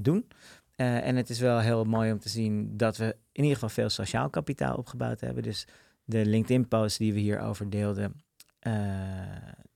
doen. 0.00 0.28
En 0.76 1.16
het 1.16 1.30
is 1.30 1.40
wel 1.40 1.58
heel 1.58 1.84
mooi 1.84 2.12
om 2.12 2.18
te 2.18 2.28
zien 2.28 2.76
dat 2.76 2.96
we 2.96 3.16
in 3.32 3.42
ieder 3.42 3.52
geval 3.52 3.68
veel 3.68 3.88
sociaal 3.88 4.30
kapitaal 4.30 4.76
opgebouwd 4.76 5.20
hebben. 5.20 5.42
Dus 5.42 5.66
de 6.04 6.26
LinkedIn-post 6.26 6.98
die 6.98 7.12
we 7.12 7.18
hierover 7.18 7.70
deelden, 7.70 8.22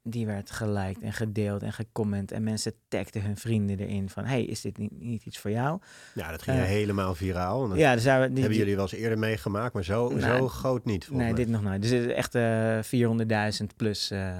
die 0.08 0.26
werd 0.26 0.50
geliked 0.50 1.02
en 1.02 1.12
gedeeld 1.12 1.62
en 1.62 1.72
gecomment. 1.72 2.32
En 2.32 2.42
mensen 2.42 2.72
tagden 2.88 3.22
hun 3.22 3.36
vrienden 3.36 3.78
erin 3.78 4.08
van, 4.10 4.24
hey, 4.24 4.44
is 4.44 4.60
dit 4.60 4.78
niet, 4.78 4.90
niet 5.00 5.24
iets 5.24 5.38
voor 5.38 5.50
jou? 5.50 5.80
Ja, 6.14 6.30
dat 6.30 6.42
ging 6.42 6.58
Eh, 6.58 6.64
helemaal 6.64 7.14
viraal. 7.14 7.68
Dat 7.68 7.78
Ja, 7.78 7.94
dus 7.94 8.04
daar 8.04 8.20
we, 8.20 8.26
die, 8.26 8.34
hebben 8.34 8.50
die- 8.50 8.58
jullie 8.58 8.74
wel 8.74 8.84
eens 8.84 8.94
eerder 8.94 9.18
meegemaakt, 9.18 9.74
maar 9.74 9.84
zo, 9.84 10.08
Nou, 10.08 10.20
zo 10.38 10.48
groot 10.48 10.84
niet. 10.84 11.10
Nee, 11.10 11.18
mij. 11.18 11.32
dit 11.32 11.48
nog 11.48 11.62
nooit. 11.62 11.82
Dus 11.82 11.90
het 11.90 12.04
is 12.04 12.12
echt 12.12 12.34
eh 12.34 12.78
400.000 12.82 13.76
plus 13.76 14.10
eh, 14.10 14.32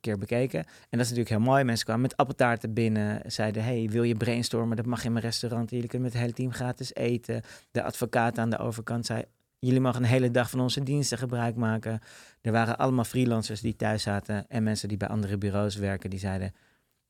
keer 0.00 0.18
bekeken. 0.18 0.58
En 0.60 0.66
dat 0.90 1.00
is 1.00 1.08
natuurlijk 1.10 1.28
heel 1.28 1.40
mooi. 1.50 1.64
Mensen 1.64 1.84
kwamen 1.84 2.02
met 2.02 2.16
appeltaarten 2.16 2.72
binnen. 2.72 3.20
Zeiden, 3.26 3.64
hey, 3.64 3.88
wil 3.90 4.02
je 4.02 4.14
brainstormen? 4.16 4.76
Dat 4.76 4.86
mag 4.86 5.04
in 5.04 5.12
mijn 5.12 5.24
restaurant. 5.24 5.70
Jullie 5.70 5.88
kunnen 5.88 6.08
met 6.08 6.12
het 6.12 6.22
hele 6.22 6.34
team 6.34 6.52
gratis 6.52 6.94
eten. 6.94 7.42
De 7.70 7.82
advocaat 7.82 8.38
aan 8.38 8.50
de 8.50 8.58
overkant 8.58 9.06
zei... 9.06 9.24
Jullie 9.64 9.80
mogen 9.80 10.02
een 10.02 10.08
hele 10.08 10.30
dag 10.30 10.50
van 10.50 10.60
onze 10.60 10.82
diensten 10.82 11.18
gebruik 11.18 11.56
maken. 11.56 12.00
Er 12.40 12.52
waren 12.52 12.78
allemaal 12.78 13.04
freelancers 13.04 13.60
die 13.60 13.76
thuis 13.76 14.02
zaten... 14.02 14.48
en 14.48 14.62
mensen 14.62 14.88
die 14.88 14.96
bij 14.96 15.08
andere 15.08 15.38
bureaus 15.38 15.76
werken. 15.76 16.10
Die 16.10 16.18
zeiden, 16.18 16.54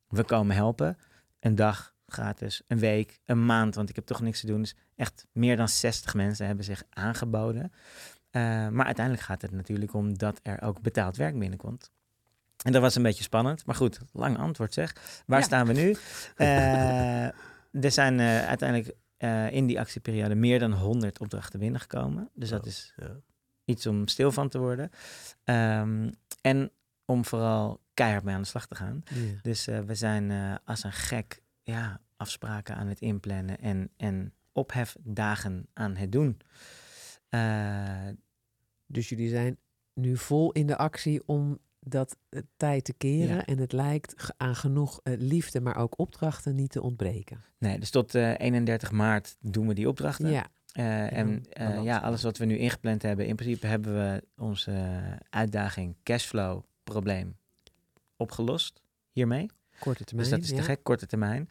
we 0.09 0.25
komen 0.25 0.57
helpen. 0.57 0.99
Een 1.41 1.55
dag 1.55 1.95
gratis, 2.07 2.63
een 2.67 2.79
week, 2.79 3.21
een 3.25 3.47
maand... 3.47 3.75
want 3.75 3.89
ik 3.89 3.95
heb 3.95 4.07
toch 4.07 4.21
niks 4.21 4.41
te 4.41 4.47
doen. 4.47 4.61
Dus 4.61 4.75
echt 4.97 5.27
meer 5.33 5.57
dan 5.57 5.69
60 5.69 6.15
mensen 6.15 6.47
hebben 6.47 6.65
zich 6.65 6.83
aangeboden... 6.91 7.73
Uh, 8.33 8.69
maar 8.69 8.87
uiteindelijk 8.87 9.25
gaat 9.27 9.43
het 9.43 9.51
natuurlijk 9.51 9.95
om 9.95 10.19
dat 10.19 10.41
er 10.43 10.63
ook 10.63 10.81
betaald 10.81 11.17
werk 11.17 11.39
binnenkomt. 11.39 11.91
En 12.65 12.73
dat 12.73 12.83
was 12.83 12.95
een 12.95 13.03
beetje 13.03 13.23
spannend. 13.23 13.67
Maar 13.67 13.75
goed, 13.75 13.99
lang 14.13 14.39
antwoord 14.39 14.75
zeg. 14.75 14.95
Waar 15.27 15.39
Ja. 15.39 15.45
staan 15.45 15.67
we 15.67 15.73
nu? 15.73 15.97
Uh, 16.37 17.25
er 17.85 17.91
zijn 17.91 18.19
uh, 18.19 18.47
uiteindelijk 18.47 18.95
uh, 19.23 19.51
in 19.53 19.67
die 19.67 19.81
actieperiode 19.81 20.35
meer 20.35 20.59
dan 20.59 20.73
100 20.73 21.21
opdrachten 21.21 21.59
binnengekomen. 21.59 22.31
Dus 22.35 22.49
dat 22.49 22.61
Oh, 22.61 22.67
is 22.67 22.93
ja. 22.97 23.17
iets 23.65 23.87
om 23.87 24.09
stil 24.09 24.33
van 24.33 24.49
te 24.49 24.59
worden. 24.59 24.91
Um, 25.45 26.11
en 26.41 26.71
om 27.05 27.25
vooral 27.25 27.81
keihard 27.95 28.25
mee 28.25 28.35
aan 28.35 28.43
de 28.43 28.49
slag 28.49 28.67
te 28.67 28.75
gaan. 28.75 29.03
Dus 29.43 29.69
uh, 29.69 29.79
we 29.81 29.95
zijn 29.95 30.31
uh, 30.31 30.55
als 30.65 30.85
een 30.85 30.93
gek 30.93 31.43
ja, 31.63 32.01
afspraken 32.17 32.77
aan 32.77 32.87
het 32.87 33.01
inplannen 33.01 33.59
en, 33.59 33.91
en 33.97 34.33
ophefdagen 34.53 35.67
aan 35.73 35.97
het 35.97 36.13
doen. 36.13 36.39
Dus 38.87 39.09
jullie 39.09 39.29
zijn 39.29 39.59
nu 39.95 40.17
vol 40.17 40.53
in 40.53 40.67
de 40.67 40.77
actie 40.77 41.23
om 41.27 41.59
dat 41.85 42.17
tijd 42.57 42.85
te 42.85 42.93
keren. 42.93 43.37
Ja. 43.37 43.47
En 43.47 43.59
het 43.59 43.73
lijkt 43.73 44.33
aan 44.37 44.57
genoeg 44.57 45.01
uh, 45.05 45.15
liefde, 45.19 45.61
maar 45.61 45.77
ook 45.77 45.99
opdrachten 45.99 46.55
niet 46.55 46.71
te 46.71 46.83
ontbreken. 46.83 47.45
Nee, 47.59 47.79
dus 47.79 47.91
tot 47.91 48.15
uh, 48.15 48.39
31 48.39 48.91
maart 48.91 49.37
doen 49.41 49.69
we 49.69 49.75
die 49.75 49.89
opdrachten. 49.89 50.31
Ja. 50.31 50.47
Uh, 50.75 51.17
en 51.17 51.45
ja, 51.83 51.99
alles 51.99 52.23
wat 52.23 52.39
we 52.39 52.45
nu 52.45 52.59
ingepland 52.59 53.03
hebben, 53.03 53.27
in 53.27 53.37
principe 53.37 53.67
hebben 53.67 53.95
we 53.95 54.25
onze 54.37 55.01
uitdaging 55.31 55.97
cashflow 56.03 56.63
probleem 56.85 57.37
opgelost 58.17 58.83
hiermee. 59.11 59.51
Korte 59.79 60.05
termijn. 60.05 60.29
Dus 60.29 60.39
dat 60.39 60.49
is 60.49 60.57
ja. 60.57 60.57
te 60.57 60.63
gek, 60.63 60.83
korte 60.83 61.07
termijn. 61.07 61.49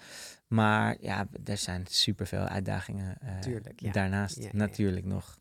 Maar 0.48 0.98
ja, 1.00 1.28
er 1.44 1.58
zijn 1.58 1.86
superveel 1.90 2.44
uitdagingen 2.44 3.18
Tuurlijk, 3.42 3.82
ja. 3.82 3.92
daarnaast 3.92 4.54
natuurlijk 4.54 5.06
nog. 5.06 5.40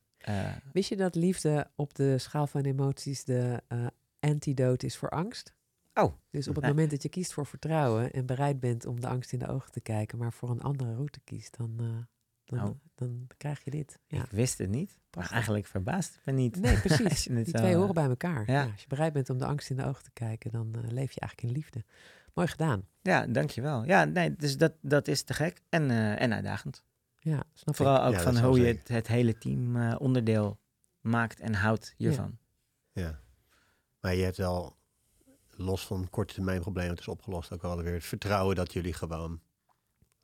Wist 0.72 0.88
je 0.88 0.96
dat 0.96 1.14
liefde 1.14 1.70
op 1.74 1.94
de 1.94 2.18
schaal 2.18 2.46
van 2.46 2.62
emoties 2.62 3.24
de 3.24 3.62
antidote 4.20 4.86
is 4.86 4.96
voor 4.96 5.08
angst? 5.10 5.54
Oh. 5.94 6.12
Dus 6.30 6.48
op 6.48 6.54
het 6.54 6.64
moment 6.64 6.90
dat 6.90 7.02
je 7.02 7.08
kiest 7.08 7.32
voor 7.32 7.46
vertrouwen 7.46 8.12
en 8.12 8.26
bereid 8.26 8.60
bent 8.60 8.86
om 8.86 9.00
de 9.00 9.06
angst 9.08 9.32
in 9.32 9.38
de 9.38 9.46
ogen 9.48 9.72
te 9.72 9.80
kijken, 9.80 10.18
maar 10.18 10.32
voor 10.32 10.50
een 10.50 10.60
andere 10.62 10.94
route 10.94 11.20
kiest, 11.20 11.56
dan, 11.56 11.76
uh, 11.80 11.88
dan, 12.44 12.68
Oh. 12.68 12.76
dan 12.94 13.26
krijg 13.36 13.64
je 13.64 13.70
dit. 13.70 13.98
Ja. 14.06 14.22
Ik 14.24 14.30
wist 14.30 14.58
het 14.58 14.68
niet, 14.70 14.98
maar 15.16 15.30
eigenlijk 15.30 15.66
verbaast 15.66 16.14
het 16.14 16.24
me 16.24 16.32
niet. 16.32 16.60
Nee, 16.60 16.76
precies. 16.86 17.24
Die 17.24 17.44
zo, 17.44 17.50
twee 17.50 17.72
uh, 17.72 17.76
horen 17.78 17.94
bij 17.94 18.04
elkaar. 18.08 18.50
ja. 18.50 18.62
Ja, 18.64 18.70
als 18.72 18.80
je 18.80 18.88
bereid 18.88 19.12
bent 19.12 19.30
om 19.30 19.38
de 19.38 19.46
angst 19.46 19.70
in 19.70 19.76
de 19.76 19.84
ogen 19.84 20.02
te 20.04 20.10
kijken, 20.12 20.50
dan 20.50 20.66
uh, 20.76 20.82
leef 20.90 21.12
je 21.12 21.20
eigenlijk 21.20 21.42
in 21.42 21.50
liefde. 21.52 21.84
Mooi 22.34 22.48
gedaan. 22.48 22.88
Ja, 23.02 23.26
dankjewel. 23.26 23.84
Ja, 23.84 24.04
nee, 24.04 24.36
dus 24.36 24.56
dat, 24.56 24.72
dat 24.80 25.08
is 25.08 25.22
te 25.22 25.34
gek 25.34 25.62
en, 25.68 25.90
uh, 25.90 26.20
en 26.20 26.32
uitdagend. 26.32 26.84
Ja, 27.18 27.42
snap 27.54 27.76
Vooral 27.76 27.96
ik. 28.12 28.14
ook 28.18 28.20
van 28.22 28.38
hoe 28.38 28.60
je 28.60 28.66
het, 28.66 28.88
het 28.88 29.06
hele 29.06 29.38
team 29.38 29.76
uh, 29.76 29.94
onderdeel 29.98 30.60
maakt 31.00 31.40
en 31.40 31.54
houdt 31.54 31.94
hiervan. 31.96 32.38
Ja. 32.92 33.20
Maar 34.00 34.14
je 34.14 34.22
hebt 34.22 34.36
wel, 34.36 34.76
los 35.50 35.86
van 35.86 36.10
korte 36.10 36.34
termijn 36.34 36.60
problemen, 36.60 36.90
het 36.90 37.00
is 37.00 37.08
opgelost, 37.08 37.52
ook 37.52 37.62
wel 37.62 37.82
weer 37.82 37.92
het 37.92 38.04
vertrouwen 38.04 38.56
dat 38.56 38.72
jullie 38.72 38.92
gewoon 38.92 39.40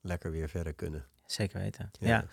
lekker 0.00 0.30
weer 0.30 0.48
verder 0.48 0.74
kunnen. 0.74 1.06
Zeker 1.26 1.58
weten. 1.60 1.90
Ja. 2.00 2.24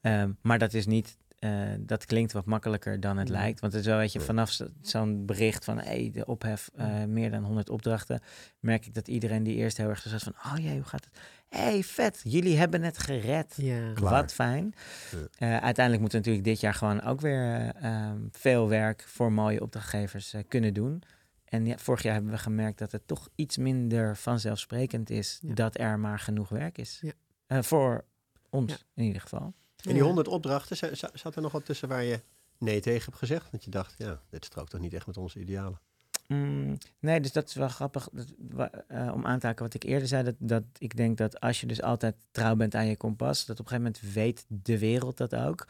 Ehm, 0.00 0.32
maar 0.40 0.58
dat 0.58 0.74
is 0.74 0.86
niet. 0.86 1.18
Eh, 1.46 1.74
dat 1.80 2.04
klinkt 2.04 2.32
wat 2.32 2.44
makkelijker 2.44 3.00
dan 3.00 3.16
het 3.16 3.28
Nee. 3.28 3.36
lijkt. 3.38 3.60
Want 3.60 3.72
het 3.72 3.82
is 3.82 3.88
wel, 3.88 3.98
weet 3.98 4.12
je, 4.12 4.20
vanaf 4.20 4.50
zo- 4.50 4.68
zo'n 4.82 5.26
bericht 5.26 5.64
van 5.64 5.78
hey, 5.78 6.10
de 6.12 6.26
ophef, 6.26 6.70
eh, 6.74 7.04
meer 7.04 7.30
dan 7.30 7.44
100 7.44 7.70
opdrachten, 7.70 8.20
merk 8.60 8.86
ik 8.86 8.94
dat 8.94 9.08
iedereen 9.08 9.42
die 9.42 9.56
eerst 9.56 9.76
heel 9.76 9.88
erg 9.88 10.00
zo 10.00 10.08
zat 10.08 10.22
van, 10.22 10.34
oh 10.44 10.58
jee, 10.58 10.74
hoe 10.74 10.84
gaat 10.84 11.04
het? 11.04 11.18
hey, 11.48 11.82
vet, 11.82 12.20
jullie 12.24 12.56
hebben 12.56 12.82
het 12.82 12.98
gered. 12.98 13.54
Ja. 13.56 13.92
Wat 13.92 14.32
fijn. 14.32 14.74
Ja. 15.10 15.18
Eh, 15.38 15.50
uiteindelijk 15.62 16.00
moeten 16.00 16.20
we 16.22 16.26
natuurlijk 16.28 16.44
dit 16.44 16.60
jaar 16.60 16.74
gewoon 16.74 17.02
ook 17.02 17.20
weer 17.20 17.42
eh, 17.44 17.82
ehm, 17.84 18.18
veel 18.30 18.68
werk 18.68 19.02
voor 19.08 19.32
mooie 19.32 19.60
opdrachtgevers 19.62 20.34
kunnen 20.48 20.74
doen. 20.74 21.02
En 21.44 21.66
ja, 21.66 21.78
vorig 21.78 22.02
jaar 22.02 22.14
hebben 22.14 22.32
we 22.32 22.38
gemerkt 22.38 22.78
dat 22.78 22.92
het 22.92 23.06
toch 23.06 23.28
iets 23.34 23.56
minder 23.56 24.16
vanzelfsprekend 24.16 25.10
is 25.10 25.38
Ja. 25.42 25.54
dat 25.54 25.78
er 25.78 25.98
maar 25.98 26.18
genoeg 26.18 26.48
werk 26.48 26.78
is. 26.78 26.98
Ja. 27.02 27.12
Eh, 27.46 27.62
voor 27.62 28.04
ons 28.50 28.72
Ja. 28.72 28.78
in 28.94 29.04
ieder 29.04 29.20
geval. 29.22 29.54
En 29.84 29.92
die. 29.92 30.02
100 30.02 30.28
opdrachten, 30.28 30.76
za- 30.76 30.94
za- 30.94 31.10
zat 31.14 31.36
er 31.36 31.42
nog 31.42 31.52
wat 31.52 31.64
tussen 31.64 31.88
waar 31.88 32.02
je 32.04 32.20
nee 32.58 32.80
tegen 32.80 33.04
hebt 33.04 33.16
gezegd? 33.16 33.52
Dat 33.52 33.64
je 33.64 33.70
dacht, 33.70 33.94
ja, 33.98 34.20
dit 34.30 34.44
strookt 34.44 34.70
toch 34.70 34.80
niet 34.80 34.94
echt 34.94 35.06
met 35.06 35.16
onze 35.16 35.40
idealen? 35.40 35.80
Mm, 36.28 36.78
nee, 36.98 37.20
dus 37.20 37.32
dat 37.32 37.48
is 37.48 37.54
wel 37.54 37.68
grappig 37.68 38.08
dat, 38.12 38.70
eh, 38.88 39.10
om 39.14 39.26
aan 39.26 39.38
te 39.38 39.46
haken 39.46 39.64
wat 39.64 39.74
ik 39.74 39.82
eerder 39.82 40.08
zei. 40.08 40.22
Dat, 40.24 40.34
dat 40.38 40.62
ik 40.78 40.96
denk 40.96 41.16
dat 41.18 41.40
als 41.40 41.60
je 41.60 41.66
dus 41.66 41.82
altijd 41.82 42.14
trouw 42.30 42.56
bent 42.56 42.74
aan 42.74 42.86
je 42.86 42.96
kompas, 42.96 43.44
dat 43.44 43.60
op 43.60 43.64
een 43.64 43.70
gegeven 43.70 43.92
moment 44.02 44.14
weet 44.14 44.44
de 44.48 44.78
wereld 44.78 45.16
dat 45.16 45.34
ook. 45.34 45.66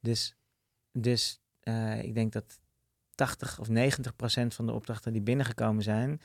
Dus, 0.00 0.36
dus 0.92 1.40
eh, 1.60 2.02
ik 2.02 2.14
denk 2.14 2.32
dat 2.32 2.58
80 3.14 3.60
of 3.60 3.68
90 3.68 4.16
procent 4.16 4.54
van 4.54 4.66
de 4.66 4.72
opdrachten 4.72 5.12
die 5.12 5.22
binnengekomen 5.22 5.82
zijn, 5.82 6.20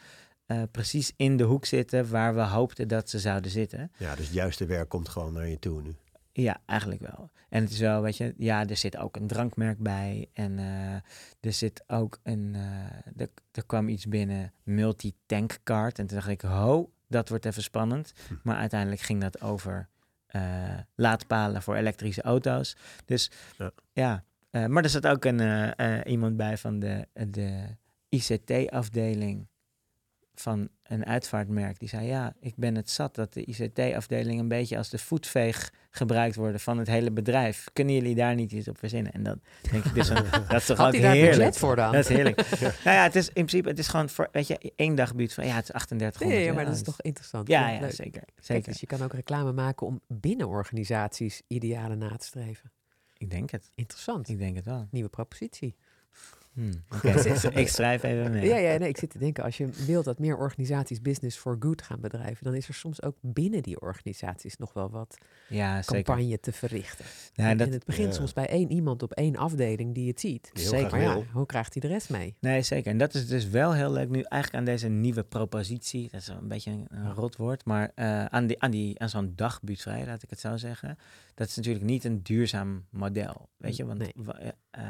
eh, 0.46 0.62
precies 0.72 1.14
in 1.16 1.38
de 1.38 1.44
hoek 1.44 1.66
zitten 1.66 2.10
waar 2.10 2.36
we 2.36 2.42
hoopten 2.42 2.88
dat 2.88 3.10
ze 3.10 3.20
zouden 3.20 3.52
zitten. 3.52 3.92
Ja, 3.98 4.16
dus 4.16 4.26
het 4.26 4.34
juiste 4.34 4.66
werk 4.66 4.90
komt 4.90 5.10
gewoon 5.10 5.34
naar 5.34 5.48
je 5.48 5.60
toe 5.60 5.82
nu. 5.82 5.96
Ja, 6.36 6.62
eigenlijk 6.66 7.02
wel. 7.02 7.32
En 7.50 7.62
het 7.62 7.72
is 7.72 7.80
wel, 7.80 8.02
weet 8.02 8.18
je, 8.18 8.34
ja, 8.38 8.66
er 8.66 8.78
zit 8.78 8.98
ook 8.98 9.16
een 9.16 9.28
drankmerk 9.28 9.80
bij. 9.80 10.30
En 10.34 10.60
eh, 10.60 10.94
er 11.40 11.54
zit 11.54 11.84
ook 11.88 12.20
een, 12.24 12.56
eh, 12.56 13.22
er, 13.22 13.30
er 13.52 13.66
kwam 13.66 13.88
iets 13.88 14.06
binnen, 14.06 14.54
multi-tank 14.64 15.60
card. 15.64 16.00
En 16.00 16.08
toen 16.08 16.18
dacht 16.18 16.30
ik, 16.30 16.42
ho, 16.42 16.92
dat 17.08 17.30
wordt 17.30 17.46
even 17.46 17.64
spannend. 17.64 18.14
Hm. 18.28 18.34
Maar 18.44 18.58
uiteindelijk 18.58 19.02
ging 19.02 19.22
dat 19.22 19.42
over 19.42 19.90
eh, 20.26 20.78
laadpalen 20.96 21.62
voor 21.62 21.76
elektrische 21.76 22.22
auto's. 22.22 22.78
Dus 23.06 23.32
Ja. 23.58 23.72
ja, 23.94 24.24
maar 24.68 24.84
er 24.84 24.90
zat 24.90 25.08
ook 25.08 25.26
een, 25.26 25.74
iemand 26.08 26.38
bij 26.38 26.58
van 26.58 26.80
de, 26.80 27.08
de 27.28 27.66
ICT-afdeling. 28.10 29.48
Van 30.36 30.70
een 30.84 31.06
uitvaartmerk. 31.06 31.80
Die 31.80 31.90
zei, 31.90 32.06
ja, 32.08 32.34
ik 32.40 32.54
ben 32.56 32.76
het 32.76 32.90
zat 32.90 33.16
dat 33.16 33.34
de 33.34 33.46
ICT-afdeling 33.46 34.40
een 34.40 34.48
beetje 34.48 34.78
als 34.78 34.90
de 34.90 34.98
voetveeg 34.98 35.72
gebruikt 35.90 36.36
worden 36.36 36.60
van 36.60 36.78
het 36.78 36.88
hele 36.88 37.12
bedrijf. 37.12 37.68
Kunnen 37.74 37.94
jullie 37.94 38.16
daar 38.16 38.36
niet 38.36 38.52
iets 38.52 38.68
op 38.68 38.78
verzinnen? 38.78 39.12
En 39.12 39.24
dat 39.24 39.38
denk 39.72 39.86
ik 39.86 39.94
dus, 39.94 40.10
een- 40.10 40.26
dat 40.48 40.54
is 40.54 40.66
toch 40.66 40.78
Had 40.78 40.96
ook 40.96 41.02
daar 41.02 41.14
heerlijk. 41.14 41.56
voor 41.56 41.76
dan? 41.76 41.92
Dat 41.92 42.02
is 42.02 42.08
heerlijk. 42.16 42.50
nou 42.60 42.72
ja, 42.98 43.04
het 43.04 43.16
is 43.16 43.28
in 43.28 43.34
principe, 43.34 43.70
het 43.70 43.80
is 43.80 43.88
gewoon 43.88 44.10
voor, 44.10 44.28
weet 44.32 44.48
je, 44.48 44.74
één 44.76 44.96
dag 44.96 45.16
buurt 45.16 45.34
van, 45.34 45.46
ja, 45.46 45.56
het 45.56 45.64
is 45.64 45.70
3800. 45.70 46.40
Nee, 46.40 46.46
ja, 46.50 46.54
maar 46.54 46.66
dat 46.66 46.76
is 46.76 46.84
toch 46.84 47.02
interessant. 47.02 47.48
Ja, 47.48 47.70
ja, 47.70 47.80
leuk. 47.80 47.92
zeker. 47.92 48.12
Kijk, 48.22 48.32
zeker. 48.40 48.72
dus 48.72 48.80
je 48.80 48.88
kan 48.88 49.02
ook 49.02 49.14
reclame 49.14 49.52
maken 49.52 49.88
om 49.88 50.02
binnen 50.08 50.48
organisaties 50.48 51.42
idealen 51.48 51.98
na 51.98 52.16
te 52.16 52.26
streven. 52.26 52.72
Ik 53.18 53.30
denk 53.30 53.52
het. 53.52 53.72
Interessant. 53.76 54.30
Ik 54.30 54.38
denk 54.38 54.56
het 54.56 54.66
wel. 54.66 54.88
Nieuwe 54.92 55.10
propositie. 55.10 55.76
Hmm, 56.54 56.84
ik 57.54 57.68
schrijf 57.68 58.04
even 58.04 58.32
mee. 58.32 58.46
Ja, 58.48 58.58
ja, 58.58 58.78
nee, 58.78 58.90
ik 58.90 58.98
zit 58.98 59.10
te 59.10 59.18
denken, 59.18 59.44
als 59.44 59.58
je 59.58 59.70
wilt 59.86 60.06
dat 60.06 60.20
meer 60.20 60.38
organisaties 60.38 61.02
business 61.02 61.38
for 61.38 61.56
good 61.60 61.82
gaan 61.82 62.00
bedrijven, 62.02 62.44
dan 62.44 62.56
is 62.56 62.68
er 62.68 62.74
soms 62.74 63.02
ook 63.02 63.16
binnen 63.22 63.64
die 63.64 63.82
organisaties 63.82 64.58
nog 64.58 64.74
wel 64.74 64.90
wat 64.90 65.18
Ja, 65.50 65.82
zeker. 65.82 66.04
campagne 66.04 66.40
te 66.40 66.52
verrichten. 66.52 67.06
Ja, 67.34 67.50
en 67.50 67.58
dat, 67.58 67.74
het 67.74 67.86
begint 67.86 68.08
ja. 68.08 68.14
soms 68.14 68.34
bij 68.34 68.48
één 68.50 68.72
iemand 68.72 69.04
op 69.04 69.12
één 69.12 69.36
afdeling 69.36 69.94
die 69.94 70.08
het 70.08 70.20
ziet. 70.20 70.50
Die 70.54 70.68
Zeker. 70.68 70.92
Maar 70.92 71.02
ja, 71.02 71.14
wil. 71.14 71.26
hoe 71.32 71.46
krijgt 71.46 71.74
hij 71.74 71.82
de 71.82 71.88
rest 71.88 72.10
mee? 72.10 72.36
Nee, 72.40 72.62
zeker. 72.62 72.92
En 72.92 72.98
dat 72.98 73.14
is 73.14 73.28
dus 73.28 73.48
wel 73.50 73.74
heel 73.74 73.92
leuk 73.92 74.10
nu 74.10 74.22
eigenlijk 74.22 74.54
aan 74.56 74.74
deze 74.74 74.88
nieuwe 74.88 75.24
propositie. 75.24 76.10
Dat 76.12 76.22
is 76.22 76.28
een 76.28 76.48
beetje 76.48 76.72
een, 76.72 76.88
een 76.90 77.14
rot 77.14 77.36
woord, 77.36 77.66
maar 77.66 77.92
eh, 77.96 78.26
aan, 78.26 78.48
die, 78.48 78.62
aan, 78.62 78.72
die, 78.72 79.00
aan 79.00 79.10
zo'n 79.10 79.34
dagbuurtvrij, 79.36 80.06
laat 80.06 80.24
ik 80.24 80.30
het 80.30 80.40
zo 80.40 80.58
zeggen. 80.58 80.98
Dat 81.36 81.48
is 81.48 81.56
natuurlijk 81.56 81.86
niet 81.86 82.04
een 82.04 82.24
duurzaam 82.24 82.86
model, 82.90 83.50
weet 83.58 83.76
je. 83.76 83.86
Want, 83.86 84.00
Nee. 84.00 84.14
Eh, 84.74 84.84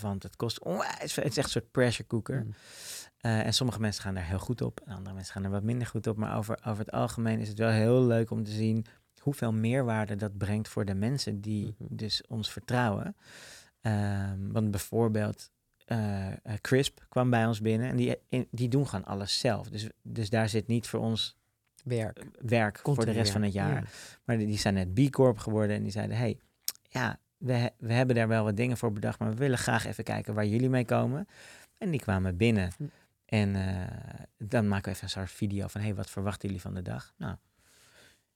want 0.00 0.22
het 0.22 0.36
kost 0.36 0.60
onwijs. 0.64 1.14
Het 1.16 1.24
is 1.24 1.36
echt 1.36 1.36
een 1.36 1.42
soort 1.50 1.70
pressure 1.70 2.08
cooker. 2.08 2.42
Mm. 2.44 2.54
Eh, 3.18 3.46
en 3.46 3.52
sommige 3.54 3.80
mensen 3.80 4.02
gaan 4.02 4.14
daar 4.14 4.26
heel 4.26 4.38
goed 4.38 4.62
op 4.62 4.80
en 4.84 4.94
andere 4.94 5.14
mensen 5.14 5.32
gaan 5.34 5.44
er 5.44 5.50
wat 5.50 5.62
minder 5.62 5.86
goed 5.86 6.06
op. 6.06 6.16
Maar 6.16 6.36
over, 6.36 6.58
over 6.64 6.78
het 6.78 6.90
algemeen 6.92 7.38
is 7.40 7.48
het 7.48 7.58
wel 7.58 7.70
heel 7.70 8.02
leuk 8.06 8.30
om 8.30 8.44
te 8.44 8.50
zien 8.50 8.84
hoeveel 9.20 9.52
meerwaarde 9.52 10.16
dat 10.16 10.36
brengt 10.38 10.68
voor 10.68 10.84
de 10.84 10.94
mensen 10.94 11.40
die 11.40 11.74
Mhm. 11.78 11.94
dus 11.96 12.26
ons 12.26 12.50
vertrouwen. 12.52 13.16
Ehm, 13.80 14.52
want 14.52 14.70
bijvoorbeeld 14.70 15.50
eh, 15.84 16.26
Crisp 16.60 17.00
kwam 17.08 17.30
bij 17.30 17.46
ons 17.46 17.60
binnen 17.60 17.88
en 17.88 17.96
die, 17.96 18.18
in- 18.28 18.48
die 18.50 18.68
doen 18.68 18.88
gewoon 18.88 19.04
alles 19.04 19.38
zelf. 19.38 19.68
Dus, 19.68 19.88
dus 20.02 20.30
daar 20.30 20.48
zit 20.48 20.66
niet 20.66 20.86
voor 20.88 21.00
ons 21.00 21.36
Werk. 21.84 22.24
werk 22.40 22.80
voor 22.82 23.04
de 23.04 23.10
rest 23.10 23.32
van 23.32 23.42
het 23.42 23.52
jaar. 23.52 23.74
ja. 23.74 23.82
Maar 24.24 24.36
die, 24.38 24.46
die 24.46 24.58
zijn 24.58 24.74
net 24.74 24.94
B 24.94 25.10
Corp 25.10 25.38
geworden 25.38 25.76
en 25.76 25.82
die 25.82 25.92
zeiden: 25.92 26.16
hey, 26.16 26.38
ja, 26.82 27.18
we, 27.38 27.70
we 27.78 27.92
hebben 27.92 28.16
daar 28.16 28.28
wel 28.28 28.44
wat 28.44 28.56
dingen 28.56 28.76
voor 28.76 28.92
bedacht, 28.92 29.18
maar 29.18 29.30
we 29.30 29.36
willen 29.36 29.58
graag 29.58 29.86
even 29.86 30.04
kijken 30.04 30.34
waar 30.34 30.46
jullie 30.46 30.68
mee 30.68 30.84
komen. 30.84 31.28
En 31.78 31.90
die 31.90 32.00
kwamen 32.00 32.36
binnen. 32.36 32.72
Hm. 32.76 32.84
En 33.24 33.56
eh, 33.56 33.86
dan 34.38 34.68
maken 34.68 34.84
we 34.84 34.90
even 34.90 35.04
een 35.04 35.10
soort 35.10 35.30
video 35.30 35.66
van: 35.66 35.80
hey, 35.80 35.94
wat 35.94 36.10
verwachten 36.10 36.48
jullie 36.48 36.62
van 36.62 36.74
de 36.74 36.82
dag? 36.82 37.12
Nou, 37.16 37.36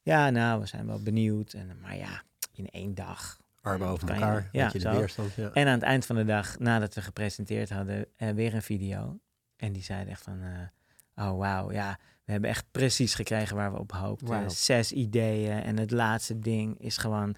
ja, 0.02 0.30
nou, 0.30 0.60
we 0.60 0.66
zijn 0.66 0.86
wel 0.86 1.02
benieuwd. 1.02 1.52
En, 1.52 1.70
maar 1.80 1.96
ja, 1.96 2.22
in 2.52 2.68
één 2.70 2.94
dag. 2.94 3.40
Armen 3.60 3.88
over 3.88 4.08
je- 4.08 4.14
elkaar, 4.14 4.48
ja, 4.52 4.62
weet 4.62 4.72
je, 4.72 4.78
de 4.78 4.90
weerstand. 4.90 5.34
Ja. 5.34 5.50
En 5.52 5.66
aan 5.66 5.72
het 5.72 5.82
eind 5.82 6.06
van 6.06 6.16
de 6.16 6.24
dag, 6.24 6.58
nadat 6.58 6.94
we 6.94 7.00
gepresenteerd 7.00 7.70
hadden, 7.70 8.06
eh, 8.16 8.30
weer 8.30 8.54
een 8.54 8.62
video. 8.62 9.18
En 9.56 9.72
die 9.72 9.82
zeiden 9.82 10.12
echt 10.12 10.22
van, 10.22 10.40
eh, 10.42 11.26
oh 11.26 11.38
wauw, 11.38 11.72
ja, 11.72 11.98
we 12.24 12.32
hebben 12.32 12.50
echt 12.50 12.64
precies 12.70 13.14
gekregen 13.14 13.56
waar 13.56 13.72
we 13.72 13.78
op 13.78 13.92
hoopten. 13.92 14.50
Zes 14.50 14.92
ideeën 14.92 15.62
en 15.62 15.78
het 15.78 15.90
laatste 15.90 16.38
ding 16.38 16.78
is 16.78 16.96
gewoon, 16.96 17.34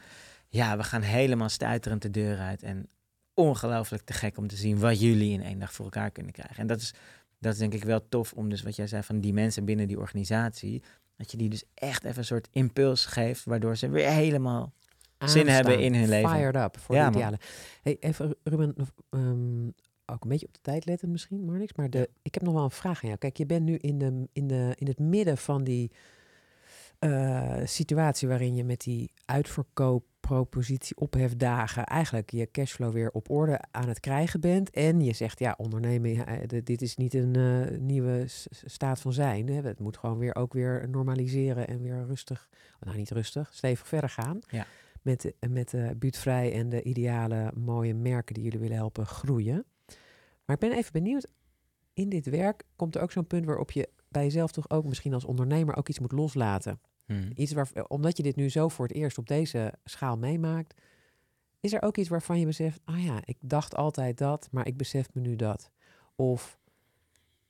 ja, 0.55 0.77
we 0.77 0.83
gaan 0.83 1.03
helemaal 1.03 1.49
stuiterend 1.49 2.03
de 2.03 2.11
deur 2.11 2.39
uit. 2.39 2.63
En 2.63 2.89
ongelooflijk 3.35 4.03
te 4.03 4.13
gek 4.13 4.39
om 4.39 4.47
te 4.47 4.57
zien 4.57 4.79
wat 4.79 5.01
jullie 5.01 5.33
in 5.33 5.43
één 5.43 5.59
dag 5.59 5.73
voor 5.73 5.85
elkaar 5.85 6.11
kunnen 6.11 6.33
krijgen. 6.33 6.57
En 6.57 6.67
dat 6.67 6.81
is, 6.81 6.95
dat 7.39 7.53
is 7.53 7.59
denk 7.59 7.75
ik 7.75 7.85
wel 7.85 8.09
tof 8.09 8.33
om 8.33 8.49
dus 8.49 8.63
wat 8.63 8.77
jij 8.77 8.87
zei 8.87 9.03
van 9.03 9.21
die 9.21 9.33
mensen 9.33 9.65
binnen 9.65 9.89
die 9.89 9.99
organisatie, 9.99 10.83
dat 11.17 11.31
je 11.31 11.37
die 11.37 11.49
dus 11.49 11.65
echt 11.75 12.05
even 12.05 12.19
een 12.19 12.25
soort 12.25 12.49
impuls 12.51 13.07
geeft, 13.07 13.45
waardoor 13.45 13.77
ze 13.77 13.89
weer 13.89 14.09
helemaal 14.09 14.73
Zin 15.19 15.49
hebben 15.49 15.81
in 15.81 15.95
hun 15.95 16.09
leven. 16.09 16.31
Fired 16.31 16.57
up 16.57 16.79
voor 16.79 16.95
Ja, 16.95 17.11
de 17.11 17.17
idealen. 17.17 17.39
Hey, 17.83 17.97
even 18.01 18.37
Ruben, 18.43 18.75
ehm, 19.11 19.67
ook 20.07 20.23
een 20.23 20.29
beetje 20.29 20.47
op 20.47 20.55
de 20.55 20.61
tijd 20.63 20.85
letten 20.85 21.11
misschien, 21.11 21.45
maar 21.45 21.59
niks. 21.59 21.73
Maar 21.73 21.91
de, 21.91 22.11
ik 22.23 22.35
heb 22.35 22.43
nog 22.43 22.55
wel 22.55 22.65
een 22.65 22.71
vraag 22.71 23.03
aan 23.03 23.09
jou. 23.09 23.19
Kijk, 23.19 23.37
je 23.37 23.47
bent 23.47 23.65
nu 23.65 23.77
in, 23.77 23.99
de, 23.99 24.29
in, 24.33 24.47
de, 24.47 24.73
in 24.75 24.87
het 24.87 24.99
midden 24.99 25.39
van 25.39 25.65
die 25.65 25.91
eh, 26.99 27.57
situatie 27.65 28.29
waarin 28.29 28.55
je 28.55 28.65
met 28.65 28.81
die 28.81 29.11
uitverkooppropositie 30.25 30.97
ophefdagen 30.97 31.85
eigenlijk 31.85 32.31
je 32.31 32.51
cashflow 32.51 32.93
weer 32.93 33.11
op 33.11 33.31
orde 33.31 33.61
aan 33.71 33.89
het 33.89 34.01
krijgen 34.01 34.41
bent. 34.41 34.71
En 34.71 35.01
je 35.01 35.13
zegt, 35.13 35.39
ja, 35.39 35.55
ondernemen, 35.57 36.11
ja, 36.13 36.27
eh, 36.27 36.61
dit- 36.65 36.83
is 36.83 36.97
niet 36.97 37.15
een 37.15 37.35
eh, 37.37 37.79
nieuwe 37.79 38.25
staat 38.65 39.01
van 39.01 39.13
zijn. 39.13 39.49
Hè. 39.49 39.63
Het 39.63 39.81
moet 39.81 39.97
gewoon 39.97 40.19
weer 40.19 40.35
ook 40.35 40.53
weer 40.53 40.89
normaliseren 40.89 41.69
en 41.69 41.83
weer 41.83 42.05
rustig, 42.07 42.49
nou 42.81 42.97
niet 42.97 43.11
rustig, 43.11 43.51
stevig 43.55 43.87
verder 43.89 44.11
gaan. 44.11 44.39
Ja. 44.49 44.67
Met, 45.03 45.35
met 45.51 45.71
de 45.71 45.95
buurtvrij 45.99 46.53
en 46.53 46.69
de 46.69 46.83
ideale 46.83 47.53
mooie 47.55 47.95
merken 47.95 48.35
die 48.35 48.45
jullie 48.45 48.59
willen 48.59 48.77
helpen 48.77 49.07
groeien. 49.07 49.65
Maar 50.45 50.57
ik 50.57 50.69
ben 50.69 50.73
even 50.73 50.93
benieuwd, 50.93 51.27
in 51.93 52.09
dit 52.09 52.27
werk 52.27 52.63
komt 52.77 52.95
er 52.95 53.03
ook 53.03 53.13
zo'n 53.13 53.27
punt 53.27 53.45
waarop 53.45 53.71
je 53.71 53.89
bij 54.09 54.23
jezelf 54.23 54.53
toch 54.53 54.71
ook 54.71 54.85
misschien 54.85 55.15
als 55.15 55.25
ondernemer 55.25 55.77
ook 55.77 55.89
iets 55.89 55.99
moet 55.99 56.13
loslaten. 56.13 56.81
Hmm. 57.05 57.31
Iets 57.35 57.53
waar, 57.53 57.71
omdat 57.89 58.17
je 58.17 58.23
dit 58.23 58.37
nu 58.37 58.49
zo 58.49 58.69
voor 58.69 58.87
het 58.87 58.97
eerst 58.97 59.19
op 59.19 59.27
deze 59.27 59.73
schaal 59.85 60.17
meemaakt, 60.17 60.81
is 61.61 61.73
er 61.73 61.83
ook 61.83 61.97
iets 61.97 62.09
waarvan 62.09 62.39
je 62.39 62.47
beseft, 62.47 62.81
ah 62.85 63.05
ja, 63.05 63.21
ik 63.25 63.37
dacht 63.41 63.75
altijd 63.75 64.19
dat, 64.19 64.49
maar 64.51 64.67
ik 64.67 64.77
besef 64.77 65.15
me 65.15 65.21
nu 65.21 65.37
dat. 65.37 65.71
Of 66.17 66.59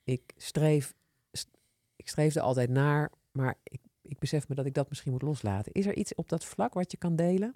ik 0.05 0.33
streef, 0.37 0.95
st- 1.33 1.59
ik 1.97 2.09
streefde 2.09 2.40
altijd 2.40 2.71
naar, 2.71 3.11
maar 3.33 3.55
ik, 3.62 3.81
ik 4.03 4.19
besef 4.19 4.49
me 4.49 4.55
dat 4.55 4.67
ik 4.67 4.75
dat 4.75 4.88
misschien 4.88 5.12
moet 5.12 5.23
loslaten. 5.23 5.73
Is 5.73 5.87
er 5.87 5.95
iets 5.97 6.14
op 6.14 6.29
dat 6.29 6.45
vlak 6.45 6.75
wat 6.75 6.90
je 6.90 6.97
kan 6.97 7.17
delen? 7.17 7.55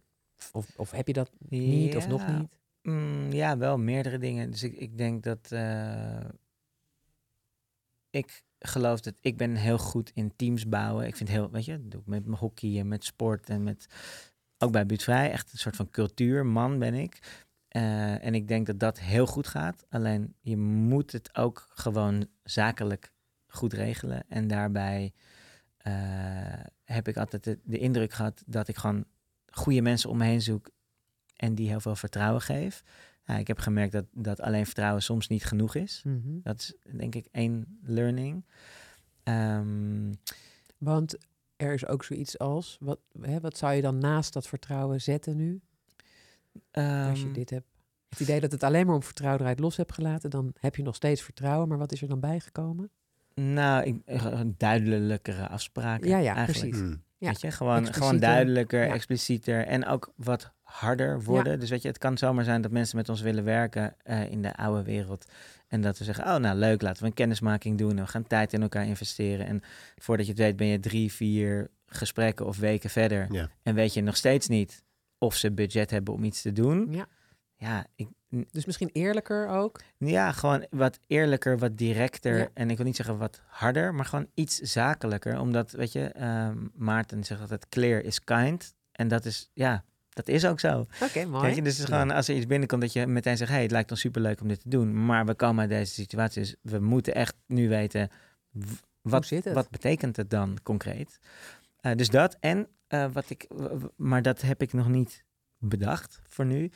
Of, 0.52 0.78
of 0.78 0.90
heb 0.90 1.06
je 1.06 1.12
dat 1.12 1.30
niet 1.38 1.96
of 1.96 2.08
nog 2.08 2.26
niet? 2.26 2.48
Mm, 2.82 3.32
ja, 3.32 3.58
wel 3.58 3.78
meerdere 3.78 4.18
dingen. 4.18 4.50
Dus 4.50 4.62
ik, 4.62 4.76
ik 4.76 4.98
denk 4.98 5.22
dat 5.22 5.52
eh, 5.52 6.24
ik 8.11 8.42
geloof 8.58 9.00
dat 9.00 9.14
ik 9.20 9.36
ben 9.36 9.54
heel 9.54 9.78
goed 9.78 10.10
in 10.14 10.32
teams 10.36 10.68
bouwen. 10.68 11.06
Ik 11.06 11.16
vind 11.16 11.28
heel, 11.28 11.50
weet 11.50 11.64
je, 11.64 11.88
doe 11.88 12.00
ik 12.00 12.06
met 12.06 12.24
mijn 12.24 12.38
hockey 12.38 12.78
en 12.78 12.88
met 12.88 13.04
sport 13.04 13.48
en 13.48 13.62
met 13.62 13.86
ook 14.58 14.72
bij 14.72 14.86
Buurtvrij 14.86 15.30
echt 15.30 15.52
een 15.52 15.58
soort 15.58 15.76
van 15.76 15.90
cultuurman 15.90 16.78
ben 16.78 16.94
ik. 16.94 17.18
Eh, 17.68 18.24
en 18.24 18.34
ik 18.34 18.48
denk 18.48 18.66
dat 18.66 18.80
dat 18.80 19.00
heel 19.00 19.26
goed 19.26 19.46
gaat. 19.46 19.86
Alleen 19.88 20.34
je 20.40 20.56
moet 20.56 21.12
het 21.12 21.36
ook 21.36 21.66
gewoon 21.70 22.26
zakelijk 22.42 23.12
goed 23.46 23.72
regelen. 23.72 24.24
En 24.28 24.46
daarbij 24.46 25.12
eh, 25.76 25.92
heb 26.84 27.08
ik 27.08 27.16
altijd 27.16 27.44
de, 27.44 27.58
de 27.64 27.78
indruk 27.78 28.12
gehad 28.12 28.42
dat 28.46 28.68
ik 28.68 28.76
gewoon 28.76 29.04
goede 29.46 29.82
mensen 29.82 30.10
om 30.10 30.16
me 30.16 30.24
heen 30.24 30.42
zoek 30.42 30.70
en 31.36 31.54
die 31.54 31.68
heel 31.68 31.80
veel 31.80 31.96
vertrouwen 31.96 32.42
geef. 32.42 32.82
Ja, 33.28 33.36
ik 33.36 33.46
heb 33.46 33.58
gemerkt 33.58 33.92
dat, 33.92 34.04
dat 34.12 34.40
alleen 34.40 34.64
vertrouwen 34.66 35.02
soms 35.02 35.28
niet 35.28 35.44
genoeg 35.44 35.74
is. 35.74 36.02
Mhm. 36.04 36.40
Dat 36.42 36.60
is 36.60 36.74
denk 36.96 37.14
ik 37.14 37.28
één 37.32 37.78
learning. 37.82 38.44
Ehm, 39.22 40.12
Want 40.78 41.16
er 41.56 41.72
is 41.72 41.86
ook 41.86 42.04
zoiets 42.04 42.38
als, 42.38 42.76
wat, 42.80 42.98
hè, 43.20 43.40
wat 43.40 43.56
zou 43.56 43.72
je 43.74 43.82
dan 43.82 43.98
naast 43.98 44.32
dat 44.32 44.46
vertrouwen 44.48 45.00
zetten 45.00 45.36
nu? 45.36 45.60
Als 46.72 47.20
je 47.20 47.24
ehm, 47.24 47.32
dit 47.32 47.50
hebt. 47.50 47.66
Het 48.08 48.20
idee 48.20 48.40
dat 48.40 48.52
het 48.52 48.62
alleen 48.62 48.86
maar 48.86 48.94
om 48.94 49.02
vertrouwen 49.02 49.40
eruit 49.42 49.58
los 49.60 49.76
hebt 49.76 49.92
gelaten, 49.92 50.30
dan 50.30 50.52
heb 50.60 50.76
je 50.76 50.82
nog 50.82 50.94
steeds 50.94 51.22
vertrouwen, 51.22 51.68
maar 51.68 51.78
wat 51.78 51.92
is 51.92 52.02
er 52.02 52.08
dan 52.08 52.20
bijgekomen? 52.20 52.90
Nou, 53.34 53.84
ik, 53.84 54.00
eh, 54.04 54.40
duidelijkere 54.56 55.48
afspraken. 55.48 56.08
Ja, 56.08 56.18
ja, 56.18 56.34
eigenlijk. 56.34 56.70
precies. 56.70 56.88
Hmm. 56.88 57.02
Ja, 57.18 57.28
Weet 57.28 57.40
je, 57.40 57.50
gewoon, 57.50 57.94
gewoon 57.94 58.18
duidelijker, 58.18 58.86
Ja. 58.86 58.94
explicieter 58.94 59.66
en 59.66 59.86
ook 59.86 60.12
wat 60.16 60.52
harder 60.68 61.22
worden. 61.22 61.61
Dus 61.61 61.70
weet 61.70 61.83
je, 61.83 61.88
het 61.88 61.98
kan 61.98 62.18
zomaar 62.18 62.44
zijn 62.44 62.62
dat 62.62 62.70
mensen 62.70 62.96
met 62.96 63.09
ons 63.09 63.20
willen 63.20 63.44
werken 63.44 63.94
eh, 64.02 64.31
in 64.31 64.42
de 64.42 64.57
oude 64.57 64.83
wereld. 64.83 65.24
En 65.68 65.81
dat 65.81 65.98
we 65.98 66.04
zeggen, 66.04 66.24
oh 66.24 66.37
nou 66.37 66.59
leuk, 66.59 66.83
laten 66.83 67.02
we 67.02 67.09
een 67.09 67.14
kennismaking 67.14 67.78
doen. 67.78 67.90
En 67.90 68.04
we 68.04 68.11
gaan 68.11 68.26
tijd 68.26 68.52
in 68.52 68.62
elkaar 68.62 68.87
investeren. 68.87 69.46
En 69.46 69.62
voordat 69.96 70.26
je 70.26 70.33
het 70.33 70.40
weet 70.40 70.57
ben 70.57 70.66
je 70.66 70.81
drie, 70.81 71.12
vier 71.12 71.70
gesprekken 71.87 72.46
of 72.46 72.59
weken 72.59 72.90
verder. 72.90 73.26
Ja. 73.31 73.48
En 73.62 73.74
weet 73.74 73.94
je 73.94 74.02
nog 74.02 74.16
steeds 74.16 74.48
niet 74.48 74.85
of 75.18 75.35
ze 75.35 75.52
budget 75.52 75.90
hebben 75.90 76.14
om 76.14 76.24
iets 76.24 76.42
te 76.42 76.52
doen. 76.52 76.92
Ja. 76.92 77.07
Ja, 77.57 77.87
ik, 77.94 78.09
Dus 78.50 78.64
misschien 78.64 78.90
eerlijker 78.92 79.49
ook. 79.49 79.80
ja, 79.99 80.32
gewoon 80.32 80.66
wat 80.70 80.99
eerlijker, 81.07 81.59
wat 81.59 81.76
directer. 81.76 82.38
Ja. 82.38 82.49
En 82.55 82.70
ik 82.70 82.76
wil 82.76 82.86
niet 82.86 82.97
zeggen 82.97 83.18
wat 83.18 83.42
harder, 83.47 83.95
maar 83.95 84.05
gewoon 84.05 84.28
iets 84.34 84.57
zakelijker. 84.59 85.40
Omdat, 85.40 85.70
weet 85.70 85.92
je, 85.92 86.05
ehm, 86.05 86.66
Maarten 86.74 87.24
zegt 87.24 87.40
altijd 87.40 87.68
clear 87.68 88.01
is 88.01 88.24
kind. 88.24 88.74
En 88.92 89.09
dat 89.09 89.24
is, 89.24 89.51
ja, 89.53 89.84
dat 90.18 90.28
is 90.28 90.46
ook 90.46 90.60
zo. 90.60 90.86
Oké, 91.02 91.24
mooi. 91.24 91.46
Weet 91.46 91.54
je, 91.56 91.62
dus 91.62 91.78
het 91.78 91.88
is 91.88 91.94
gewoon 91.94 92.10
als 92.10 92.28
er 92.28 92.36
iets 92.36 92.46
binnenkomt 92.46 92.80
dat 92.80 92.92
je 92.92 93.06
meteen 93.06 93.36
zegt... 93.36 93.50
hey, 93.50 93.62
het 93.62 93.70
lijkt 93.70 93.90
ons 93.90 94.00
superleuk 94.00 94.40
om 94.40 94.48
dit 94.48 94.60
te 94.60 94.68
doen. 94.68 95.04
Maar 95.04 95.26
we 95.26 95.34
komen 95.34 95.60
uit 95.60 95.70
deze 95.70 95.92
situatie. 95.92 96.42
Dus 96.42 96.56
we 96.62 96.78
moeten 96.78 97.14
echt 97.14 97.34
nu 97.46 97.68
weten... 97.68 98.10
wat, 99.02 99.26
zit 99.26 99.44
het? 99.44 99.54
wat 99.54 99.70
betekent 99.70 100.16
het 100.16 100.30
dan 100.30 100.58
concreet? 100.62 101.18
Eh, 101.80 101.94
dus 101.94 102.08
dat. 102.08 102.36
En 102.40 102.68
eh, 102.86 103.06
wat 103.12 103.30
ik... 103.30 103.46
Maar 103.96 104.22
dat 104.22 104.40
heb 104.40 104.62
ik 104.62 104.72
nog 104.72 104.88
niet 104.88 105.24
bedacht 105.58 106.20
voor 106.28 106.44
nu. 106.46 106.70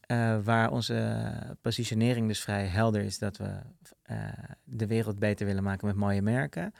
eh, 0.00 0.38
waar 0.42 0.70
onze 0.70 1.56
positionering 1.60 2.28
dus 2.28 2.40
vrij 2.40 2.66
helder 2.66 3.02
is 3.02 3.18
dat 3.18 3.36
we 3.36 3.60
eh, 4.02 4.16
de 4.64 4.86
wereld 4.86 5.18
beter 5.18 5.46
willen 5.46 5.62
maken 5.62 5.86
met 5.86 5.96
mooie 5.96 6.22
merken. 6.22 6.72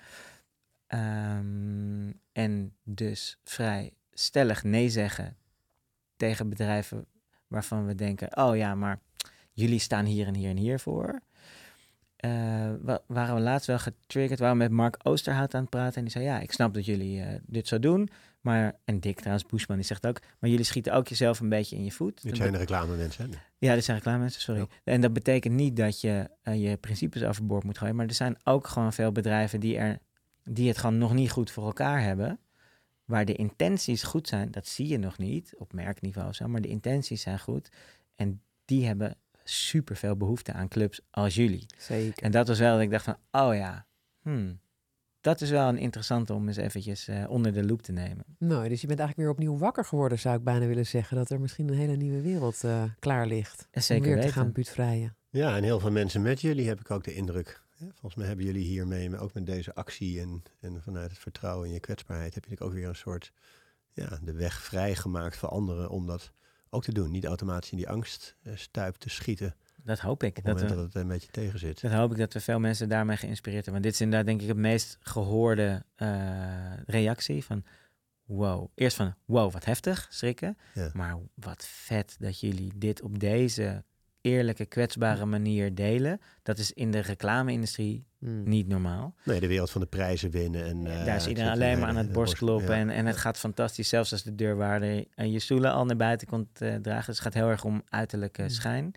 Ehm, 0.86 2.12
en 2.32 2.76
dus 2.82 3.38
vrij 3.44 3.92
stellig 4.12 4.62
nee 4.64 4.88
zeggen 4.88 5.36
tegen 6.18 6.48
bedrijven 6.48 7.06
waarvan 7.46 7.86
we 7.86 7.94
denken: 7.94 8.36
oh 8.36 8.56
ja, 8.56 8.74
maar 8.74 8.98
jullie 9.52 9.78
staan 9.78 10.04
hier 10.04 10.26
en 10.26 10.34
hier 10.34 10.50
en 10.50 10.56
hier 10.56 10.78
voor. 10.80 11.20
Eh, 12.16 12.30
wa- 12.80 13.00
waren 13.06 13.34
we 13.34 13.40
laatst 13.40 13.66
wel 13.66 13.78
getriggerd, 13.78 14.40
waren 14.40 14.56
we 14.56 14.62
met 14.62 14.70
Mark 14.72 14.96
Oosterhout 15.02 15.54
aan 15.54 15.60
het 15.60 15.70
praten. 15.70 15.96
En 15.96 16.02
die 16.02 16.10
zei, 16.10 16.24
ja, 16.24 16.40
ik 16.40 16.52
snap 16.52 16.74
dat 16.74 16.84
jullie 16.84 17.22
eh, 17.22 17.34
dit 17.46 17.68
zo 17.68 17.78
doen. 17.78 18.08
Maar, 18.40 18.74
en 18.84 19.00
Dick 19.00 19.16
trouwens, 19.18 19.46
Bushman, 19.46 19.76
die 19.76 19.86
zegt 19.86 20.06
ook... 20.06 20.20
maar 20.38 20.50
jullie 20.50 20.64
schieten 20.64 20.92
ook 20.94 21.08
jezelf 21.08 21.40
een 21.40 21.48
beetje 21.48 21.76
in 21.76 21.84
je 21.84 21.90
voet. 21.92 22.22
Dit 22.22 22.36
zijn 22.36 22.56
reclame 22.56 22.96
mensen. 22.96 23.30
ja, 23.58 23.74
dit 23.74 23.84
zijn 23.84 23.96
reclame 23.96 24.18
mensen, 24.18 24.40
sorry. 24.40 24.60
Ja. 24.60 24.92
En 24.92 25.00
dat 25.00 25.12
betekent 25.12 25.54
niet 25.54 25.76
dat 25.76 26.00
je 26.00 26.30
eh, 26.42 26.62
je 26.70 26.76
principes 26.76 27.22
overboord 27.24 27.64
moet 27.64 27.78
gooien. 27.78 27.96
Maar 27.96 28.06
er 28.06 28.14
zijn 28.14 28.36
ook 28.44 28.66
gewoon 28.66 28.92
veel 28.92 29.12
bedrijven 29.12 29.60
die, 29.60 29.76
er, 29.78 29.98
die 30.44 30.68
het 30.68 30.78
gewoon 30.78 30.98
nog 30.98 31.14
niet 31.14 31.30
goed 31.30 31.50
voor 31.50 31.64
elkaar 31.66 32.02
hebben. 32.02 32.38
Waar 33.08 33.24
de 33.24 33.34
intenties 33.34 34.02
goed 34.02 34.28
zijn, 34.28 34.50
dat 34.50 34.66
zie 34.66 34.88
je 34.88 34.98
nog 34.98 35.18
niet 35.18 35.54
op 35.56 35.72
merkniveau 35.72 36.32
zo. 36.32 36.48
Maar 36.48 36.60
de 36.60 36.68
intenties 36.68 37.22
zijn 37.22 37.38
goed. 37.38 37.68
En 38.14 38.42
die 38.64 38.86
hebben 38.86 39.16
superveel 39.44 40.16
behoefte 40.16 40.52
aan 40.52 40.68
clubs 40.68 41.00
als 41.10 41.34
jullie. 41.34 41.66
Zeker. 41.78 42.22
En 42.22 42.30
dat 42.30 42.48
was 42.48 42.58
wel 42.58 42.72
dat 42.72 42.82
ik 42.82 42.90
dacht 42.90 43.04
van, 43.04 43.16
oh 43.30 43.54
ja, 43.54 43.86
hmm, 44.22 44.60
dat 45.20 45.40
is 45.40 45.50
wel 45.50 45.68
een 45.68 45.78
interessante 45.78 46.32
om 46.32 46.48
eens 46.48 46.56
eventjes 46.56 47.08
eh, 47.08 47.24
onder 47.28 47.52
de 47.52 47.64
loep 47.64 47.82
te 47.82 47.92
nemen. 47.92 48.24
Nou, 48.38 48.68
dus 48.68 48.80
je 48.80 48.86
bent 48.86 48.98
eigenlijk 48.98 49.28
weer 49.28 49.38
opnieuw 49.38 49.58
wakker 49.58 49.84
geworden, 49.84 50.18
zou 50.18 50.36
ik 50.36 50.44
bijna 50.44 50.66
willen 50.66 50.86
zeggen. 50.86 51.16
Dat 51.16 51.30
er 51.30 51.40
misschien 51.40 51.68
een 51.68 51.78
hele 51.78 51.96
nieuwe 51.96 52.20
wereld 52.20 52.64
eh, 52.64 52.82
klaar 52.98 53.26
ligt. 53.26 53.68
En 53.70 53.82
zeker 53.82 54.02
om 54.02 54.08
weer 54.08 54.16
weten. 54.16 54.32
te 54.32 54.38
gaan 54.40 54.52
buurtvrijen. 54.52 55.16
Ja, 55.30 55.56
en 55.56 55.62
heel 55.62 55.80
veel 55.80 55.90
mensen 55.90 56.22
met 56.22 56.40
jullie 56.40 56.68
heb 56.68 56.80
ik 56.80 56.90
ook 56.90 57.04
de 57.04 57.14
indruk. 57.14 57.62
Volgens 57.78 58.14
mij 58.14 58.26
hebben 58.26 58.44
jullie 58.44 58.64
hiermee, 58.64 59.10
maar 59.10 59.20
ook 59.20 59.34
met 59.34 59.46
deze 59.46 59.74
actie 59.74 60.20
en, 60.20 60.42
en 60.60 60.82
vanuit 60.82 61.10
het 61.10 61.18
vertrouwen 61.18 61.66
in 61.66 61.72
je 61.72 61.80
kwetsbaarheid, 61.80 62.34
heb 62.34 62.44
je 62.44 62.50
natuurlijk 62.50 62.76
ook 62.76 62.80
weer 62.80 62.88
een 62.88 62.96
soort, 62.96 63.32
ja, 63.92 64.18
de 64.22 64.32
weg 64.32 64.62
vrijgemaakt 64.62 65.36
voor 65.36 65.48
anderen 65.48 65.90
om 65.90 66.06
dat 66.06 66.32
ook 66.70 66.82
te 66.82 66.92
doen. 66.92 67.10
Niet 67.10 67.24
automatisch 67.24 67.70
in 67.70 67.76
die 67.76 67.88
angst 67.88 68.36
eh, 68.42 68.56
stuip 68.56 68.94
te 68.94 69.10
schieten 69.10 69.54
Dat 69.82 69.98
hoop 69.98 70.22
ik. 70.22 70.38
op 70.38 70.44
het 70.44 70.58
Dat 70.58 70.70
we, 70.70 70.76
dat 70.76 70.84
het 70.84 70.94
een 70.94 71.08
beetje 71.08 71.30
tegen 71.30 71.58
zit. 71.58 71.80
dat 71.80 71.92
hoop 71.92 72.10
ik 72.10 72.18
dat 72.18 72.32
we 72.32 72.40
veel 72.40 72.58
mensen 72.58 72.88
daarmee 72.88 73.16
geïnspireerd 73.16 73.64
hebben. 73.64 73.82
Want 73.82 73.84
dit 73.84 73.94
is 73.94 74.00
inderdaad 74.00 74.26
denk 74.26 74.40
ik 74.40 74.48
het 74.48 74.56
meest 74.56 74.96
gehoorde 75.00 75.84
eh, 75.94 76.82
reactie 76.86 77.44
van... 77.44 77.64
Wow. 78.24 78.70
Eerst 78.74 78.96
van, 78.96 79.14
wow, 79.24 79.52
wat 79.52 79.64
heftig, 79.64 80.06
schrikken. 80.10 80.58
Ja. 80.74 80.90
Maar 80.92 81.18
wat 81.34 81.66
vet 81.66 82.16
dat 82.18 82.40
jullie 82.40 82.72
dit 82.76 83.02
op 83.02 83.18
deze 83.18 83.84
eerlijke, 84.28 84.66
kwetsbare 84.66 85.24
manier 85.24 85.74
delen. 85.74 86.20
Dat 86.42 86.58
is 86.58 86.72
in 86.72 86.90
de 86.90 86.98
reclame-industrie 87.00 88.06
Hmm. 88.18 88.48
niet 88.48 88.68
normaal. 88.68 89.14
Nee, 89.24 89.40
de 89.40 89.46
wereld 89.46 89.70
van 89.70 89.80
de 89.80 89.86
prijzen 89.86 90.30
winnen. 90.30 90.64
En, 90.64 90.86
eh, 90.86 91.04
Daar 91.04 91.16
is 91.16 91.26
iedereen 91.26 91.50
alleen 91.50 91.72
in 91.72 91.78
maar 91.78 91.88
aan 91.88 91.96
het 91.96 92.06
de 92.06 92.12
borstkloppen. 92.12 92.74
ja. 92.74 92.80
En, 92.80 92.90
en 92.90 93.06
het 93.06 93.16
gaat 93.16 93.38
fantastisch, 93.38 93.88
zelfs 93.88 94.12
als 94.12 94.22
de 94.22 94.34
deurwaarder 94.34 95.04
en 95.14 95.30
je 95.30 95.38
stoelen 95.38 95.72
al 95.72 95.84
naar 95.84 95.96
buiten 95.96 96.26
komt 96.26 96.60
eh, 96.60 96.74
dragen. 96.74 97.06
Dus 97.06 97.14
het 97.14 97.20
gaat 97.24 97.34
heel 97.34 97.48
erg 97.48 97.64
om 97.64 97.82
uiterlijke 97.88 98.42
Mm. 98.42 98.48
schijn. 98.48 98.92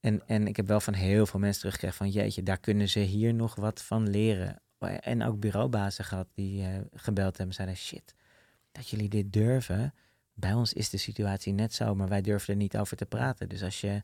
En, 0.00 0.22
en 0.26 0.46
ik 0.46 0.56
heb 0.56 0.66
wel 0.66 0.80
van 0.80 0.94
heel 0.94 1.26
veel 1.26 1.40
mensen 1.40 1.58
teruggekregen 1.60 1.96
van... 1.96 2.10
jeetje, 2.10 2.42
daar 2.42 2.58
kunnen 2.60 2.88
ze 2.88 2.98
hier 3.00 3.34
nog 3.34 3.54
wat 3.54 3.82
van 3.82 4.10
leren. 4.10 4.60
En 5.00 5.22
ook 5.22 5.40
bureaubazen 5.40 6.04
gehad 6.04 6.28
die 6.34 6.62
eh, 6.62 6.68
gebeld 6.94 7.36
hebben 7.36 7.46
en 7.46 7.54
zeiden... 7.54 7.76
shit, 7.76 8.14
dat 8.72 8.88
jullie 8.88 9.08
dit 9.08 9.32
durven. 9.32 9.94
Bij 10.34 10.52
ons 10.52 10.72
is 10.72 10.90
de 10.90 10.96
situatie 10.96 11.52
net 11.52 11.74
zo, 11.74 11.94
maar 11.94 12.08
wij 12.08 12.20
durven 12.20 12.48
er 12.52 12.56
niet 12.60 12.76
over 12.76 12.96
te 12.96 13.06
praten. 13.06 13.48
Dus 13.48 13.62
als 13.62 13.80
je, 13.80 14.02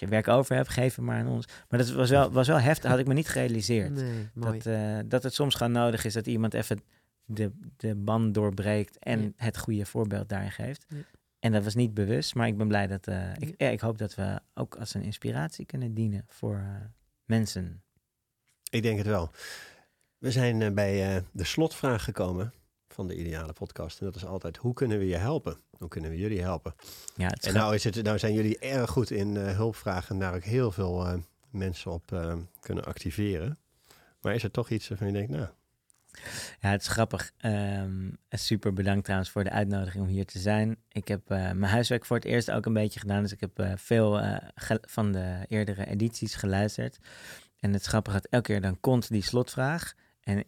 als 0.00 0.02
je 0.02 0.06
werk 0.08 0.28
over 0.28 0.56
hebt, 0.56 0.68
geef 0.68 0.96
hem 0.96 1.04
maar 1.04 1.18
aan 1.18 1.28
ons. 1.28 1.46
Maar 1.68 1.78
dat 1.78 1.90
was 1.90 2.10
wel, 2.10 2.30
was 2.32 2.46
wel 2.48 2.60
heftig, 2.60 2.90
had 2.90 2.98
ik 2.98 3.06
me 3.06 3.14
niet 3.14 3.28
gerealiseerd. 3.28 3.90
Nee, 3.94 4.28
mooi. 4.34 4.52
Dat, 4.58 4.66
eh, 4.66 4.98
dat 5.04 5.22
het 5.22 5.34
soms 5.34 5.54
gewoon 5.54 5.72
nodig 5.72 6.04
is 6.04 6.12
dat 6.12 6.26
iemand 6.26 6.54
even 6.54 6.80
de, 7.24 7.52
de 7.76 7.94
band 7.94 8.34
doorbreekt 8.34 8.98
en 8.98 9.22
Ja. 9.22 9.30
het 9.36 9.58
goede 9.58 9.86
voorbeeld 9.86 10.28
daarin 10.28 10.50
geeft. 10.50 10.84
Ja. 10.88 10.96
En 11.38 11.52
dat 11.52 11.64
was 11.64 11.74
niet 11.74 11.94
bewust, 11.94 12.34
maar 12.34 12.46
ik 12.46 12.56
ben 12.56 12.68
blij 12.68 12.86
dat. 12.86 13.06
eh, 13.06 13.32
ik, 13.38 13.54
ja, 13.56 13.68
ik 13.68 13.80
hoop 13.80 13.98
dat 13.98 14.14
we 14.14 14.40
ook 14.54 14.76
als 14.76 14.94
een 14.94 15.02
inspiratie 15.02 15.66
kunnen 15.66 15.94
dienen 15.94 16.24
voor 16.28 16.54
eh, 16.56 16.64
mensen. 17.24 17.82
Ik 18.70 18.82
denk 18.82 18.98
het 18.98 19.06
wel. 19.06 19.30
We 20.18 20.30
zijn 20.30 20.74
bij 20.74 21.16
eh, 21.16 21.22
de 21.32 21.44
slotvraag 21.44 22.04
gekomen 22.04 22.52
van 22.94 23.06
de 23.06 23.16
ideale 23.16 23.52
podcast. 23.52 24.00
En 24.00 24.06
dat 24.06 24.16
is 24.16 24.24
altijd, 24.24 24.56
hoe 24.56 24.74
kunnen 24.74 24.98
we 24.98 25.06
je 25.06 25.16
helpen? 25.16 25.56
Hoe 25.78 25.88
kunnen 25.88 26.10
we 26.10 26.16
jullie 26.16 26.40
helpen? 26.40 26.74
Ja, 27.16 27.30
En 27.30 27.54
nou, 27.54 27.74
is 27.74 27.84
het, 27.84 28.02
nou 28.02 28.18
zijn 28.18 28.34
jullie 28.34 28.58
erg 28.58 28.90
goed 28.90 29.10
in 29.10 29.36
eh, 29.36 29.56
hulpvragen 29.56 30.14
en 30.14 30.20
daar 30.20 30.34
ook 30.34 30.42
heel 30.42 30.70
veel 30.70 31.06
eh, 31.06 31.14
mensen 31.50 31.90
op 31.90 32.12
eh, 32.12 32.36
kunnen 32.60 32.84
activeren. 32.84 33.58
Maar 34.20 34.34
is 34.34 34.42
er 34.42 34.50
toch 34.50 34.70
iets 34.70 34.88
waarvan 34.88 35.06
je 35.06 35.12
denkt, 35.12 35.30
nou, 35.30 35.46
ja, 36.60 36.70
het 36.70 36.80
is 36.80 36.88
grappig. 36.88 37.32
Ehm, 37.36 38.10
super 38.30 38.72
bedankt 38.72 39.04
trouwens 39.04 39.30
voor 39.30 39.44
de 39.44 39.50
uitnodiging 39.50 40.04
om 40.04 40.10
hier 40.10 40.26
te 40.26 40.38
zijn. 40.38 40.76
Ik 40.88 41.08
heb 41.08 41.28
mijn 41.28 41.62
huiswerk 41.62 42.04
voor 42.04 42.16
het 42.16 42.24
eerst 42.24 42.50
ook 42.50 42.66
een 42.66 42.72
beetje 42.72 43.00
gedaan. 43.00 43.22
Dus 43.22 43.32
ik 43.32 43.40
heb 43.40 43.68
veel 43.76 44.20
van 44.80 45.12
de 45.12 45.44
eerdere 45.48 45.86
edities 45.86 46.34
geluisterd. 46.34 46.98
En 47.60 47.72
het 47.72 47.80
is 47.80 47.86
grappig 47.86 48.12
dat 48.12 48.26
elke 48.30 48.52
keer 48.52 48.60
dan 48.60 48.80
komt 48.80 49.08
die 49.08 49.22
slotvraag. 49.22 49.94
En 50.20 50.44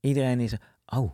iedereen 0.00 0.40
is, 0.40 0.54
oh, 0.86 1.12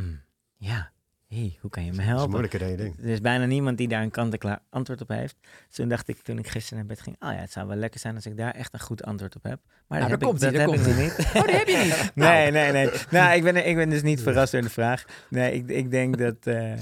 mm, 0.00 0.20
ja, 0.56 0.90
hey, 1.28 1.56
hoe 1.60 1.70
kan 1.70 1.84
je 1.84 1.90
me 1.90 1.96
dat 1.96 2.04
is 2.06 2.10
helpen? 2.10 2.30
moeilijker 2.30 2.58
dan 2.58 2.68
je 2.68 2.76
denkt. 2.76 2.98
Er 2.98 3.08
is 3.08 3.20
bijna 3.20 3.44
niemand 3.44 3.78
die 3.78 3.88
daar 3.88 4.02
een 4.02 4.10
kant-en-klaar 4.10 4.60
antwoord 4.70 5.00
op 5.00 5.08
heeft. 5.08 5.36
Dus 5.66 5.76
toen 5.76 5.88
dacht 5.88 6.08
ik, 6.08 6.22
toen 6.22 6.38
ik 6.38 6.48
gisteren 6.48 6.78
naar 6.78 6.86
bed 6.86 7.00
ging, 7.00 7.16
oh 7.20 7.32
ja, 7.32 7.38
het 7.38 7.52
zou 7.52 7.66
wel 7.68 7.76
lekker 7.76 8.00
zijn 8.00 8.14
als 8.14 8.26
ik 8.26 8.36
daar 8.36 8.52
echt 8.54 8.72
een 8.74 8.80
goed 8.80 9.02
antwoord 9.04 9.36
op 9.36 9.42
heb. 9.42 9.60
Maar 9.86 9.98
Nou, 9.98 10.10
dat 10.10 10.20
daar 10.20 10.28
heb 10.30 10.38
komt 10.38 10.42
ik, 10.42 10.50
dat 10.52 10.60
heb 10.60 10.68
ik 10.68 10.74
komt 10.74 10.86
nog 10.86 10.96
niet. 11.04 11.34
Oh, 11.34 11.46
die 11.46 11.56
heb 11.56 11.66
je 11.68 11.76
niet. 11.76 12.12
Nee, 12.24 12.50
nee, 12.50 12.72
nee. 12.72 12.90
Nou, 13.10 13.36
ik 13.36 13.42
ben, 13.42 13.68
ik 13.68 13.76
ben 13.76 13.88
dus 13.90 14.02
niet 14.02 14.20
verrast 14.22 14.52
door 14.52 14.62
de 14.62 14.70
vraag. 14.70 15.04
Nee, 15.30 15.52
ik, 15.52 15.68
ik 15.68 15.90
denk 15.90 16.18
dat... 16.18 16.36
eh, 16.46 16.72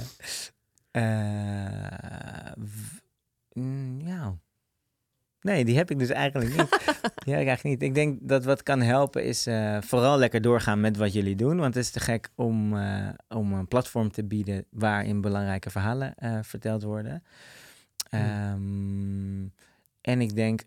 eh, 0.90 2.52
w- 2.56 2.98
mm, 3.52 4.00
ja. 4.00 4.38
Nee, 5.44 5.64
die 5.64 5.76
heb 5.76 5.90
ik 5.90 5.98
dus 5.98 6.08
eigenlijk 6.08 6.56
niet. 6.56 6.72
Ik 7.24 7.32
eigenlijk 7.32 7.62
niet. 7.62 7.82
Ik 7.82 7.94
denk 7.94 8.18
dat 8.22 8.44
wat 8.44 8.62
kan 8.62 8.80
helpen 8.80 9.24
is 9.24 9.46
eh, 9.46 9.78
vooral 9.80 10.18
lekker 10.18 10.40
doorgaan 10.40 10.80
met 10.80 10.96
wat 10.96 11.12
jullie 11.12 11.36
doen. 11.36 11.56
Want 11.56 11.74
het 11.74 11.84
is 11.84 11.90
te 11.90 12.00
gek 12.00 12.30
om, 12.34 12.76
eh, 12.76 13.08
om 13.28 13.52
een 13.52 13.68
platform 13.68 14.10
te 14.10 14.24
bieden 14.24 14.64
waarin 14.70 15.20
belangrijke 15.20 15.70
verhalen 15.70 16.14
eh, 16.14 16.38
verteld 16.42 16.82
worden. 16.82 17.22
Ehm, 18.10 19.44
en 20.00 20.20
ik 20.20 20.34
denk 20.34 20.62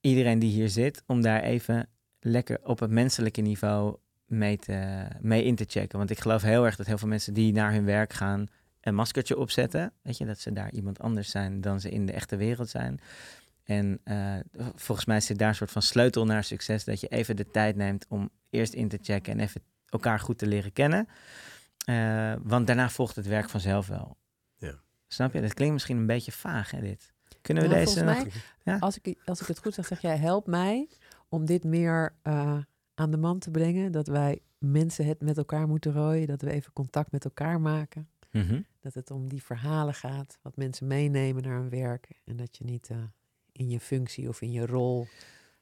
iedereen 0.00 0.38
die 0.38 0.50
hier 0.50 0.68
zit, 0.68 1.02
om 1.06 1.22
daar 1.22 1.42
even 1.42 1.88
lekker 2.20 2.58
op 2.62 2.78
het 2.78 2.90
menselijke 2.90 3.40
niveau 3.40 3.96
mee, 4.26 4.56
te, 4.56 5.06
mee 5.20 5.44
in 5.44 5.54
te 5.54 5.64
checken. 5.68 5.98
Want 5.98 6.10
ik 6.10 6.20
geloof 6.20 6.42
heel 6.42 6.64
erg 6.64 6.76
dat 6.76 6.86
heel 6.86 6.98
veel 6.98 7.08
mensen 7.08 7.34
die 7.34 7.52
naar 7.52 7.72
hun 7.72 7.84
werk 7.84 8.12
gaan 8.12 8.48
een 8.80 8.94
maskertje 8.94 9.38
opzetten. 9.38 9.92
Weet 10.02 10.18
je, 10.18 10.24
dat 10.24 10.38
ze 10.38 10.52
daar 10.52 10.72
iemand 10.72 10.98
anders 10.98 11.30
zijn 11.30 11.60
dan 11.60 11.80
ze 11.80 11.90
in 11.90 12.06
de 12.06 12.12
echte 12.12 12.36
wereld 12.36 12.68
zijn. 12.68 13.00
En 13.64 14.00
eh, 14.04 14.36
volgens 14.74 15.06
mij 15.06 15.20
zit 15.20 15.38
daar 15.38 15.48
een 15.48 15.54
soort 15.54 15.70
van 15.70 15.82
sleutel 15.82 16.24
naar 16.24 16.44
succes. 16.44 16.84
Dat 16.84 17.00
je 17.00 17.08
even 17.08 17.36
de 17.36 17.50
tijd 17.50 17.76
neemt 17.76 18.06
om 18.08 18.30
eerst 18.50 18.72
in 18.72 18.88
te 18.88 18.98
checken 19.02 19.32
en 19.32 19.40
even 19.40 19.62
elkaar 19.88 20.20
goed 20.20 20.38
te 20.38 20.46
leren 20.46 20.72
kennen. 20.72 21.08
Eh, 21.84 22.34
want 22.42 22.66
daarna 22.66 22.90
volgt 22.90 23.16
het 23.16 23.26
werk 23.26 23.48
vanzelf 23.48 23.86
wel. 23.86 24.16
Ja. 24.56 24.74
Snap 25.08 25.32
je? 25.32 25.40
Dat 25.40 25.54
klinkt 25.54 25.72
misschien 25.74 25.96
een 25.96 26.06
beetje 26.06 26.32
vaag, 26.32 26.70
hè, 26.70 26.80
dit. 26.80 27.12
Kunnen 27.40 27.62
we 27.62 27.68
Nou, 27.68 27.80
deze 27.84 27.94
volgens 27.98 28.16
nog... 28.16 28.32
mij, 28.32 28.42
Ja. 28.74 28.78
als, 28.78 28.98
ik, 29.02 29.18
als 29.24 29.40
ik 29.40 29.46
het 29.46 29.58
goed 29.58 29.74
zeg, 29.74 29.86
zeg 29.86 30.00
jij, 30.00 30.16
help 30.16 30.46
mij 30.46 30.88
om 31.28 31.44
dit 31.44 31.64
meer 31.64 32.14
eh, 32.22 32.58
aan 32.94 33.10
de 33.10 33.16
man 33.16 33.38
te 33.38 33.50
brengen. 33.50 33.92
Dat 33.92 34.06
wij 34.06 34.40
mensen 34.58 35.06
het 35.06 35.20
met 35.20 35.36
elkaar 35.38 35.68
moeten 35.68 35.92
rooien. 35.92 36.26
Dat 36.26 36.42
we 36.42 36.50
even 36.50 36.72
contact 36.72 37.12
met 37.12 37.24
elkaar 37.24 37.60
maken. 37.60 38.08
Mhm. 38.30 38.60
Dat 38.80 38.94
het 38.94 39.10
om 39.10 39.28
die 39.28 39.42
verhalen 39.42 39.94
gaat. 39.94 40.38
Wat 40.42 40.56
mensen 40.56 40.86
meenemen 40.86 41.42
naar 41.42 41.56
hun 41.58 41.68
werk. 41.70 42.08
En 42.24 42.36
dat 42.36 42.56
je 42.56 42.64
niet 42.64 42.90
eh, 42.90 42.96
in 43.62 43.70
je 43.70 43.80
functie 43.80 44.28
of 44.28 44.40
in 44.40 44.52
je 44.52 44.66
rol 44.66 45.06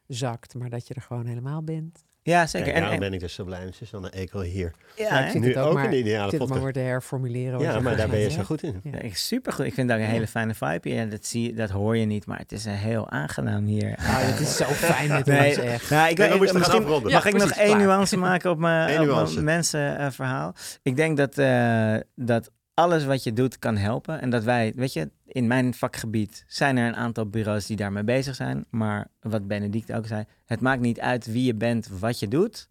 zakt. 0.06 0.54
Maar 0.54 0.70
dat 0.70 0.86
je 0.88 0.94
er 0.94 1.02
gewoon 1.02 1.26
helemaal 1.26 1.62
bent. 1.62 2.04
Ja, 2.22 2.46
zeker. 2.46 2.60
Kijk, 2.66 2.66
En, 2.66 2.82
daarom 2.82 3.02
en, 3.02 3.08
ben 3.10 3.12
ik 3.14 3.20
dus 3.20 3.34
zo 3.34 3.44
blij. 3.44 3.72
Dan 3.90 4.04
een 4.04 4.10
ekel 4.10 4.40
hier. 4.40 4.72
ja, 4.96 5.04
Ja, 5.04 5.24
ik 5.24 5.30
zit 5.30 5.40
nu 5.40 5.48
het 5.48 5.56
ook 5.56 5.66
ook 5.66 5.74
maar- 5.74 5.84
een 5.84 5.92
Ik 5.92 5.98
ideale 5.98 6.30
maar 6.30 6.38
podcast. 6.40 6.62
weer 6.62 6.72
te 6.72 6.78
herformuleren. 6.78 7.60
Ja, 7.60 7.80
maar 7.80 7.96
daar 7.96 8.08
ben 8.08 8.18
je 8.18 8.30
zo 8.30 8.42
goed 8.42 8.62
in. 8.62 8.80
Ja. 8.82 8.90
Ja, 9.02 9.08
super 9.12 9.52
goed. 9.52 9.64
Ik 9.64 9.74
vind 9.74 9.88
dat 9.88 9.98
een 9.98 10.02
Ja. 10.04 10.10
hele 10.10 10.26
fijne 10.26 10.54
vibe 10.54 10.88
hier. 10.88 11.10
Dat, 11.10 11.26
zie, 11.26 11.42
je- 11.42 11.54
dat 11.54 11.70
hoor 11.70 11.96
je 11.96 12.06
niet, 12.06 12.26
maar 12.26 12.38
het 12.38 12.52
is 12.52 12.64
een 12.64 12.72
heel 12.72 13.10
aangenaam 13.10 13.64
hier. 13.66 13.94
Ah, 13.98 14.04
het 14.06 14.40
is 14.40 14.56
zo 14.56 14.64
fijn 14.92 15.08
met 15.08 15.26
Nee, 15.26 15.48
ons 15.48 15.56
echt. 15.56 15.90
Nou, 15.90 16.08
ik 16.10 16.18
Nee, 16.18 16.28
gaan 16.28 16.38
misschien 16.38 16.60
mag 16.82 17.10
Ja, 17.10 17.24
ik 17.24 17.32
nog 17.36 17.50
één 17.50 17.66
klaar. 17.66 17.78
nuance 17.80 18.16
maken 18.16 18.50
op 18.50 18.58
mijn, 18.58 19.44
mensenverhaal. 19.44 20.54
ik 20.82 20.96
denk 20.96 21.16
dat, 21.16 21.38
eh, 21.38 21.96
dat 22.14 22.50
alles 22.80 23.04
wat 23.04 23.22
je 23.22 23.32
doet 23.32 23.58
kan 23.58 23.76
helpen. 23.76 24.20
En 24.20 24.30
dat 24.30 24.44
wij, 24.44 24.72
weet 24.76 24.92
je, 24.92 25.10
in 25.26 25.46
mijn 25.46 25.74
vakgebied 25.74 26.44
zijn 26.46 26.76
er 26.76 26.86
een 26.88 26.96
aantal 26.96 27.26
bureaus 27.26 27.66
die 27.66 27.76
daarmee 27.76 28.04
bezig 28.04 28.34
zijn. 28.34 28.64
Maar 28.70 29.08
wat 29.20 29.46
Benedict 29.46 29.92
ook 29.92 30.06
zei, 30.06 30.24
het 30.44 30.60
maakt 30.60 30.80
niet 30.80 31.00
uit 31.00 31.26
wie 31.26 31.44
je 31.44 31.54
bent, 31.54 31.88
wat 31.98 32.18
je 32.18 32.28
doet. 32.28 32.68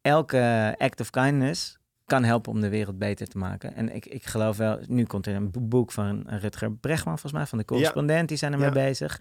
Elke 0.00 0.74
act 0.78 1.00
of 1.00 1.10
kindness 1.10 1.78
kan 2.04 2.24
helpen 2.24 2.52
om 2.52 2.60
de 2.60 2.68
wereld 2.68 2.98
beter 2.98 3.26
te 3.26 3.38
maken. 3.38 3.74
En 3.74 3.94
ik, 3.94 4.06
ik 4.06 4.24
geloof 4.26 4.56
wel, 4.56 4.78
nu 4.88 5.04
komt 5.04 5.26
er 5.26 5.34
een 5.34 5.50
bo- 5.50 5.60
boek 5.60 5.92
van 5.92 6.24
Rutger 6.26 6.72
Bregman, 6.72 7.12
volgens 7.12 7.32
mij, 7.32 7.46
van 7.46 7.58
de 7.58 7.64
correspondent, 7.64 8.28
die 8.28 8.36
zijn 8.36 8.52
ermee 8.52 8.66
Ja. 8.68 8.72
bezig. 8.74 9.20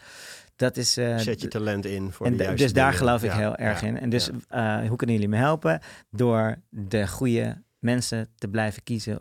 Dat 0.55 0.77
is. 0.77 0.97
eh, 0.97 1.17
Zet 1.17 1.41
je 1.41 1.47
talent 1.47 1.85
in 1.85 2.11
voor 2.11 2.25
en 2.25 2.31
de 2.31 2.37
da- 2.37 2.43
juiste 2.43 2.63
dus 2.63 2.73
daar 2.73 2.93
geloof 2.93 3.23
ik 3.23 3.29
Ja, 3.31 3.37
heel 3.37 3.55
erg 3.55 3.81
in. 3.81 3.99
En 3.99 4.09
dus 4.09 4.29
eh, 4.47 4.87
hoe 4.87 4.95
kunnen 4.97 5.15
jullie 5.15 5.29
me 5.31 5.37
helpen? 5.37 5.79
Door 6.09 6.55
de 6.69 7.07
goede 7.07 7.63
mensen 7.79 8.27
te 8.35 8.47
blijven 8.47 8.83
kiezen 8.83 9.19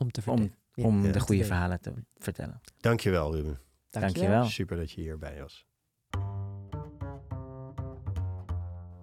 Om 0.00 0.10
te 0.10 0.20
om, 0.26 0.36
vertellen. 0.36 0.54
Ja, 0.74 0.84
om 0.84 1.04
Ja. 1.04 1.12
de 1.12 1.20
goede 1.20 1.44
verhalen 1.44 1.80
te 1.80 1.92
vertellen. 2.18 2.60
Dankjewel, 2.80 3.34
Ruben. 3.34 3.58
Dankjewel. 3.90 4.44
Super 4.44 4.76
dat 4.76 4.90
je 4.90 5.00
hierbij 5.00 5.40
was. 5.40 5.66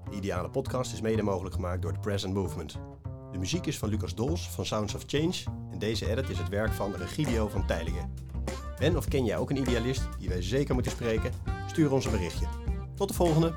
De 0.10 0.16
Ideale 0.16 0.50
Podcast 0.50 0.94
is 0.94 1.02
mede 1.02 1.22
mogelijk 1.22 1.56
gemaakt 1.56 1.82
door 1.82 1.94
The 1.94 2.00
Present 2.00 2.34
Movement. 2.34 2.78
De 3.32 3.38
muziek 3.38 3.66
is 3.66 3.78
van 3.78 3.90
Lucas 3.90 4.16
Dols 4.16 4.50
van 4.50 4.66
Sounds 4.66 4.96
of 4.96 5.04
Change 5.08 5.44
en 5.72 5.80
deze 5.80 6.10
edit 6.10 6.30
is 6.30 6.38
het 6.38 6.50
werk 6.50 6.72
van 6.72 6.96
Regidio 6.96 7.48
van 7.48 7.66
Teilingen. 7.68 8.14
Ben 8.80 8.98
of 8.98 9.08
ken 9.08 9.26
jij 9.26 9.38
ook 9.38 9.50
een 9.50 9.58
idealist 9.58 10.08
die 10.20 10.30
wij 10.30 10.42
zeker 10.42 10.74
moeten 10.74 10.92
spreken? 10.92 11.32
Stuur 11.68 11.92
ons 11.92 12.06
een 12.06 12.12
berichtje. 12.12 12.46
Tot 12.96 13.08
de 13.08 13.14
volgende! 13.14 13.54